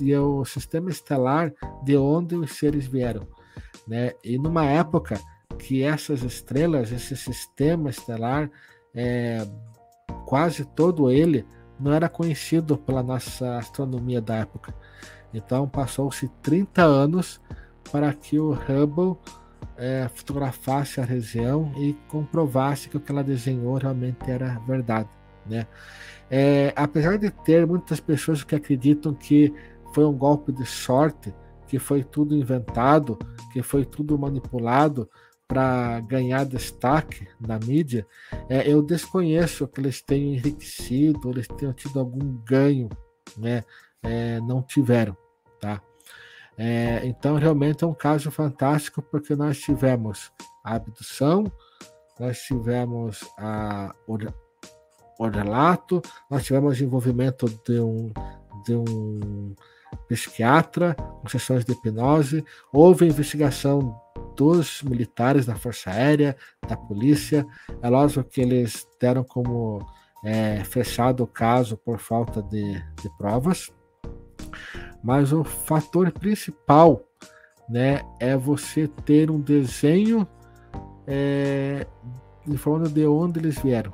e 0.00 0.16
o 0.16 0.44
sistema 0.44 0.90
estelar 0.90 1.52
de 1.84 1.96
onde 1.96 2.34
os 2.34 2.52
seres 2.58 2.86
vieram, 2.86 3.28
né? 3.86 4.12
E 4.24 4.36
numa 4.36 4.64
época 4.64 5.20
que 5.56 5.82
essas 5.82 6.22
estrelas, 6.22 6.90
esse 6.90 7.16
sistema 7.16 7.90
estelar, 7.90 8.50
é, 8.94 9.46
quase 10.26 10.64
todo 10.64 11.10
ele 11.10 11.46
não 11.78 11.92
era 11.92 12.08
conhecido 12.08 12.76
pela 12.76 13.02
nossa 13.02 13.58
astronomia 13.58 14.20
da 14.20 14.36
época. 14.36 14.74
Então 15.32 15.68
passou-se 15.68 16.28
30 16.42 16.82
anos 16.82 17.40
para 17.90 18.12
que 18.12 18.38
o 18.38 18.52
Hubble 18.52 19.16
é, 19.76 20.08
fotografasse 20.14 21.00
a 21.00 21.04
região 21.04 21.72
e 21.76 21.94
comprovasse 22.08 22.88
que 22.88 22.96
o 22.96 23.00
que 23.00 23.12
ela 23.12 23.22
desenhou 23.22 23.76
realmente 23.76 24.30
era 24.30 24.58
verdade. 24.66 25.08
Né? 25.46 25.66
É, 26.30 26.72
apesar 26.76 27.16
de 27.16 27.30
ter 27.30 27.66
muitas 27.66 28.00
pessoas 28.00 28.42
que 28.42 28.54
acreditam 28.54 29.14
que 29.14 29.54
foi 29.94 30.04
um 30.04 30.12
golpe 30.12 30.52
de 30.52 30.66
sorte, 30.66 31.32
que 31.66 31.78
foi 31.78 32.02
tudo 32.02 32.34
inventado, 32.36 33.18
que 33.52 33.62
foi 33.62 33.84
tudo 33.84 34.18
manipulado 34.18 35.08
para 35.48 35.98
ganhar 36.00 36.44
destaque 36.44 37.26
na 37.40 37.58
mídia, 37.58 38.06
é, 38.50 38.70
eu 38.70 38.82
desconheço 38.82 39.66
que 39.66 39.80
eles 39.80 40.02
tenham 40.02 40.34
enriquecido, 40.34 41.30
eles 41.30 41.48
tenham 41.48 41.72
tido 41.72 41.98
algum 41.98 42.36
ganho, 42.44 42.90
né? 43.36 43.64
É, 44.02 44.38
não 44.40 44.62
tiveram, 44.62 45.16
tá? 45.58 45.80
É, 46.56 47.00
então, 47.06 47.36
realmente 47.36 47.82
é 47.82 47.86
um 47.86 47.94
caso 47.94 48.30
fantástico, 48.30 49.00
porque 49.00 49.34
nós 49.34 49.58
tivemos 49.58 50.30
a 50.62 50.74
abdução, 50.74 51.50
nós 52.20 52.40
tivemos 52.40 53.20
a, 53.38 53.94
o, 54.06 54.18
relato, 55.28 56.02
nós 56.30 56.44
tivemos 56.44 56.80
envolvimento 56.80 57.46
de 57.64 57.80
um, 57.80 58.12
de 58.66 58.74
um 58.74 59.54
psiquiatra 60.08 60.94
com 60.94 61.28
sessões 61.28 61.64
de 61.64 61.72
hipnose, 61.72 62.44
houve 62.72 63.06
investigação 63.06 63.98
dos 64.38 64.84
militares 64.84 65.44
da 65.44 65.56
Força 65.56 65.90
Aérea, 65.90 66.36
da 66.66 66.76
polícia. 66.76 67.44
É 67.82 67.88
lógico 67.90 68.22
que 68.22 68.40
eles 68.40 68.86
deram 69.00 69.24
como 69.24 69.84
é, 70.24 70.62
fechado 70.62 71.24
o 71.24 71.26
caso 71.26 71.76
por 71.76 71.98
falta 71.98 72.40
de, 72.40 72.74
de 73.02 73.10
provas. 73.18 73.68
Mas 75.02 75.32
o 75.32 75.42
fator 75.42 76.12
principal 76.12 77.02
né, 77.68 78.00
é 78.20 78.36
você 78.36 78.86
ter 79.04 79.28
um 79.28 79.40
desenho 79.40 80.26
é, 81.04 81.84
informando 82.46 82.90
de 82.90 83.06
onde 83.06 83.40
eles 83.40 83.58
vieram. 83.58 83.92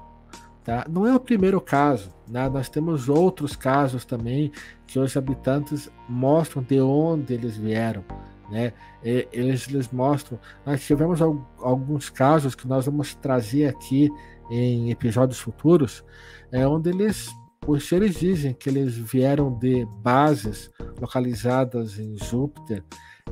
Tá? 0.63 0.85
Não 0.89 1.07
é 1.07 1.15
o 1.15 1.21
primeiro 1.21 1.61
caso, 1.61 2.11
né? 2.29 2.49
nós 2.51 2.69
temos 2.69 3.09
outros 3.09 3.57
casos 3.57 4.05
também 4.05 4.53
que 4.87 4.99
os 4.99 5.17
habitantes 5.17 5.91
mostram 6.07 6.63
de 6.63 6.81
onde 6.81 7.33
eles 7.33 7.57
vieram. 7.57 8.05
Né? 8.51 8.73
Eles, 9.03 9.69
eles 9.69 9.91
mostram. 9.91 10.39
Nós 10.67 10.85
tivemos 10.85 11.21
alguns 11.23 12.11
casos 12.11 12.55
que 12.55 12.69
nós 12.69 12.87
vamos 12.87 13.15
trazer 13.15 13.69
aqui 13.69 14.11
em 14.51 14.91
episódios 14.91 15.39
futuros, 15.39 16.05
é, 16.53 16.67
onde 16.67 16.91
eles 16.91 17.33
os 17.67 17.89
seres 17.89 18.17
dizem 18.17 18.53
que 18.53 18.69
eles 18.69 18.95
vieram 18.95 19.51
de 19.59 19.87
bases 20.03 20.71
localizadas 21.01 21.99
em 21.99 22.17
Júpiter, 22.19 22.85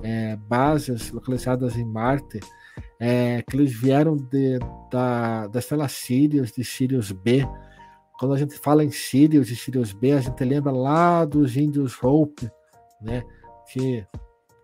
é, 0.03 0.37
bases 0.37 1.11
localizadas 1.11 1.77
em 1.77 1.85
Marte, 1.85 2.41
é, 2.99 3.43
que 3.43 3.57
eles 3.57 3.75
vieram 3.75 4.17
de, 4.17 4.59
da, 4.91 5.49
da 5.49 5.59
estrela 5.59 5.89
Sirius, 5.89 6.53
de 6.53 6.65
Sirius 6.65 7.13
B. 7.13 7.47
Quando 8.19 8.35
a 8.35 8.39
gente 8.39 8.57
fala 8.59 8.83
em 8.83 8.91
Sirius 8.91 9.51
e 9.51 9.57
Sirius 9.57 9.93
B, 9.93 10.13
a 10.13 10.21
gente 10.21 10.43
lembra 10.45 10.73
lá 10.73 11.25
dos 11.25 11.57
índios 11.57 12.03
Hope, 12.03 12.51
né? 13.03 13.23
Que, 13.71 14.07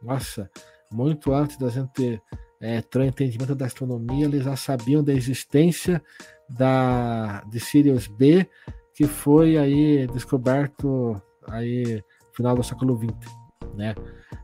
nossa, 0.03 0.51
muito 0.91 1.33
antes 1.33 1.57
da 1.57 1.69
gente 1.69 2.21
é, 2.61 2.81
ter 2.81 3.05
entendimento 3.05 3.55
da 3.55 3.67
astronomia, 3.67 4.27
eles 4.27 4.45
já 4.45 4.57
sabiam 4.57 5.03
da 5.03 5.13
existência 5.13 6.03
da, 6.49 7.43
de 7.45 7.61
Sirius 7.61 8.07
B 8.07 8.49
que 8.95 9.07
foi 9.07 9.57
aí 9.57 10.09
descoberto 10.09 11.23
aí 11.47 12.03
final 12.33 12.57
do 12.57 12.65
século 12.65 12.99
XX, 12.99 13.33
né? 13.75 13.95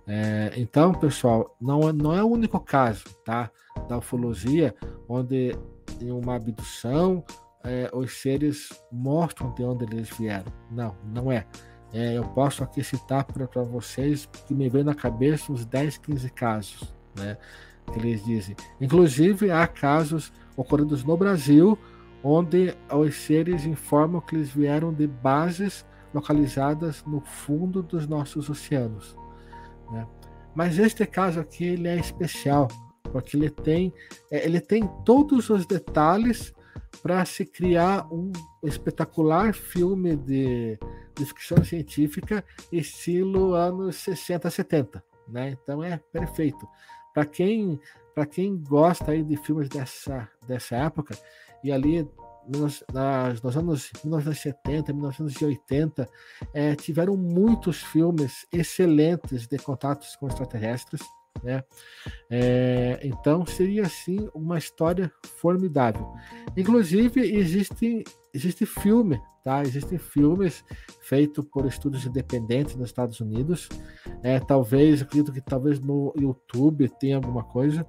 É, 0.06 0.52
então, 0.56 0.92
pessoal, 0.92 1.56
não 1.60 1.88
é, 1.88 1.92
não 1.92 2.14
é 2.14 2.22
o 2.22 2.28
único 2.28 2.60
caso, 2.60 3.04
tá, 3.24 3.50
da 3.88 3.98
ufologia 3.98 4.74
onde 5.08 5.58
em 6.00 6.12
uma 6.12 6.36
abdução 6.36 7.24
é, 7.64 7.90
os 7.92 8.20
seres 8.20 8.68
mostram 8.92 9.52
de 9.54 9.64
onde 9.64 9.84
eles 9.86 10.10
vieram. 10.10 10.52
Não, 10.70 10.94
não 11.04 11.32
é. 11.32 11.46
É 11.94 12.18
eu 12.18 12.24
posso 12.24 12.64
aqui 12.64 12.82
citar 12.82 13.24
para 13.24 13.62
vocês 13.62 14.28
que 14.46 14.52
me 14.52 14.68
vem 14.68 14.82
na 14.82 14.94
cabeça 14.94 15.52
uns 15.52 15.64
10, 15.64 15.98
15 15.98 16.30
casos, 16.30 16.94
né? 17.16 17.38
Que 17.86 17.98
eles 17.98 18.24
dizem. 18.24 18.56
Inclusive, 18.80 19.50
há 19.50 19.66
casos 19.66 20.32
ocorridos 20.56 21.04
no 21.04 21.16
Brasil 21.16 21.78
onde 22.22 22.74
os 22.90 23.14
seres 23.14 23.64
informam 23.64 24.20
que 24.20 24.34
eles 24.34 24.50
vieram 24.50 24.92
de 24.92 25.06
bases 25.06 25.86
localizadas 26.12 27.04
no 27.06 27.20
fundo 27.20 27.82
dos 27.82 28.08
nossos 28.08 28.48
oceanos. 28.48 29.14
Né? 29.92 30.06
Mas 30.54 30.78
este 30.78 31.04
caso 31.04 31.38
aqui 31.38 31.64
ele 31.64 31.86
é 31.86 31.96
especial 31.96 32.68
porque 33.12 33.36
ele 33.36 33.50
tem 33.50 33.92
é, 34.30 34.44
ele 34.44 34.60
tem 34.60 34.88
todos 35.04 35.50
os 35.50 35.66
detalhes 35.66 36.52
para 37.02 37.24
se 37.24 37.44
criar 37.44 38.06
um 38.10 38.32
espetacular 38.62 39.52
filme 39.52 40.16
de, 40.16 40.78
de 41.14 41.24
ficção 41.26 41.62
científica 41.64 42.44
estilo 42.70 43.54
anos 43.54 43.96
60, 43.96 44.50
70, 44.50 45.04
né? 45.28 45.50
Então 45.50 45.82
é 45.82 45.98
perfeito. 46.12 46.68
Para 47.12 47.24
quem 47.24 47.80
para 48.14 48.26
quem 48.26 48.56
gosta 48.56 49.10
aí 49.10 49.22
de 49.22 49.36
filmes 49.36 49.68
dessa 49.68 50.28
dessa 50.46 50.76
época, 50.76 51.16
e 51.62 51.72
ali 51.72 52.08
nos, 52.46 52.84
nas, 52.92 53.40
nos 53.42 53.56
anos 53.56 53.90
1970, 54.04 54.92
1980, 54.92 56.08
é, 56.52 56.74
tiveram 56.74 57.16
muitos 57.16 57.82
filmes 57.82 58.46
excelentes 58.52 59.46
de 59.46 59.58
contatos 59.58 60.14
com 60.16 60.28
extraterrestres. 60.28 61.00
Né? 61.42 61.64
É, 62.30 63.00
então 63.02 63.44
seria 63.44 63.82
assim 63.82 64.28
uma 64.34 64.58
história 64.58 65.10
formidável. 65.40 66.14
Inclusive 66.56 67.20
existe 67.20 68.04
existe 68.34 68.66
filme, 68.66 69.20
tá? 69.42 69.62
Existem 69.62 69.96
filmes 69.96 70.64
feitos 71.00 71.44
por 71.46 71.64
estudos 71.66 72.04
independentes 72.04 72.74
nos 72.74 72.88
Estados 72.88 73.20
Unidos. 73.20 73.68
É, 74.22 74.40
talvez, 74.40 75.00
acredito 75.00 75.32
que 75.32 75.40
talvez 75.40 75.78
no 75.78 76.12
YouTube 76.18 76.88
tenha 76.98 77.16
alguma 77.16 77.44
coisa. 77.44 77.86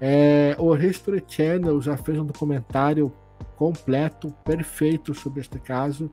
É, 0.00 0.56
o 0.58 0.74
History 0.74 1.22
Channel 1.28 1.80
já 1.82 1.96
fez 1.96 2.18
um 2.18 2.24
documentário 2.24 3.12
completo, 3.56 4.34
perfeito 4.44 5.14
sobre 5.14 5.40
este 5.40 5.58
caso. 5.58 6.10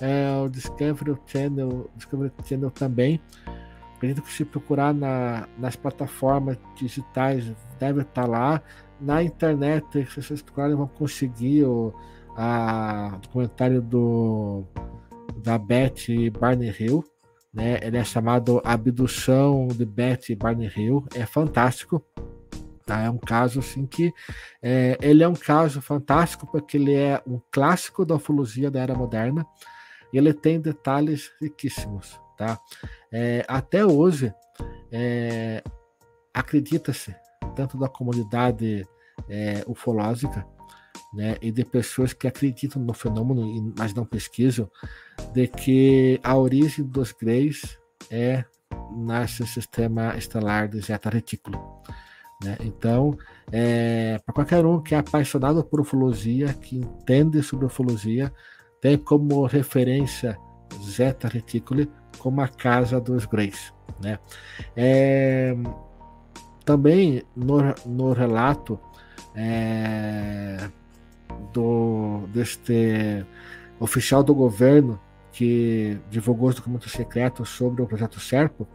É, 0.00 0.40
o 0.42 0.48
Discovery 0.48 1.16
Channel, 1.26 1.90
Discovery 1.94 2.32
Channel 2.44 2.70
também. 2.70 3.20
Acredito 3.96 4.22
que 4.22 4.32
se 4.32 4.44
procurar 4.44 4.94
na, 4.94 5.48
nas 5.58 5.74
plataformas 5.74 6.56
digitais 6.76 7.52
deve 7.78 8.02
estar 8.02 8.28
lá. 8.28 8.62
Na 9.00 9.22
internet, 9.22 10.06
se 10.06 10.22
vocês 10.22 10.40
procurarem, 10.40 10.76
vão 10.76 10.86
conseguir 10.86 11.64
o 11.64 11.92
a, 12.38 13.18
documentário 13.20 13.82
do, 13.82 14.64
da 15.42 15.58
Beth 15.58 16.30
Barney 16.38 16.72
Hill. 16.78 17.04
Né? 17.52 17.80
Ele 17.82 17.96
é 17.96 18.04
chamado 18.04 18.62
Abdução 18.64 19.66
de 19.66 19.84
Beth 19.84 20.36
Barney 20.36 20.70
Hill. 20.74 21.04
É 21.16 21.26
fantástico. 21.26 22.00
Tá? 22.86 23.02
É 23.02 23.10
um 23.10 23.18
caso 23.18 23.58
assim 23.58 23.84
que 23.84 24.14
é, 24.62 24.96
ele 25.02 25.24
é 25.24 25.28
um 25.28 25.34
caso 25.34 25.82
fantástico 25.82 26.46
porque 26.46 26.76
ele 26.76 26.94
é 26.94 27.20
um 27.26 27.40
clássico 27.50 28.04
da 28.04 28.14
ufologia 28.14 28.70
da 28.70 28.80
era 28.80 28.94
moderna 28.94 29.44
e 30.12 30.16
ele 30.16 30.32
tem 30.32 30.60
detalhes 30.60 31.32
riquíssimos. 31.40 32.18
Tá? 32.36 32.58
É, 33.10 33.44
até 33.48 33.84
hoje 33.84 34.32
é, 34.92 35.60
acredita-se 36.32 37.14
tanto 37.56 37.76
da 37.76 37.88
comunidade 37.88 38.86
é, 39.28 39.64
ufológica 39.66 40.46
né, 41.12 41.36
e 41.40 41.50
de 41.50 41.64
pessoas 41.64 42.12
que 42.12 42.26
acreditam 42.26 42.82
no 42.82 42.92
fenômeno, 42.92 43.74
mas 43.76 43.94
não 43.94 44.04
pesquisam, 44.04 44.70
de 45.32 45.46
que 45.46 46.20
a 46.22 46.36
origem 46.36 46.84
dos 46.84 47.12
greys 47.12 47.78
é 48.10 48.44
nesse 48.94 49.46
sistema 49.46 50.16
estelar 50.16 50.68
de 50.68 50.80
Zeta 50.80 51.10
Retículo. 51.10 51.82
Né? 52.42 52.56
Então, 52.60 53.16
é, 53.50 54.20
para 54.24 54.34
qualquer 54.34 54.64
um 54.64 54.80
que 54.80 54.94
é 54.94 54.98
apaixonado 54.98 55.64
por 55.64 55.80
ufologia, 55.80 56.52
que 56.54 56.76
entende 56.76 57.42
sobre 57.42 57.66
ufologia, 57.66 58.32
tem 58.80 58.96
como 58.96 59.44
referência 59.46 60.38
Zeta 60.84 61.28
Reticuli 61.28 61.90
como 62.18 62.40
a 62.40 62.48
casa 62.48 63.00
dos 63.00 63.26
Greys. 63.26 63.72
Né? 64.00 64.18
É, 64.76 65.56
também 66.64 67.22
no, 67.34 67.58
no 67.86 68.12
relato 68.12 68.78
é, 69.34 70.70
do, 71.52 72.26
deste 72.32 73.24
oficial 73.80 74.22
do 74.22 74.34
governo 74.34 75.00
que 75.32 75.98
divulgou 76.10 76.48
os 76.48 76.56
documentos 76.56 76.90
secretos 76.90 77.48
sobre 77.50 77.82
o 77.82 77.86
projeto 77.86 78.18
Serpo, 78.18 78.66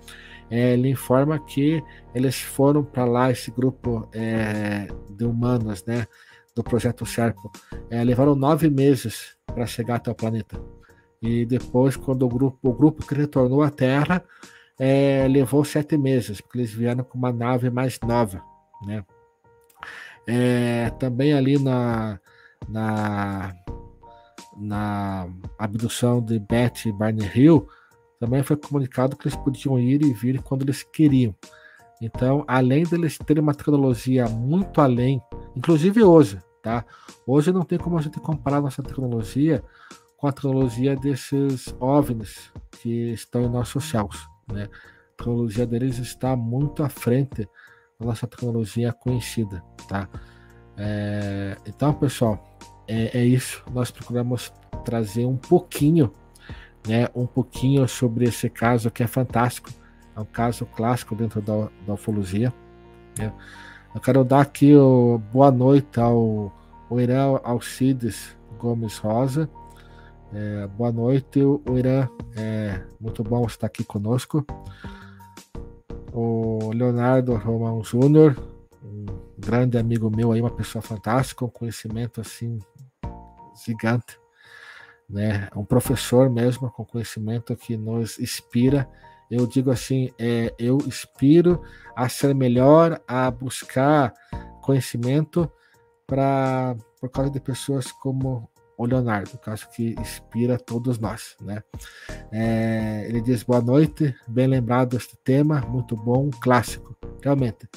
é, 0.50 0.74
ele 0.74 0.90
informa 0.90 1.40
que 1.40 1.84
eles 2.14 2.40
foram 2.40 2.84
para 2.84 3.06
lá, 3.06 3.32
esse 3.32 3.52
grupo 3.52 4.08
é, 4.14 4.88
de 5.10 5.26
humanos, 5.26 5.84
né, 5.86 6.06
do 6.56 6.64
projeto 6.64 7.06
Serpo, 7.06 7.52
é, 7.90 8.04
levaram 8.04 8.36
nove 8.36 8.70
meses 8.70 9.36
para 9.48 9.66
chegar 9.66 9.96
até 9.96 10.12
o 10.12 10.16
planeta. 10.16 10.62
E 11.22 11.46
depois, 11.46 11.96
quando 11.96 12.24
o 12.24 12.30
grupo, 12.30 12.70
o 12.70 12.74
grupo 12.74 13.06
que 13.06 13.16
retornou 13.16 13.62
à 13.64 13.70
Terra, 13.70 14.24
é, 14.80 15.28
levou 15.28 15.64
sete 15.64 15.98
meses, 15.98 16.42
porque 16.42 16.60
eles 16.60 16.74
vieram 16.74 17.04
com 17.04 17.18
uma 17.18 17.32
nave 17.32 17.70
mais 17.70 18.00
nova, 18.02 18.44
né? 18.86 19.04
É, 20.26 20.90
também 21.00 21.34
ali 21.34 21.60
na, 21.60 22.20
na, 22.68 23.54
na 24.58 25.28
abdução 25.58 26.22
de 26.22 26.40
Beth 26.40 26.86
e 26.86 26.92
Barney 26.92 27.30
Hill, 27.34 27.68
também 28.20 28.44
foi 28.44 28.56
comunicado 28.56 29.18
que 29.18 29.28
eles 29.28 29.36
podiam 29.36 29.78
ir 29.78 30.02
e 30.02 30.14
vir 30.14 30.42
quando 30.42 30.62
eles 30.62 30.84
queriam. 30.84 31.36
Então, 32.02 32.44
além 32.48 32.84
deles 32.84 33.18
terem 33.18 33.42
uma 33.42 33.54
tecnologia 33.54 34.28
muito 34.28 34.82
além, 34.82 35.22
inclusive 35.56 36.04
hoje, 36.04 36.40
tá? 36.62 36.86
Hoje 37.26 37.52
não 37.52 37.64
tem 37.64 37.78
como 37.78 37.98
a 37.98 38.02
gente 38.02 38.20
comparar 38.20 38.62
nossa 38.62 38.82
tecnologia 38.82 39.64
com 40.18 40.28
a 40.28 40.32
tecnologia 40.32 40.96
desses 40.96 41.76
OVNIs 41.80 42.52
que 42.82 43.12
estão 43.12 43.42
em 43.44 43.50
nossos 43.50 43.84
céus, 43.86 44.28
né? 44.52 44.70
A 45.14 45.18
tecnologia 45.18 45.66
deles 45.66 45.98
está 45.98 46.36
muito 46.36 46.84
à 46.84 46.90
frente 46.90 47.48
da 48.00 48.06
nossa 48.06 48.26
tecnologia 48.26 48.92
conhecida, 48.92 49.62
tá? 49.88 50.10
É, 50.78 51.58
então, 51.66 51.94
pessoal, 51.94 52.53
é, 52.88 53.20
é 53.20 53.26
isso. 53.26 53.64
Nós 53.72 53.92
procuramos 53.92 54.52
trazer 54.84 55.26
um 55.26 55.38
pouquinho 55.38 56.12
né, 56.88 57.08
um 57.16 57.26
pouquinho 57.26 57.88
sobre 57.88 58.26
esse 58.26 58.50
caso 58.50 58.92
que 58.92 59.04
é 59.04 59.08
fantástico. 59.08 59.70
É 60.16 60.20
um 60.20 60.26
caso 60.26 60.66
clássico 60.66 61.16
dentro 61.16 61.42
da, 61.42 61.70
da 61.88 61.94
ufologia. 61.94 62.54
Né. 63.18 63.34
Eu 63.94 64.02
quero 64.02 64.24
dar 64.24 64.42
aqui 64.42 64.76
o 64.76 65.20
boa 65.32 65.52
noite 65.52 66.00
ao, 66.00 66.52
ao 66.90 67.00
Irã 67.00 67.40
Alcides 67.44 68.36
Gomes 68.60 68.98
Rosa. 68.98 69.50
É, 70.34 70.68
boa 70.68 70.92
noite, 70.92 71.42
o 71.42 71.62
Irã. 71.78 72.08
É 72.36 72.82
muito 73.00 73.24
bom 73.24 73.46
estar 73.46 73.68
aqui 73.68 73.84
conosco. 73.84 74.46
O 76.12 76.72
Leonardo 76.74 77.36
Romão 77.36 77.84
Júnior, 77.84 78.36
um 78.84 79.06
grande 79.38 79.78
amigo 79.78 80.16
meu 80.16 80.32
aí, 80.32 80.42
uma 80.42 80.52
pessoa 80.52 80.82
fantástica, 80.82 81.46
um 81.46 81.50
conhecimento 81.50 82.22
assim 82.22 82.60
gigante 83.66 84.18
né? 85.10 85.48
Um 85.56 85.64
professor 85.64 86.30
mesmo 86.30 86.72
com 86.72 86.86
conhecimento 86.86 87.56
que 87.56 87.78
nos 87.78 88.20
inspira. 88.20 88.90
Eu 89.30 89.48
digo 89.48 89.72
assim, 89.72 90.12
é, 90.20 90.54
eu 90.58 90.78
inspiro 90.86 91.62
a 91.96 92.10
ser 92.10 92.34
melhor, 92.36 93.02
a 93.08 93.30
buscar 93.32 94.14
conhecimento 94.62 95.52
para 96.06 96.76
por 97.00 97.10
causa 97.10 97.32
de 97.32 97.40
pessoas 97.40 97.92
como 97.92 98.50
o 98.78 98.86
Leonardo, 98.86 99.38
que 99.38 99.50
acho 99.50 99.70
que 99.72 99.94
inspira 100.00 100.58
todos 100.58 100.98
nós, 100.98 101.36
né? 101.42 101.62
É, 102.32 103.06
ele 103.08 103.22
diz 103.22 103.44
boa 103.44 103.62
noite, 103.62 104.16
bem 104.28 104.48
lembrado 104.48 104.96
este 104.96 105.18
tema, 105.18 105.62
muito 105.62 105.96
bom, 105.96 106.30
clássico, 106.42 106.96
realmente. 107.22 107.68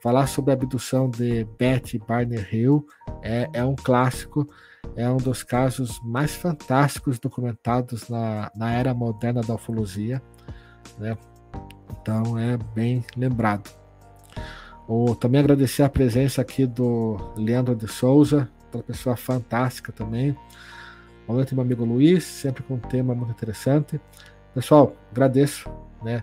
Falar 0.00 0.26
sobre 0.26 0.50
a 0.50 0.54
abdução 0.54 1.08
de 1.08 1.44
Betty 1.58 1.98
Barner 1.98 2.54
Hill 2.54 2.86
é, 3.22 3.48
é 3.54 3.64
um 3.64 3.74
clássico 3.74 4.46
é 4.96 5.08
um 5.10 5.16
dos 5.16 5.42
casos 5.42 6.00
mais 6.02 6.34
fantásticos 6.34 7.18
documentados 7.18 8.08
na, 8.08 8.50
na 8.54 8.72
era 8.72 8.94
moderna 8.94 9.40
da 9.40 9.54
ufologia. 9.54 10.22
Né? 10.98 11.16
Então 12.00 12.38
é 12.38 12.56
bem 12.74 13.04
lembrado. 13.16 13.70
Ou 14.86 15.14
também 15.16 15.40
agradecer 15.40 15.82
a 15.82 15.88
presença 15.88 16.42
aqui 16.42 16.66
do 16.66 17.16
Leandro 17.36 17.74
de 17.74 17.88
Souza, 17.88 18.48
outra 18.66 18.82
pessoa 18.82 19.16
fantástica 19.16 19.90
também. 19.90 20.36
Boa 21.26 21.38
noite, 21.38 21.54
meu 21.54 21.64
amigo 21.64 21.84
Luiz, 21.84 22.22
sempre 22.22 22.62
com 22.62 22.74
um 22.74 22.78
tema 22.78 23.14
muito 23.14 23.30
interessante. 23.30 23.98
Pessoal, 24.54 24.94
agradeço, 25.10 25.68
né? 26.02 26.22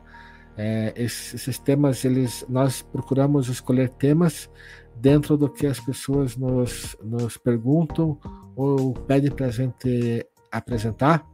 É, 0.57 0.93
esses, 0.95 1.33
esses, 1.33 1.57
temas, 1.57 2.05
eles, 2.05 2.45
nós 2.47 2.81
procuramos 2.81 3.47
escolher 3.47 3.89
temas 3.89 4.49
dentro 4.95 5.37
do 5.37 5.49
que 5.49 5.65
as 5.65 5.79
pessoas 5.79 6.35
nos, 6.37 6.95
nos 7.03 7.37
perguntam 7.37 8.19
ou 8.55 8.93
pedem 8.93 9.31
para 9.31 9.47
a 9.47 9.51
gente 9.51 10.25
apresentar. 10.51 11.25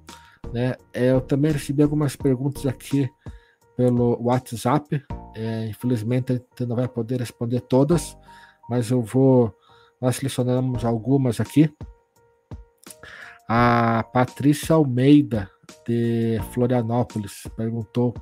Né? 0.54 0.76
É, 0.94 1.12
eu 1.12 1.22
também 1.22 1.52
recebi 1.52 1.84
algumas 1.84 2.16
perguntas 2.16 2.66
aqui 2.66 3.10
pelo 3.76 4.22
WhatsApp. 4.22 5.04
É, 5.36 5.68
infelizmente, 5.68 6.34
a 6.34 6.36
gente 6.36 6.66
não 6.66 6.76
vai 6.76 6.88
poder 6.88 7.20
responder 7.20 7.62
todas, 7.62 8.18
mas 8.70 8.90
eu 8.90 9.02
vou. 9.02 9.54
Nós 10.02 10.18
selecionamos 10.18 10.86
algumas 10.86 11.40
aqui. 11.40 11.74
A 13.50 14.04
Patrícia 14.14 14.76
Almeida, 14.76 15.50
de 15.88 16.40
Florianópolis, 16.52 17.44
perguntou 17.56 18.14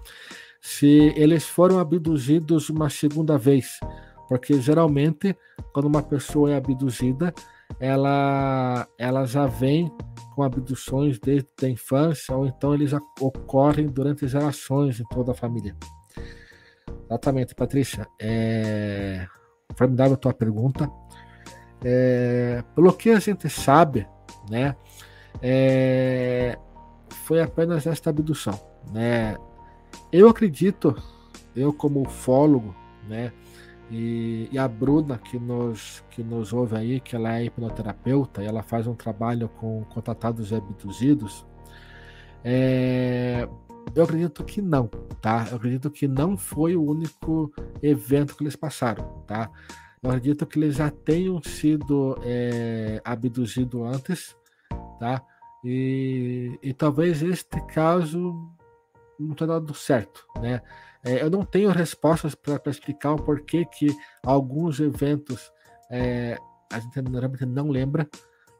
se 0.62 1.14
eles 1.16 1.46
foram 1.46 1.80
abduzidos 1.80 2.70
uma 2.70 2.90
segunda 2.90 3.38
vez 3.38 3.80
porque 4.28 4.60
geralmente, 4.60 5.38
quando 5.74 5.86
uma 5.86 6.02
pessoa 6.02 6.52
é 6.52 6.56
abduzida, 6.56 7.34
ela, 7.80 8.88
ela 8.98 9.26
já 9.26 9.46
vem 9.46 9.92
com 10.36 10.44
abduções 10.44 11.20
desde 11.20 11.50
a 11.64 11.70
infância, 11.70 12.36
ou 12.36 12.46
então 12.46 12.74
eles 12.74 12.92
ocorrem 13.20 13.88
durante 13.88 14.28
gerações 14.28 15.00
em 15.00 15.06
toda 15.06 15.32
a 15.32 15.36
família. 15.36 15.76
Exatamente, 17.08 17.56
Patrícia. 17.56 18.08
É 18.20 19.28
formidável 19.76 20.14
a 20.14 20.18
tua 20.18 20.34
pergunta. 20.34 20.90
É, 21.84 22.64
pelo 22.74 22.94
que 22.94 23.12
a 23.12 23.20
gente 23.20 23.50
sabe, 23.50 24.08
né, 24.50 24.76
é, 25.42 26.58
foi 27.26 27.42
apenas 27.42 27.86
esta 27.86 28.10
abdução, 28.10 28.60
né. 28.92 29.36
Eu 30.12 30.30
acredito, 30.30 30.96
eu 31.56 31.74
como 31.74 32.02
ufólogo, 32.02 32.76
né, 33.08 33.32
e, 33.92 34.50
e, 34.52 34.58
a 34.58 34.68
Bruna, 34.68 35.18
que 35.18 35.38
nos, 35.38 36.04
que 36.10 36.24
nos 36.24 36.52
ouve 36.54 36.76
aí, 36.76 37.00
que 37.00 37.16
ela 37.16 37.38
é 37.38 37.46
hipnoterapeuta 37.46 38.44
e 38.44 38.48
ela 38.48 38.64
faz 38.64 38.88
um 38.88 38.96
trabalho 38.96 39.48
com 39.48 39.84
contratados 39.86 40.52
e 40.52 40.56
abduzidos, 40.56 41.46
é, 42.44 43.48
eu 43.96 44.04
acredito 44.04 44.44
que 44.44 44.62
não, 44.62 44.88
tá? 45.22 45.48
Eu 45.50 45.58
acredito 45.58 45.92
que 45.92 46.08
não 46.08 46.36
foi 46.36 46.76
o 46.76 46.84
único 46.84 47.52
evento 47.82 48.36
que 48.36 48.44
eles 48.44 48.56
passaram, 48.56 49.24
tá? 49.28 49.50
Eu 50.02 50.10
acredito 50.10 50.46
que 50.46 50.60
eles 50.60 50.76
já 50.76 50.90
tenham 50.90 51.42
sido 51.44 52.18
é, 52.24 53.02
abduzidos 53.04 53.82
antes, 53.82 54.36
tá? 55.00 55.24
E, 55.64 56.58
e 56.62 56.74
talvez 56.74 57.22
este 57.22 57.60
caso 57.68 58.36
não 59.20 59.34
tenha 59.36 59.48
dado 59.48 59.74
certo, 59.74 60.26
né? 60.40 60.62
É, 61.06 61.22
eu 61.22 61.30
não 61.30 61.46
tenho 61.46 61.70
respostas 61.70 62.34
para 62.34 62.60
explicar 62.66 63.14
o 63.14 63.24
porquê 63.24 63.64
que 63.64 63.96
alguns 64.24 64.80
eventos 64.80 65.52
é, 65.92 66.36
a 66.74 66.80
gente 66.80 67.00
normalmente 67.02 67.46
não 67.46 67.70
lembra, 67.70 68.10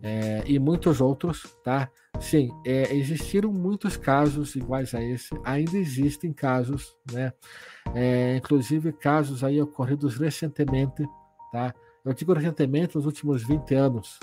É, 0.06 0.44
e 0.46 0.56
muitos 0.56 1.00
outros, 1.00 1.42
tá? 1.64 1.90
Sim, 2.20 2.48
é, 2.64 2.94
existiram 2.94 3.52
muitos 3.52 3.96
casos 3.96 4.54
iguais 4.54 4.94
a 4.94 5.02
esse, 5.02 5.30
ainda 5.44 5.76
existem 5.76 6.32
casos, 6.32 6.96
né? 7.12 7.32
É, 7.92 8.36
inclusive 8.36 8.92
casos 8.92 9.42
aí 9.42 9.60
ocorridos 9.60 10.16
recentemente, 10.16 11.04
tá? 11.50 11.74
Eu 12.04 12.12
digo 12.12 12.32
recentemente, 12.32 12.94
nos 12.94 13.04
últimos 13.04 13.42
20 13.42 13.74
anos, 13.74 14.20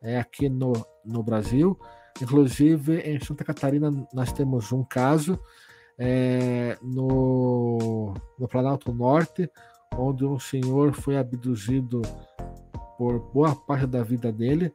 é, 0.00 0.20
aqui 0.20 0.48
no, 0.48 0.72
no 1.04 1.20
Brasil. 1.20 1.76
Inclusive, 2.22 3.00
em 3.00 3.18
Santa 3.18 3.42
Catarina, 3.42 3.90
nós 4.14 4.32
temos 4.32 4.70
um 4.70 4.84
caso 4.84 5.36
é, 5.98 6.78
no, 6.80 8.14
no 8.38 8.46
Planalto 8.46 8.92
Norte, 8.94 9.50
onde 9.96 10.24
um 10.24 10.38
senhor 10.38 10.92
foi 10.92 11.16
abduzido 11.16 12.02
por 12.96 13.20
boa 13.32 13.54
parte 13.54 13.86
da 13.86 14.02
vida 14.02 14.32
dele, 14.32 14.72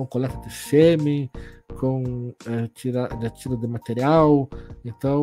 com 0.00 0.06
coleta 0.06 0.36
de 0.38 0.52
sêmen, 0.52 1.30
com 1.78 2.34
é, 2.46 2.68
tira, 2.68 3.08
tira 3.34 3.56
de 3.56 3.66
material. 3.66 4.48
Então, 4.84 5.20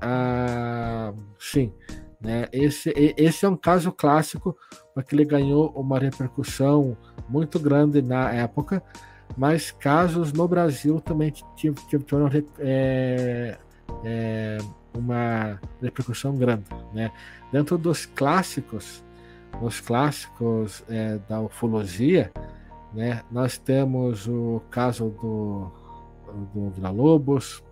ah, 0.00 1.12
sim, 1.38 1.72
né, 2.20 2.46
esse, 2.52 2.92
esse 2.96 3.44
é 3.44 3.48
um 3.48 3.56
caso 3.56 3.92
clássico, 3.92 4.56
porque 4.94 5.14
ele 5.14 5.24
ganhou 5.24 5.70
uma 5.76 5.98
repercussão 5.98 6.96
muito 7.28 7.58
grande 7.58 8.00
na 8.00 8.32
época, 8.32 8.82
mas 9.36 9.70
casos 9.70 10.32
no 10.32 10.48
Brasil 10.48 11.00
também 11.00 11.32
tiveram 11.56 12.30
é, 12.58 13.58
é, 14.04 14.58
uma 14.94 15.60
repercussão 15.82 16.34
grande. 16.36 16.64
Né? 16.94 17.10
Dentro 17.52 17.76
dos 17.76 18.06
clássicos, 18.06 19.04
nos 19.60 19.80
clássicos 19.80 20.82
é, 20.88 21.18
da 21.28 21.40
ufologia, 21.40 22.32
né, 22.94 23.22
nós 23.30 23.58
temos 23.58 24.28
o 24.28 24.62
caso 24.70 25.10
do, 25.10 25.70
do 26.54 26.70
Vila 26.70 26.90
Lobos, 26.90 27.62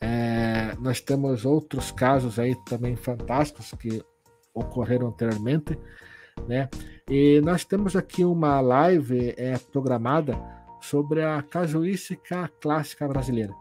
é, 0.00 0.74
nós 0.80 1.00
temos 1.00 1.44
outros 1.44 1.90
casos 1.90 2.38
aí 2.38 2.54
também 2.64 2.96
fantásticos 2.96 3.72
que 3.72 4.02
ocorreram 4.54 5.08
anteriormente, 5.08 5.78
né? 6.48 6.68
E 7.08 7.40
nós 7.42 7.64
temos 7.64 7.96
aqui 7.96 8.24
uma 8.24 8.60
live 8.60 9.34
é, 9.36 9.58
programada 9.58 10.38
sobre 10.80 11.22
a 11.22 11.42
casuística 11.42 12.48
clássica 12.60 13.06
brasileira. 13.06 13.52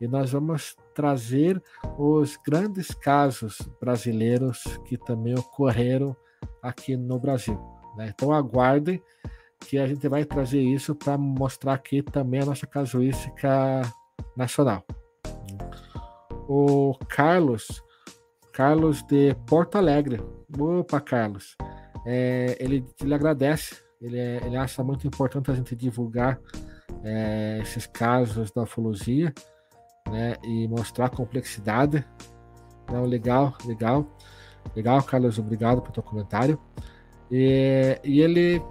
E 0.00 0.08
nós 0.08 0.32
vamos 0.32 0.76
trazer 0.94 1.62
os 1.96 2.36
grandes 2.36 2.88
casos 2.88 3.58
brasileiros 3.80 4.64
que 4.86 4.98
também 4.98 5.34
ocorreram 5.38 6.16
aqui 6.62 6.96
no 6.96 7.18
Brasil. 7.18 7.58
Né? 7.96 8.12
Então 8.14 8.32
aguardem 8.32 9.00
que 9.60 9.78
a 9.78 9.86
gente 9.86 10.08
vai 10.08 10.24
trazer 10.24 10.60
isso 10.60 10.94
para 10.94 11.16
mostrar 11.18 11.74
aqui 11.74 12.02
também 12.02 12.40
a 12.40 12.46
nossa 12.46 12.66
casuística 12.66 13.82
nacional. 14.36 14.84
O 16.48 16.94
Carlos, 17.08 17.82
Carlos 18.52 19.02
de 19.02 19.34
Porto 19.46 19.76
Alegre. 19.76 20.22
Opa, 20.58 21.00
Carlos. 21.00 21.56
É, 22.04 22.56
ele, 22.60 22.86
ele 23.00 23.14
agradece, 23.14 23.82
ele, 24.00 24.18
é, 24.18 24.40
ele 24.44 24.56
acha 24.56 24.82
muito 24.84 25.06
importante 25.06 25.50
a 25.50 25.54
gente 25.54 25.74
divulgar 25.74 26.38
é, 27.02 27.58
esses 27.62 27.86
casos 27.86 28.50
da 28.52 28.62
ufologia 28.62 29.34
né, 30.08 30.36
e 30.44 30.68
mostrar 30.68 31.06
a 31.06 31.10
complexidade. 31.10 32.04
Então, 32.84 33.04
legal, 33.04 33.54
legal. 33.64 34.06
Legal, 34.74 35.02
Carlos, 35.02 35.38
obrigado 35.38 35.80
pelo 35.80 35.94
teu 35.94 36.02
comentário. 36.02 36.58
E, 37.30 37.98
e 38.04 38.20
ele 38.20 38.62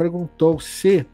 perguntou 0.00 0.58
se 0.58 1.06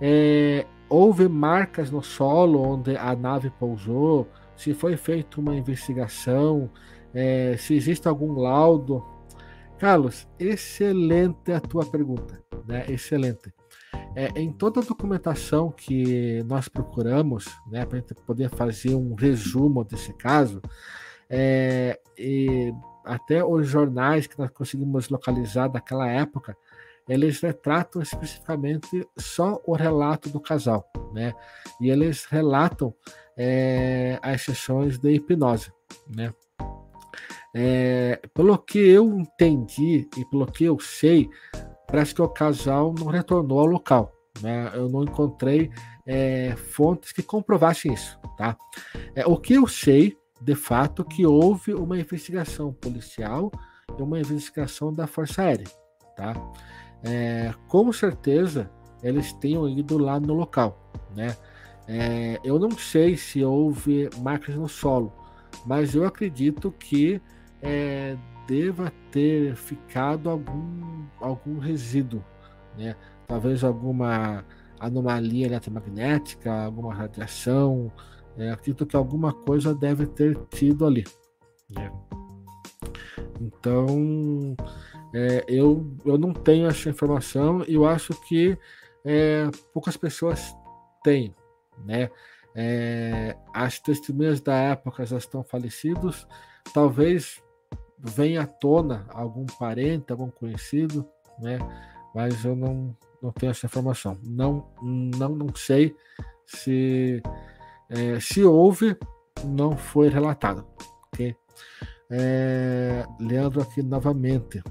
é, 0.00 0.64
houve 0.88 1.26
marcas 1.26 1.90
no 1.90 2.00
solo 2.00 2.62
onde 2.62 2.96
a 2.96 3.16
nave 3.16 3.50
pousou, 3.50 4.28
se 4.54 4.72
foi 4.72 4.96
feita 4.96 5.40
uma 5.40 5.56
investigação, 5.56 6.70
é, 7.12 7.56
se 7.58 7.74
existe 7.74 8.06
algum 8.06 8.34
laudo. 8.34 9.04
Carlos, 9.76 10.28
excelente 10.38 11.50
a 11.50 11.58
tua 11.58 11.84
pergunta, 11.84 12.40
né? 12.64 12.84
Excelente. 12.88 13.52
É, 14.14 14.28
em 14.40 14.52
toda 14.52 14.78
a 14.78 14.84
documentação 14.84 15.72
que 15.72 16.44
nós 16.44 16.68
procuramos, 16.68 17.46
né, 17.66 17.84
para 17.84 18.00
poder 18.24 18.50
fazer 18.50 18.94
um 18.94 19.14
resumo 19.14 19.82
desse 19.82 20.12
caso, 20.12 20.62
é, 21.28 21.98
e 22.16 22.72
até 23.04 23.44
os 23.44 23.66
jornais 23.66 24.28
que 24.28 24.38
nós 24.38 24.50
conseguimos 24.50 25.08
localizar 25.08 25.66
daquela 25.66 26.06
época, 26.06 26.56
eles 27.08 27.40
retratam 27.40 28.00
especificamente 28.02 29.06
só 29.18 29.60
o 29.66 29.74
relato 29.74 30.28
do 30.28 30.40
casal, 30.40 30.90
né? 31.12 31.32
E 31.80 31.90
eles 31.90 32.24
relatam 32.24 32.94
é, 33.36 34.18
as 34.22 34.42
sessões 34.42 34.98
de 34.98 35.12
hipnose, 35.12 35.72
né? 36.14 36.32
É, 37.54 38.20
pelo 38.32 38.56
que 38.56 38.78
eu 38.78 39.18
entendi 39.18 40.08
e 40.16 40.24
pelo 40.26 40.46
que 40.46 40.64
eu 40.64 40.78
sei, 40.78 41.28
parece 41.86 42.14
que 42.14 42.22
o 42.22 42.28
casal 42.28 42.94
não 42.98 43.06
retornou 43.06 43.60
ao 43.60 43.66
local. 43.66 44.12
Né? 44.40 44.70
Eu 44.74 44.88
não 44.88 45.04
encontrei 45.04 45.70
é, 46.06 46.54
fontes 46.56 47.12
que 47.12 47.22
comprovassem 47.22 47.92
isso. 47.92 48.18
Tá? 48.38 48.56
É, 49.14 49.26
o 49.26 49.36
que 49.36 49.54
eu 49.54 49.66
sei, 49.66 50.16
de 50.40 50.54
fato, 50.54 51.04
que 51.04 51.26
houve 51.26 51.74
uma 51.74 51.98
investigação 51.98 52.72
policial 52.72 53.50
e 53.98 54.02
uma 54.02 54.18
investigação 54.18 54.92
da 54.92 55.06
Força 55.06 55.42
Aérea. 55.42 55.66
Tá? 56.16 56.34
É, 57.04 57.52
com 57.68 57.92
certeza 57.92 58.70
eles 59.02 59.32
tenham 59.32 59.68
ido 59.68 59.98
lá 59.98 60.20
no 60.20 60.34
local. 60.34 60.78
Né? 61.14 61.36
É, 61.88 62.38
eu 62.44 62.58
não 62.58 62.70
sei 62.70 63.16
se 63.16 63.44
houve 63.44 64.08
marcas 64.20 64.54
no 64.54 64.68
solo, 64.68 65.12
mas 65.66 65.94
eu 65.94 66.06
acredito 66.06 66.70
que 66.70 67.20
é, 67.60 68.16
deva 68.46 68.92
ter 69.10 69.56
ficado 69.56 70.30
algum, 70.30 71.04
algum 71.20 71.58
resíduo, 71.58 72.24
né? 72.78 72.94
talvez 73.26 73.64
alguma 73.64 74.44
anomalia 74.78 75.46
eletromagnética, 75.46 76.64
alguma 76.64 76.94
radiação. 76.94 77.92
É, 78.36 78.50
acredito 78.50 78.86
que 78.86 78.96
alguma 78.96 79.32
coisa 79.32 79.74
deve 79.74 80.06
ter 80.06 80.36
tido 80.50 80.86
ali. 80.86 81.04
Né? 81.70 81.90
Então, 83.40 84.56
é, 85.14 85.44
eu, 85.48 85.86
eu 86.04 86.16
não 86.18 86.32
tenho 86.32 86.66
essa 86.66 86.88
informação 86.88 87.64
e 87.68 87.74
eu 87.74 87.86
acho 87.86 88.14
que 88.28 88.56
é, 89.04 89.48
poucas 89.72 89.96
pessoas 89.96 90.54
têm 91.02 91.34
né? 91.84 92.10
É, 92.54 93.36
as 93.52 93.78
testemunhas 93.78 94.40
da 94.40 94.54
época 94.54 95.06
já 95.06 95.16
estão 95.16 95.42
falecidos, 95.42 96.26
talvez 96.74 97.42
venha 97.98 98.42
à 98.42 98.46
tona 98.46 99.06
algum 99.10 99.46
parente, 99.46 100.12
algum 100.12 100.30
conhecido, 100.30 101.06
né? 101.38 101.58
Mas 102.14 102.44
eu 102.44 102.54
não, 102.54 102.94
não 103.22 103.32
tenho 103.32 103.50
essa 103.50 103.66
informação. 103.66 104.18
Não, 104.22 104.68
não, 104.82 105.30
não 105.30 105.54
sei 105.54 105.96
se 106.44 107.22
é, 107.88 108.20
se 108.20 108.44
houve, 108.44 108.96
não 109.44 109.76
foi 109.76 110.08
relatado, 110.08 110.66
ok? 111.06 111.34
É, 112.10 113.06
Leandro 113.18 113.62
aqui 113.62 113.82
novamente. 113.82 114.62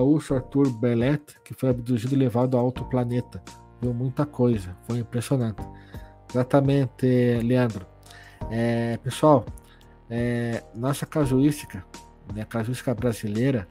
Gaúcho 0.00 0.34
Arthur 0.34 0.70
Belet, 0.70 1.22
que 1.44 1.52
foi 1.52 1.68
abduzido 1.68 2.14
e 2.14 2.18
levado 2.18 2.56
a 2.56 2.62
outro 2.62 2.84
planeta. 2.86 3.42
Viu 3.80 3.92
muita 3.92 4.24
coisa, 4.24 4.76
foi 4.86 4.98
impressionante. 4.98 5.62
Exatamente, 6.30 7.06
Leandro. 7.42 7.86
É, 8.50 8.96
pessoal, 8.98 9.44
é, 10.08 10.62
nossa 10.74 11.04
casuística, 11.04 11.84
né, 12.34 12.44
casuística 12.44 12.94
brasileira, 12.94 13.68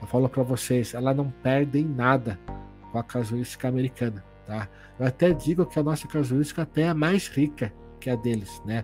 eu 0.00 0.06
falo 0.06 0.28
para 0.28 0.42
vocês, 0.42 0.94
ela 0.94 1.12
não 1.12 1.30
perde 1.30 1.78
em 1.78 1.84
nada 1.84 2.38
com 2.90 2.98
a 2.98 3.04
casuística 3.04 3.68
americana. 3.68 4.24
Tá? 4.46 4.68
Eu 4.98 5.06
até 5.06 5.32
digo 5.32 5.66
que 5.66 5.78
a 5.78 5.82
nossa 5.82 6.08
casuística 6.08 6.62
até 6.62 6.82
é 6.82 6.94
mais 6.94 7.28
rica 7.28 7.72
que 8.00 8.08
a 8.08 8.16
deles. 8.16 8.62
Né? 8.64 8.82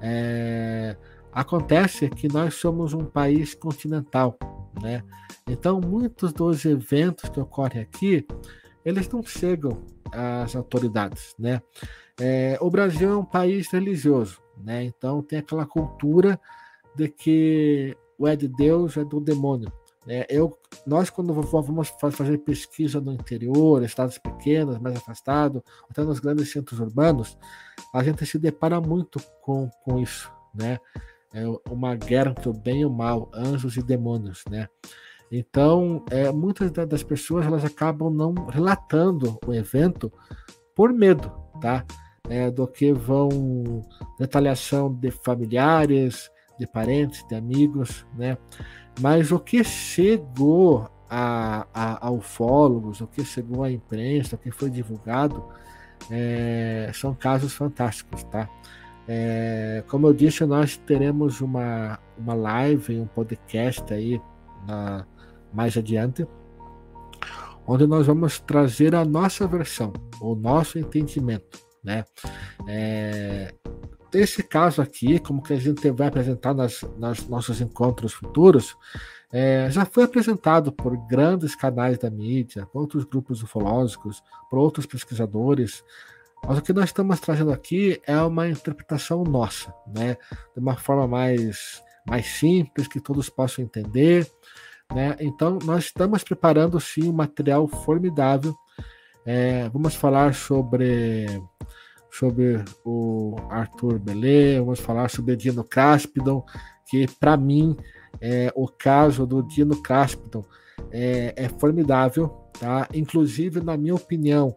É, 0.00 0.96
acontece 1.32 2.08
que 2.08 2.28
nós 2.28 2.54
somos 2.54 2.94
um 2.94 3.04
país 3.04 3.54
continental. 3.54 4.38
Né? 4.82 5.02
Então, 5.46 5.80
muitos 5.80 6.32
dos 6.32 6.64
eventos 6.64 7.28
que 7.28 7.40
ocorrem 7.40 7.82
aqui, 7.82 8.26
eles 8.84 9.08
não 9.08 9.22
chegam 9.22 9.82
às 10.12 10.54
autoridades, 10.54 11.34
né? 11.38 11.60
É, 12.20 12.56
o 12.60 12.70
Brasil 12.70 13.10
é 13.10 13.16
um 13.16 13.24
país 13.24 13.68
religioso, 13.70 14.40
né? 14.56 14.84
Então 14.84 15.22
tem 15.22 15.40
aquela 15.40 15.66
cultura 15.66 16.38
de 16.94 17.08
que 17.08 17.96
o 18.16 18.28
é 18.28 18.36
de 18.36 18.46
Deus 18.46 18.96
é 18.96 19.04
do 19.04 19.20
demônio. 19.20 19.72
Né? 20.06 20.24
Eu, 20.28 20.56
nós 20.86 21.10
quando 21.10 21.32
vamos 21.32 21.88
fazer 21.98 22.38
pesquisa 22.38 23.00
no 23.00 23.12
interior, 23.12 23.82
estados 23.82 24.18
pequenos, 24.18 24.78
mais 24.78 24.96
afastados, 24.96 25.62
até 25.90 26.04
nos 26.04 26.20
grandes 26.20 26.52
centros 26.52 26.78
urbanos, 26.78 27.36
a 27.92 28.04
gente 28.04 28.24
se 28.26 28.38
depara 28.38 28.80
muito 28.80 29.18
com, 29.40 29.68
com 29.82 29.98
isso, 29.98 30.30
né? 30.54 30.78
É 31.34 31.44
uma 31.68 31.96
guerra 31.96 32.30
entre 32.30 32.48
o 32.48 32.52
bem 32.52 32.82
e 32.82 32.86
o 32.86 32.90
mal, 32.90 33.28
anjos 33.34 33.76
e 33.76 33.82
demônios, 33.82 34.44
né? 34.48 34.68
Então, 35.30 36.04
é, 36.10 36.30
muitas 36.30 36.70
das 36.70 37.02
pessoas 37.02 37.44
elas 37.44 37.64
acabam 37.64 38.08
não 38.08 38.32
relatando 38.46 39.36
o 39.44 39.52
evento 39.52 40.12
por 40.76 40.92
medo, 40.92 41.32
tá? 41.60 41.84
É, 42.28 42.50
do 42.50 42.66
que 42.68 42.92
vão 42.92 43.82
retaliação 44.18 44.94
de 44.94 45.10
familiares, 45.10 46.30
de 46.58 46.66
parentes, 46.66 47.26
de 47.26 47.34
amigos, 47.34 48.06
né? 48.16 48.38
Mas 49.00 49.32
o 49.32 49.40
que 49.40 49.64
chegou 49.64 50.88
a, 51.10 51.66
a, 51.74 52.06
a 52.06 52.10
ufólogos, 52.12 53.00
o 53.00 53.06
que 53.08 53.24
chegou 53.24 53.64
à 53.64 53.70
imprensa, 53.70 54.36
o 54.36 54.38
que 54.38 54.52
foi 54.52 54.70
divulgado, 54.70 55.44
é, 56.10 56.90
são 56.94 57.12
casos 57.12 57.52
fantásticos, 57.54 58.22
tá? 58.24 58.48
É, 59.06 59.84
como 59.88 60.06
eu 60.06 60.14
disse, 60.14 60.44
nós 60.46 60.76
teremos 60.76 61.40
uma, 61.40 61.98
uma 62.16 62.34
live, 62.34 62.98
um 62.98 63.06
podcast 63.06 63.92
aí 63.92 64.20
na, 64.66 65.06
mais 65.52 65.76
adiante, 65.76 66.26
onde 67.66 67.86
nós 67.86 68.06
vamos 68.06 68.40
trazer 68.40 68.94
a 68.94 69.04
nossa 69.04 69.46
versão, 69.46 69.92
o 70.20 70.34
nosso 70.34 70.78
entendimento, 70.78 71.58
né? 71.82 72.04
É, 72.66 73.54
desse 74.10 74.42
caso 74.42 74.80
aqui, 74.80 75.18
como 75.18 75.42
que 75.42 75.52
a 75.52 75.56
gente 75.56 75.90
vai 75.90 76.08
apresentar 76.08 76.54
nas, 76.54 76.82
nas 76.98 77.26
nossos 77.28 77.60
encontros 77.60 78.12
futuros, 78.12 78.76
é, 79.32 79.68
já 79.70 79.84
foi 79.84 80.04
apresentado 80.04 80.70
por 80.70 80.96
grandes 81.08 81.56
canais 81.56 81.98
da 81.98 82.08
mídia, 82.08 82.66
por 82.66 82.82
outros 82.82 83.04
grupos 83.04 83.42
ufológicos, 83.42 84.22
por 84.48 84.60
outros 84.60 84.86
pesquisadores, 84.86 85.82
mas 86.46 86.58
o 86.58 86.62
que 86.62 86.72
nós 86.72 86.86
estamos 86.86 87.20
trazendo 87.20 87.52
aqui 87.52 88.00
é 88.06 88.20
uma 88.20 88.48
interpretação 88.48 89.24
nossa, 89.24 89.74
né? 89.86 90.16
De 90.54 90.60
uma 90.60 90.76
forma 90.76 91.06
mais, 91.06 91.82
mais 92.06 92.26
simples, 92.26 92.88
que 92.88 93.00
todos 93.00 93.28
possam 93.28 93.64
entender, 93.64 94.30
né? 94.92 95.16
Então, 95.20 95.58
nós 95.64 95.84
estamos 95.84 96.22
preparando 96.22 96.78
sim 96.80 97.08
um 97.08 97.12
material 97.12 97.66
formidável. 97.66 98.54
É, 99.24 99.68
vamos 99.70 99.94
falar 99.94 100.34
sobre, 100.34 101.26
sobre 102.10 102.62
o 102.84 103.36
Arthur 103.48 103.98
Belê, 103.98 104.58
vamos 104.58 104.80
falar 104.80 105.08
sobre 105.08 105.36
Dino 105.36 105.64
Craspidon, 105.64 106.44
que 106.90 107.06
para 107.18 107.36
mim 107.36 107.74
é, 108.20 108.52
o 108.54 108.68
caso 108.68 109.26
do 109.26 109.42
Dino 109.42 109.80
Craspidon 109.82 110.44
é, 110.90 111.32
é 111.36 111.48
formidável, 111.48 112.28
tá? 112.60 112.86
Inclusive, 112.92 113.60
na 113.60 113.76
minha 113.76 113.94
opinião, 113.94 114.54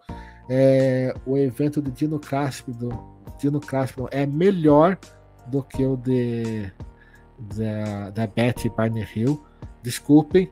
é, 0.49 1.13
o 1.25 1.37
evento 1.37 1.81
do 1.81 1.91
Dino 1.91 2.19
Cáspido, 2.19 2.89
Dino 3.39 3.59
Cáspido 3.59 4.07
é 4.11 4.25
melhor 4.25 4.97
do 5.47 5.63
que 5.63 5.85
o 5.85 5.95
de 5.95 6.71
da, 7.37 8.09
da 8.09 8.27
Betty 8.27 8.69
Barney 8.69 9.07
Hill. 9.15 9.43
Desculpem 9.83 10.49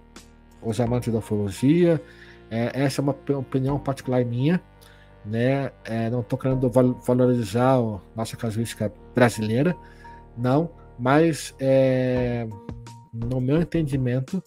os 0.61 0.79
amantes 0.79 1.11
da 1.11 1.19
ufologia. 1.19 2.01
É, 2.49 2.83
essa 2.83 3.01
é 3.01 3.03
uma 3.03 3.15
opinião 3.37 3.79
particular 3.79 4.23
minha. 4.23 4.61
Né? 5.25 5.71
É, 5.83 6.09
não 6.09 6.19
estou 6.19 6.37
querendo 6.37 6.69
valorizar 6.69 7.77
a 7.79 7.99
nossa 8.15 8.37
casuística 8.37 8.93
brasileira, 9.15 9.75
não, 10.37 10.69
mas 10.99 11.55
é, 11.59 12.47
no 13.11 13.41
meu 13.41 13.59
entendimento, 13.59 14.43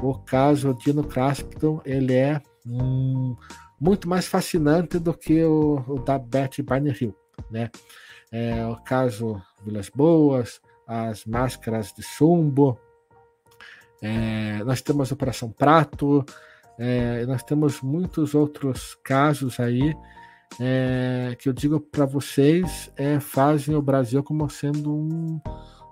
o 0.00 0.14
caso 0.14 0.72
Dino 0.82 1.04
Craspton 1.04 1.82
ele 1.84 2.14
é 2.14 2.40
um, 2.66 3.36
muito 3.80 4.08
mais 4.08 4.26
fascinante 4.26 4.98
do 4.98 5.12
que 5.14 5.42
o, 5.44 5.82
o 5.86 5.98
da 5.98 6.18
Betty 6.18 6.62
Barney 6.62 6.94
Hill, 6.98 7.14
né? 7.50 7.70
É, 8.32 8.66
o 8.66 8.76
caso 8.76 9.40
Vilas 9.64 9.88
Boas, 9.88 10.60
as 10.86 11.24
máscaras 11.24 11.92
de 11.92 12.02
chumbo, 12.02 12.78
é, 14.02 14.62
nós 14.64 14.82
temos 14.82 15.12
Operação 15.12 15.50
Prato, 15.50 16.24
é, 16.78 17.24
nós 17.26 17.42
temos 17.42 17.80
muitos 17.80 18.34
outros 18.34 18.96
casos 19.02 19.60
aí 19.60 19.94
é, 20.60 21.36
que 21.38 21.48
eu 21.48 21.52
digo 21.52 21.80
para 21.80 22.04
vocês 22.04 22.90
é, 22.96 23.18
fazem 23.18 23.74
o 23.74 23.82
Brasil 23.82 24.22
como 24.22 24.48
sendo 24.48 24.94
um, 24.94 25.40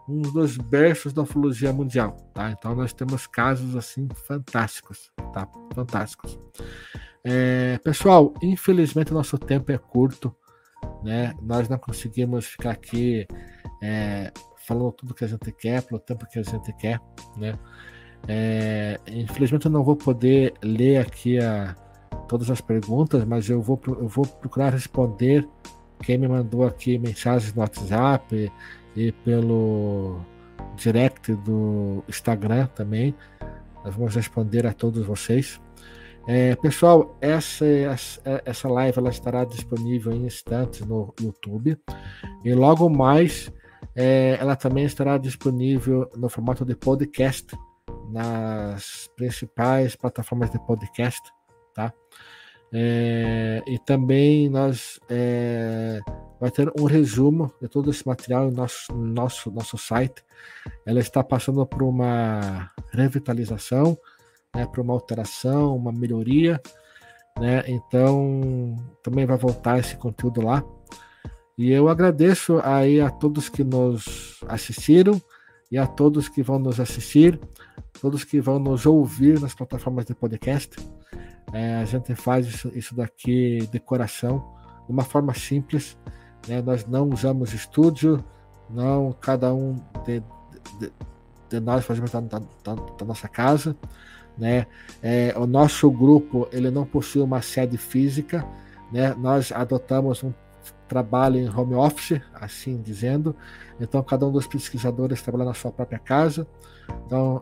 um 0.09 0.20
dos 0.20 0.57
berços 0.57 1.12
da 1.12 1.22
ufologia 1.22 1.72
mundial, 1.72 2.16
tá? 2.35 2.51
Então 2.51 2.74
nós 2.74 2.93
temos 2.93 3.26
casos 3.26 3.76
assim 3.76 4.09
fantásticos, 4.26 5.11
tá? 5.33 5.49
Fantásticos. 5.74 6.39
É, 7.25 7.79
pessoal, 7.79 8.35
infelizmente 8.43 9.12
nosso 9.12 9.39
tempo 9.39 9.70
é 9.70 9.79
curto, 9.79 10.35
né? 11.03 11.33
Nós 11.41 11.68
não 11.68 11.79
conseguimos 11.79 12.47
ficar 12.47 12.73
aqui 12.73 13.27
é, 13.83 14.33
falando 14.66 14.93
tudo 14.93 15.14
que 15.14 15.25
a 15.25 15.29
gente 15.29 15.53
quer, 15.53 15.83
pelo 15.83 16.01
tempo 16.01 16.27
que 16.27 16.39
a 16.39 16.43
gente 16.43 16.73
quer, 16.75 17.01
né? 17.37 17.59
É, 18.29 19.01
infelizmente 19.09 19.66
eu 19.66 19.73
não 19.73 19.83
vou 19.83 19.97
poder 19.97 20.55
ler 20.62 20.99
aqui 20.99 21.39
a, 21.39 21.75
todas 22.29 22.51
as 22.51 22.61
perguntas, 22.61 23.25
mas 23.25 23.49
eu 23.49 23.61
vou, 23.61 23.81
eu 23.87 24.09
vou 24.09 24.27
procurar 24.27 24.70
responder 24.70 25.49
quem 26.03 26.18
me 26.18 26.29
mandou 26.29 26.66
aqui 26.66 26.99
mensagens 26.99 27.55
no 27.55 27.61
WhatsApp 27.61 28.51
e, 28.97 29.01
e 29.01 29.12
pelo 29.12 30.20
direct 30.77 31.35
do 31.37 32.03
Instagram 32.09 32.66
também. 32.66 33.14
Nós 33.85 33.95
vamos 33.95 34.14
responder 34.14 34.66
a 34.66 34.73
todos 34.73 35.05
vocês. 35.07 35.61
É, 36.27 36.55
pessoal, 36.57 37.18
essa, 37.20 37.64
essa 38.45 38.68
live 38.68 38.99
ela 38.99 39.11
estará 39.11 39.45
disponível 39.45 40.12
em 40.12 40.25
instantes 40.27 40.87
no 40.87 41.12
YouTube 41.20 41.77
e 42.45 42.55
logo 42.55 42.89
mais 42.89 43.53
é, 43.97 44.37
ela 44.41 44.55
também 44.55 44.85
estará 44.85 45.18
disponível 45.18 46.09
no 46.16 46.29
formato 46.29 46.64
de 46.64 46.77
podcast 46.77 47.57
nas 48.11 49.11
principais 49.16 49.97
plataformas 49.97 50.51
de 50.51 50.59
podcast, 50.64 51.20
tá? 51.75 51.93
É, 52.75 53.62
e 53.66 53.79
também 53.81 54.49
nós 54.49 54.99
é, 55.11 56.01
vai 56.41 56.51
ter 56.51 56.73
um 56.79 56.85
resumo 56.85 57.53
de 57.61 57.68
todo 57.68 57.91
esse 57.91 58.07
material 58.07 58.47
no 58.47 58.53
nosso, 58.53 58.95
nosso, 58.95 59.51
nosso 59.51 59.77
site. 59.77 60.25
Ela 60.87 61.01
está 61.01 61.23
passando 61.23 61.66
por 61.66 61.83
uma 61.83 62.70
revitalização 62.93 63.99
né, 64.55 64.66
para 64.66 64.82
uma 64.82 64.92
alteração, 64.92 65.76
uma 65.76 65.92
melhoria, 65.92 66.61
né? 67.38 67.62
Então 67.66 68.76
também 69.03 69.26
vai 69.26 69.36
voltar 69.36 69.78
esse 69.78 69.96
conteúdo 69.96 70.42
lá. 70.42 70.62
E 71.57 71.70
eu 71.70 71.88
agradeço 71.88 72.61
aí 72.64 73.00
a 73.00 73.11
todos 73.11 73.48
que 73.48 73.62
nos 73.62 74.40
assistiram 74.48 75.20
e 75.70 75.78
a 75.78 75.86
todos 75.86 76.28
que 76.28 76.42
vão 76.42 76.59
nos 76.59 76.80
assistir, 76.80 77.38
todos 78.00 78.24
que 78.24 78.40
vão 78.40 78.59
nos 78.59 78.84
ouvir 78.86 79.40
nas 79.40 79.55
plataformas 79.55 80.05
de 80.05 80.14
podcast. 80.14 80.76
É, 81.53 81.76
a 81.76 81.84
gente 81.84 82.14
faz 82.14 82.46
isso, 82.46 82.72
isso, 82.74 82.94
daqui 82.94 83.66
de 83.70 83.78
coração, 83.78 84.55
de 84.86 84.92
uma 84.92 85.05
forma 85.05 85.34
simples. 85.34 85.96
Né? 86.48 86.62
Nós 86.62 86.86
não 86.86 87.09
usamos 87.09 87.53
estúdio, 87.53 88.24
não 88.70 89.12
cada 89.12 89.53
um 89.55 89.76
de, 90.05 90.20
de, 90.78 90.92
de 91.50 91.61
nós 91.61 91.84
fazemos 91.84 92.11
da, 92.11 92.20
da, 92.20 92.38
da 92.64 93.05
nossa 93.05 93.28
casa. 93.28 93.76
Né? 94.37 94.66
É, 95.03 95.35
o 95.37 95.47
nosso 95.47 95.91
grupo 95.91 96.49
ele 96.53 96.70
não 96.70 96.85
possui 96.85 97.22
uma 97.22 97.43
sede 97.43 97.76
física, 97.76 98.47
né? 98.91 99.14
Nós 99.14 99.53
adotamos 99.53 100.22
um 100.22 100.33
trabalho 100.89 101.39
em 101.39 101.49
home 101.49 101.74
office, 101.74 102.20
assim 102.35 102.80
dizendo. 102.80 103.35
Então 103.80 104.03
cada 104.03 104.26
um 104.26 104.33
dos 104.33 104.47
pesquisadores 104.47 105.22
trabalha 105.22 105.47
na 105.47 105.55
sua 105.55 105.72
própria 105.72 105.99
casa. 105.99 106.47
Então 107.07 107.41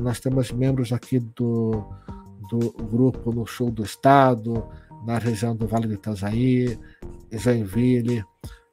nós 0.00 0.20
temos 0.20 0.52
membros 0.52 0.92
aqui 0.92 1.18
do, 1.18 1.84
do 2.50 2.72
grupo 2.84 3.32
no 3.32 3.46
sul 3.46 3.70
do 3.70 3.82
estado, 3.82 4.66
na 5.04 5.18
região 5.18 5.54
do 5.54 5.66
Vale 5.66 5.86
do 5.86 5.94
Itajaí, 5.94 6.78
Joinville, 7.30 8.24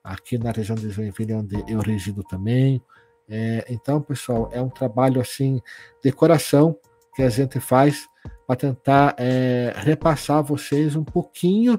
aqui 0.03 0.37
na 0.37 0.51
região 0.51 0.75
de 0.75 0.89
Joinville 0.89 1.33
onde 1.33 1.63
eu 1.67 1.79
resido 1.79 2.23
também. 2.23 2.81
É, 3.27 3.65
então, 3.69 4.01
pessoal, 4.01 4.49
é 4.51 4.61
um 4.61 4.69
trabalho 4.69 5.21
assim 5.21 5.61
de 6.03 6.11
coração 6.11 6.77
que 7.15 7.21
a 7.21 7.29
gente 7.29 7.59
faz 7.59 8.07
para 8.47 8.55
tentar 8.55 9.15
é, 9.17 9.73
repassar 9.75 10.37
a 10.37 10.41
vocês 10.41 10.95
um 10.95 11.03
pouquinho 11.03 11.77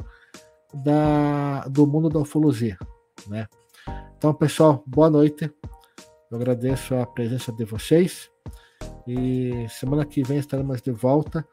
da, 0.72 1.66
do 1.68 1.87
mundo 1.87 2.09
da 2.09 2.18
ufologia. 2.18 2.78
Né? 3.26 3.47
Então, 4.16 4.33
pessoal, 4.33 4.83
boa 4.87 5.11
noite. 5.11 5.51
Eu 6.30 6.37
agradeço 6.37 6.95
a 6.95 7.07
presença 7.07 7.53
de 7.53 7.64
vocês. 7.64 8.30
E 9.07 9.66
semana 9.68 10.05
que 10.05 10.22
vem 10.22 10.39
estaremos 10.39 10.80
de 10.80 10.91
volta 10.91 11.47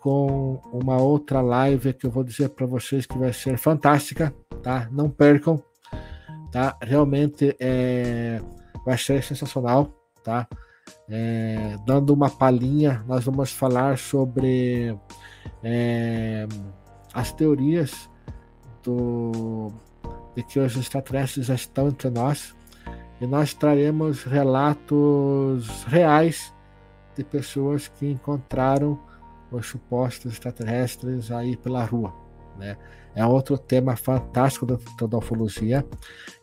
com 0.00 0.60
uma 0.72 0.98
outra 0.98 1.40
live 1.40 1.92
que 1.92 2.06
eu 2.06 2.10
vou 2.10 2.24
dizer 2.24 2.50
para 2.50 2.66
vocês 2.66 3.06
que 3.06 3.18
vai 3.18 3.32
ser 3.32 3.58
fantástica, 3.58 4.34
tá? 4.62 4.88
Não 4.90 5.10
percam, 5.10 5.62
tá? 6.52 6.76
Realmente 6.80 7.56
é, 7.58 8.40
vai 8.84 8.96
ser 8.96 9.22
sensacional, 9.22 9.92
tá? 10.22 10.48
É, 11.08 11.76
dando 11.86 12.12
uma 12.12 12.28
palhinha, 12.28 13.04
nós 13.06 13.24
vamos 13.24 13.52
falar 13.52 13.96
sobre 13.96 14.96
é, 15.62 16.46
as 17.14 17.32
teorias 17.32 18.10
do, 18.82 19.70
de 20.34 20.42
que 20.42 20.58
os 20.58 20.76
extraterrestres 20.76 21.46
já 21.46 21.54
estão 21.54 21.88
entre 21.88 22.10
nós. 22.10 22.54
e 23.20 23.26
nós 23.26 23.54
traremos 23.54 24.24
relatos 24.24 25.84
reais 25.84 26.52
de 27.16 27.24
pessoas 27.24 27.88
que 27.88 28.06
encontraram 28.10 28.98
os 29.50 29.66
supostos 29.66 30.32
extraterrestres 30.32 31.30
aí 31.30 31.56
pela 31.56 31.84
rua. 31.84 32.12
Né? 32.58 32.76
É 33.16 33.24
outro 33.24 33.56
tema 33.56 33.96
fantástico 33.96 34.66
da, 34.66 34.76
da 35.06 35.16
ufologia. 35.16 35.82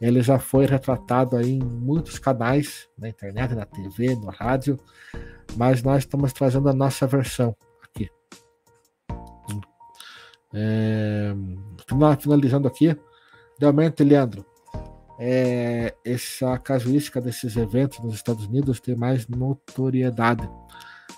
Ele 0.02 0.24
já 0.24 0.40
foi 0.40 0.66
retratado 0.66 1.38
aí 1.38 1.52
em 1.52 1.64
muitos 1.64 2.18
canais, 2.18 2.90
na 2.98 3.08
internet, 3.08 3.54
na 3.54 3.64
TV, 3.64 4.16
no 4.16 4.32
rádio, 4.32 4.80
mas 5.56 5.84
nós 5.84 6.00
estamos 6.00 6.34
trazendo 6.34 6.68
a 6.68 6.74
nossa 6.74 7.06
versão 7.06 7.56
aqui. 7.84 8.10
É, 10.52 11.32
finalizando 11.88 12.68
aqui, 12.68 12.98
realmente, 13.60 14.04
Leandro, 14.04 14.44
é, 15.20 15.94
essa 16.04 16.58
casuística 16.58 17.22
desses 17.22 17.56
eventos 17.56 18.00
nos 18.00 18.16
Estados 18.16 18.48
Unidos 18.48 18.80
tem 18.80 18.96
mais 18.96 19.28
notoriedade 19.28 20.50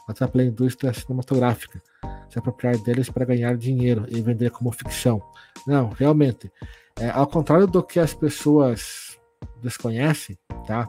até 0.05 0.27
pela 0.27 0.43
indústria 0.43 0.93
cinematográfica, 0.93 1.81
se 2.29 2.39
apropriar 2.39 2.77
deles 2.77 3.09
para 3.09 3.25
ganhar 3.25 3.57
dinheiro 3.57 4.05
e 4.09 4.21
vender 4.21 4.51
como 4.51 4.71
ficção. 4.71 5.21
Não, 5.65 5.89
realmente, 5.89 6.51
é, 6.99 7.09
ao 7.09 7.27
contrário 7.27 7.67
do 7.67 7.83
que 7.83 7.99
as 7.99 8.13
pessoas 8.13 9.19
desconhecem, 9.61 10.37
tá? 10.67 10.87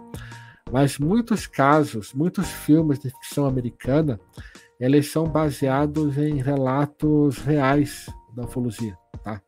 Mas 0.70 0.98
muitos 0.98 1.46
casos, 1.46 2.12
muitos 2.12 2.50
filmes 2.50 2.98
de 2.98 3.10
ficção 3.10 3.46
americana, 3.46 4.18
eles 4.78 5.10
são 5.10 5.24
baseados 5.24 6.18
em 6.18 6.42
relatos 6.42 7.38
reais 7.38 8.06
da 8.34 8.44
ufologia, 8.44 8.96
tá? 9.22 9.40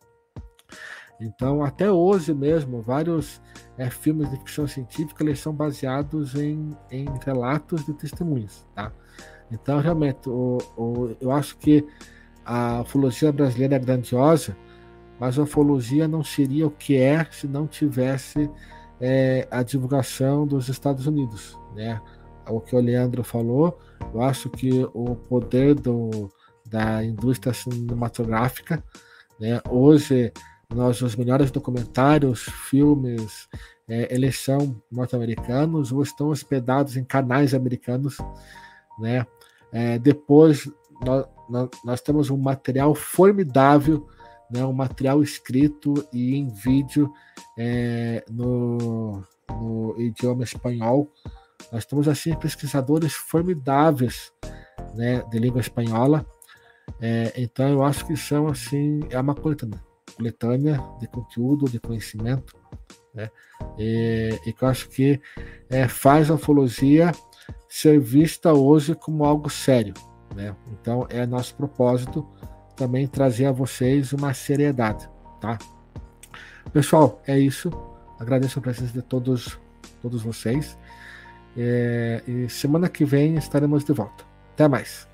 Então, 1.20 1.64
até 1.64 1.90
hoje 1.90 2.32
mesmo, 2.32 2.80
vários 2.80 3.42
é, 3.76 3.90
filmes 3.90 4.30
de 4.30 4.36
ficção 4.36 4.66
científica 4.68 5.24
eles 5.24 5.40
são 5.40 5.52
baseados 5.52 6.36
em, 6.36 6.70
em 6.90 7.06
relatos 7.24 7.84
de 7.84 7.92
testemunhas, 7.94 8.64
tá? 8.74 8.92
Então, 9.50 9.80
realmente, 9.80 10.28
o, 10.28 10.58
o, 10.76 11.16
eu 11.20 11.30
acho 11.30 11.56
que 11.58 11.84
a 12.44 12.82
ufologia 12.82 13.32
brasileira 13.32 13.76
é 13.76 13.78
grandiosa, 13.78 14.56
mas 15.18 15.38
a 15.38 15.42
ufologia 15.42 16.06
não 16.06 16.22
seria 16.22 16.66
o 16.66 16.70
que 16.70 16.96
é 16.96 17.24
se 17.30 17.46
não 17.46 17.66
tivesse 17.66 18.50
é, 19.00 19.46
a 19.50 19.62
divulgação 19.62 20.46
dos 20.46 20.68
Estados 20.68 21.06
Unidos, 21.06 21.58
né? 21.74 22.00
O 22.48 22.60
que 22.60 22.74
o 22.74 22.80
Leandro 22.80 23.22
falou, 23.22 23.78
eu 24.14 24.22
acho 24.22 24.48
que 24.48 24.88
o 24.94 25.14
poder 25.14 25.74
do, 25.74 26.30
da 26.66 27.04
indústria 27.04 27.52
cinematográfica, 27.52 28.82
né? 29.38 29.60
Hoje, 29.68 30.32
nós 30.74 31.00
os 31.02 31.16
melhores 31.16 31.50
documentários, 31.50 32.42
filmes, 32.42 33.48
é, 33.88 34.14
eles 34.14 34.38
são 34.38 34.80
norte-americanos 34.90 35.92
ou 35.92 36.02
estão 36.02 36.28
hospedados 36.28 36.96
em 36.96 37.04
canais 37.04 37.54
americanos, 37.54 38.18
né? 38.98 39.26
É, 39.72 39.98
depois 39.98 40.70
nós, 41.04 41.26
nós, 41.48 41.68
nós, 41.84 42.00
temos 42.00 42.30
um 42.30 42.36
material 42.36 42.94
formidável, 42.94 44.06
né, 44.50 44.64
um 44.64 44.72
material 44.72 45.22
escrito 45.22 46.06
e 46.12 46.36
em 46.36 46.48
vídeo 46.48 47.12
é, 47.56 48.24
no, 48.30 49.22
no 49.50 49.94
idioma 50.00 50.44
espanhol. 50.44 51.10
Nós 51.72 51.84
temos 51.84 52.08
assim 52.08 52.34
pesquisadores 52.34 53.12
formidáveis 53.12 54.32
né, 54.94 55.22
de 55.30 55.38
língua 55.38 55.60
espanhola. 55.60 56.24
É, 57.00 57.32
então 57.36 57.68
eu 57.68 57.84
acho 57.84 58.06
que 58.06 58.16
são 58.16 58.48
assim 58.48 59.00
é 59.10 59.20
uma 59.20 59.34
coletânea, 59.34 59.78
coletânea 60.16 60.82
de 60.98 61.06
conteúdo, 61.06 61.68
de 61.68 61.78
conhecimento, 61.78 62.56
né, 63.14 63.30
e, 63.78 64.30
e 64.46 64.52
que 64.52 64.64
eu 64.64 64.68
acho 64.68 64.88
que 64.88 65.20
é, 65.68 65.86
faz 65.86 66.30
a 66.30 66.34
ufologia 66.34 67.12
ser 67.68 68.00
vista 68.00 68.52
hoje 68.52 68.94
como 68.94 69.24
algo 69.24 69.50
sério. 69.50 69.94
Né? 70.34 70.54
Então 70.72 71.06
é 71.10 71.26
nosso 71.26 71.54
propósito 71.54 72.26
também 72.76 73.06
trazer 73.06 73.46
a 73.46 73.52
vocês 73.52 74.12
uma 74.12 74.32
seriedade, 74.32 75.08
tá? 75.40 75.58
Pessoal, 76.72 77.20
é 77.26 77.38
isso. 77.38 77.70
Agradeço 78.20 78.58
a 78.58 78.62
presença 78.62 78.92
de 78.92 79.02
todos, 79.02 79.58
todos 80.00 80.22
vocês. 80.22 80.78
É, 81.56 82.22
e 82.26 82.48
semana 82.48 82.88
que 82.88 83.04
vem 83.04 83.36
estaremos 83.36 83.84
de 83.84 83.92
volta. 83.92 84.24
Até 84.52 84.68
mais. 84.68 85.07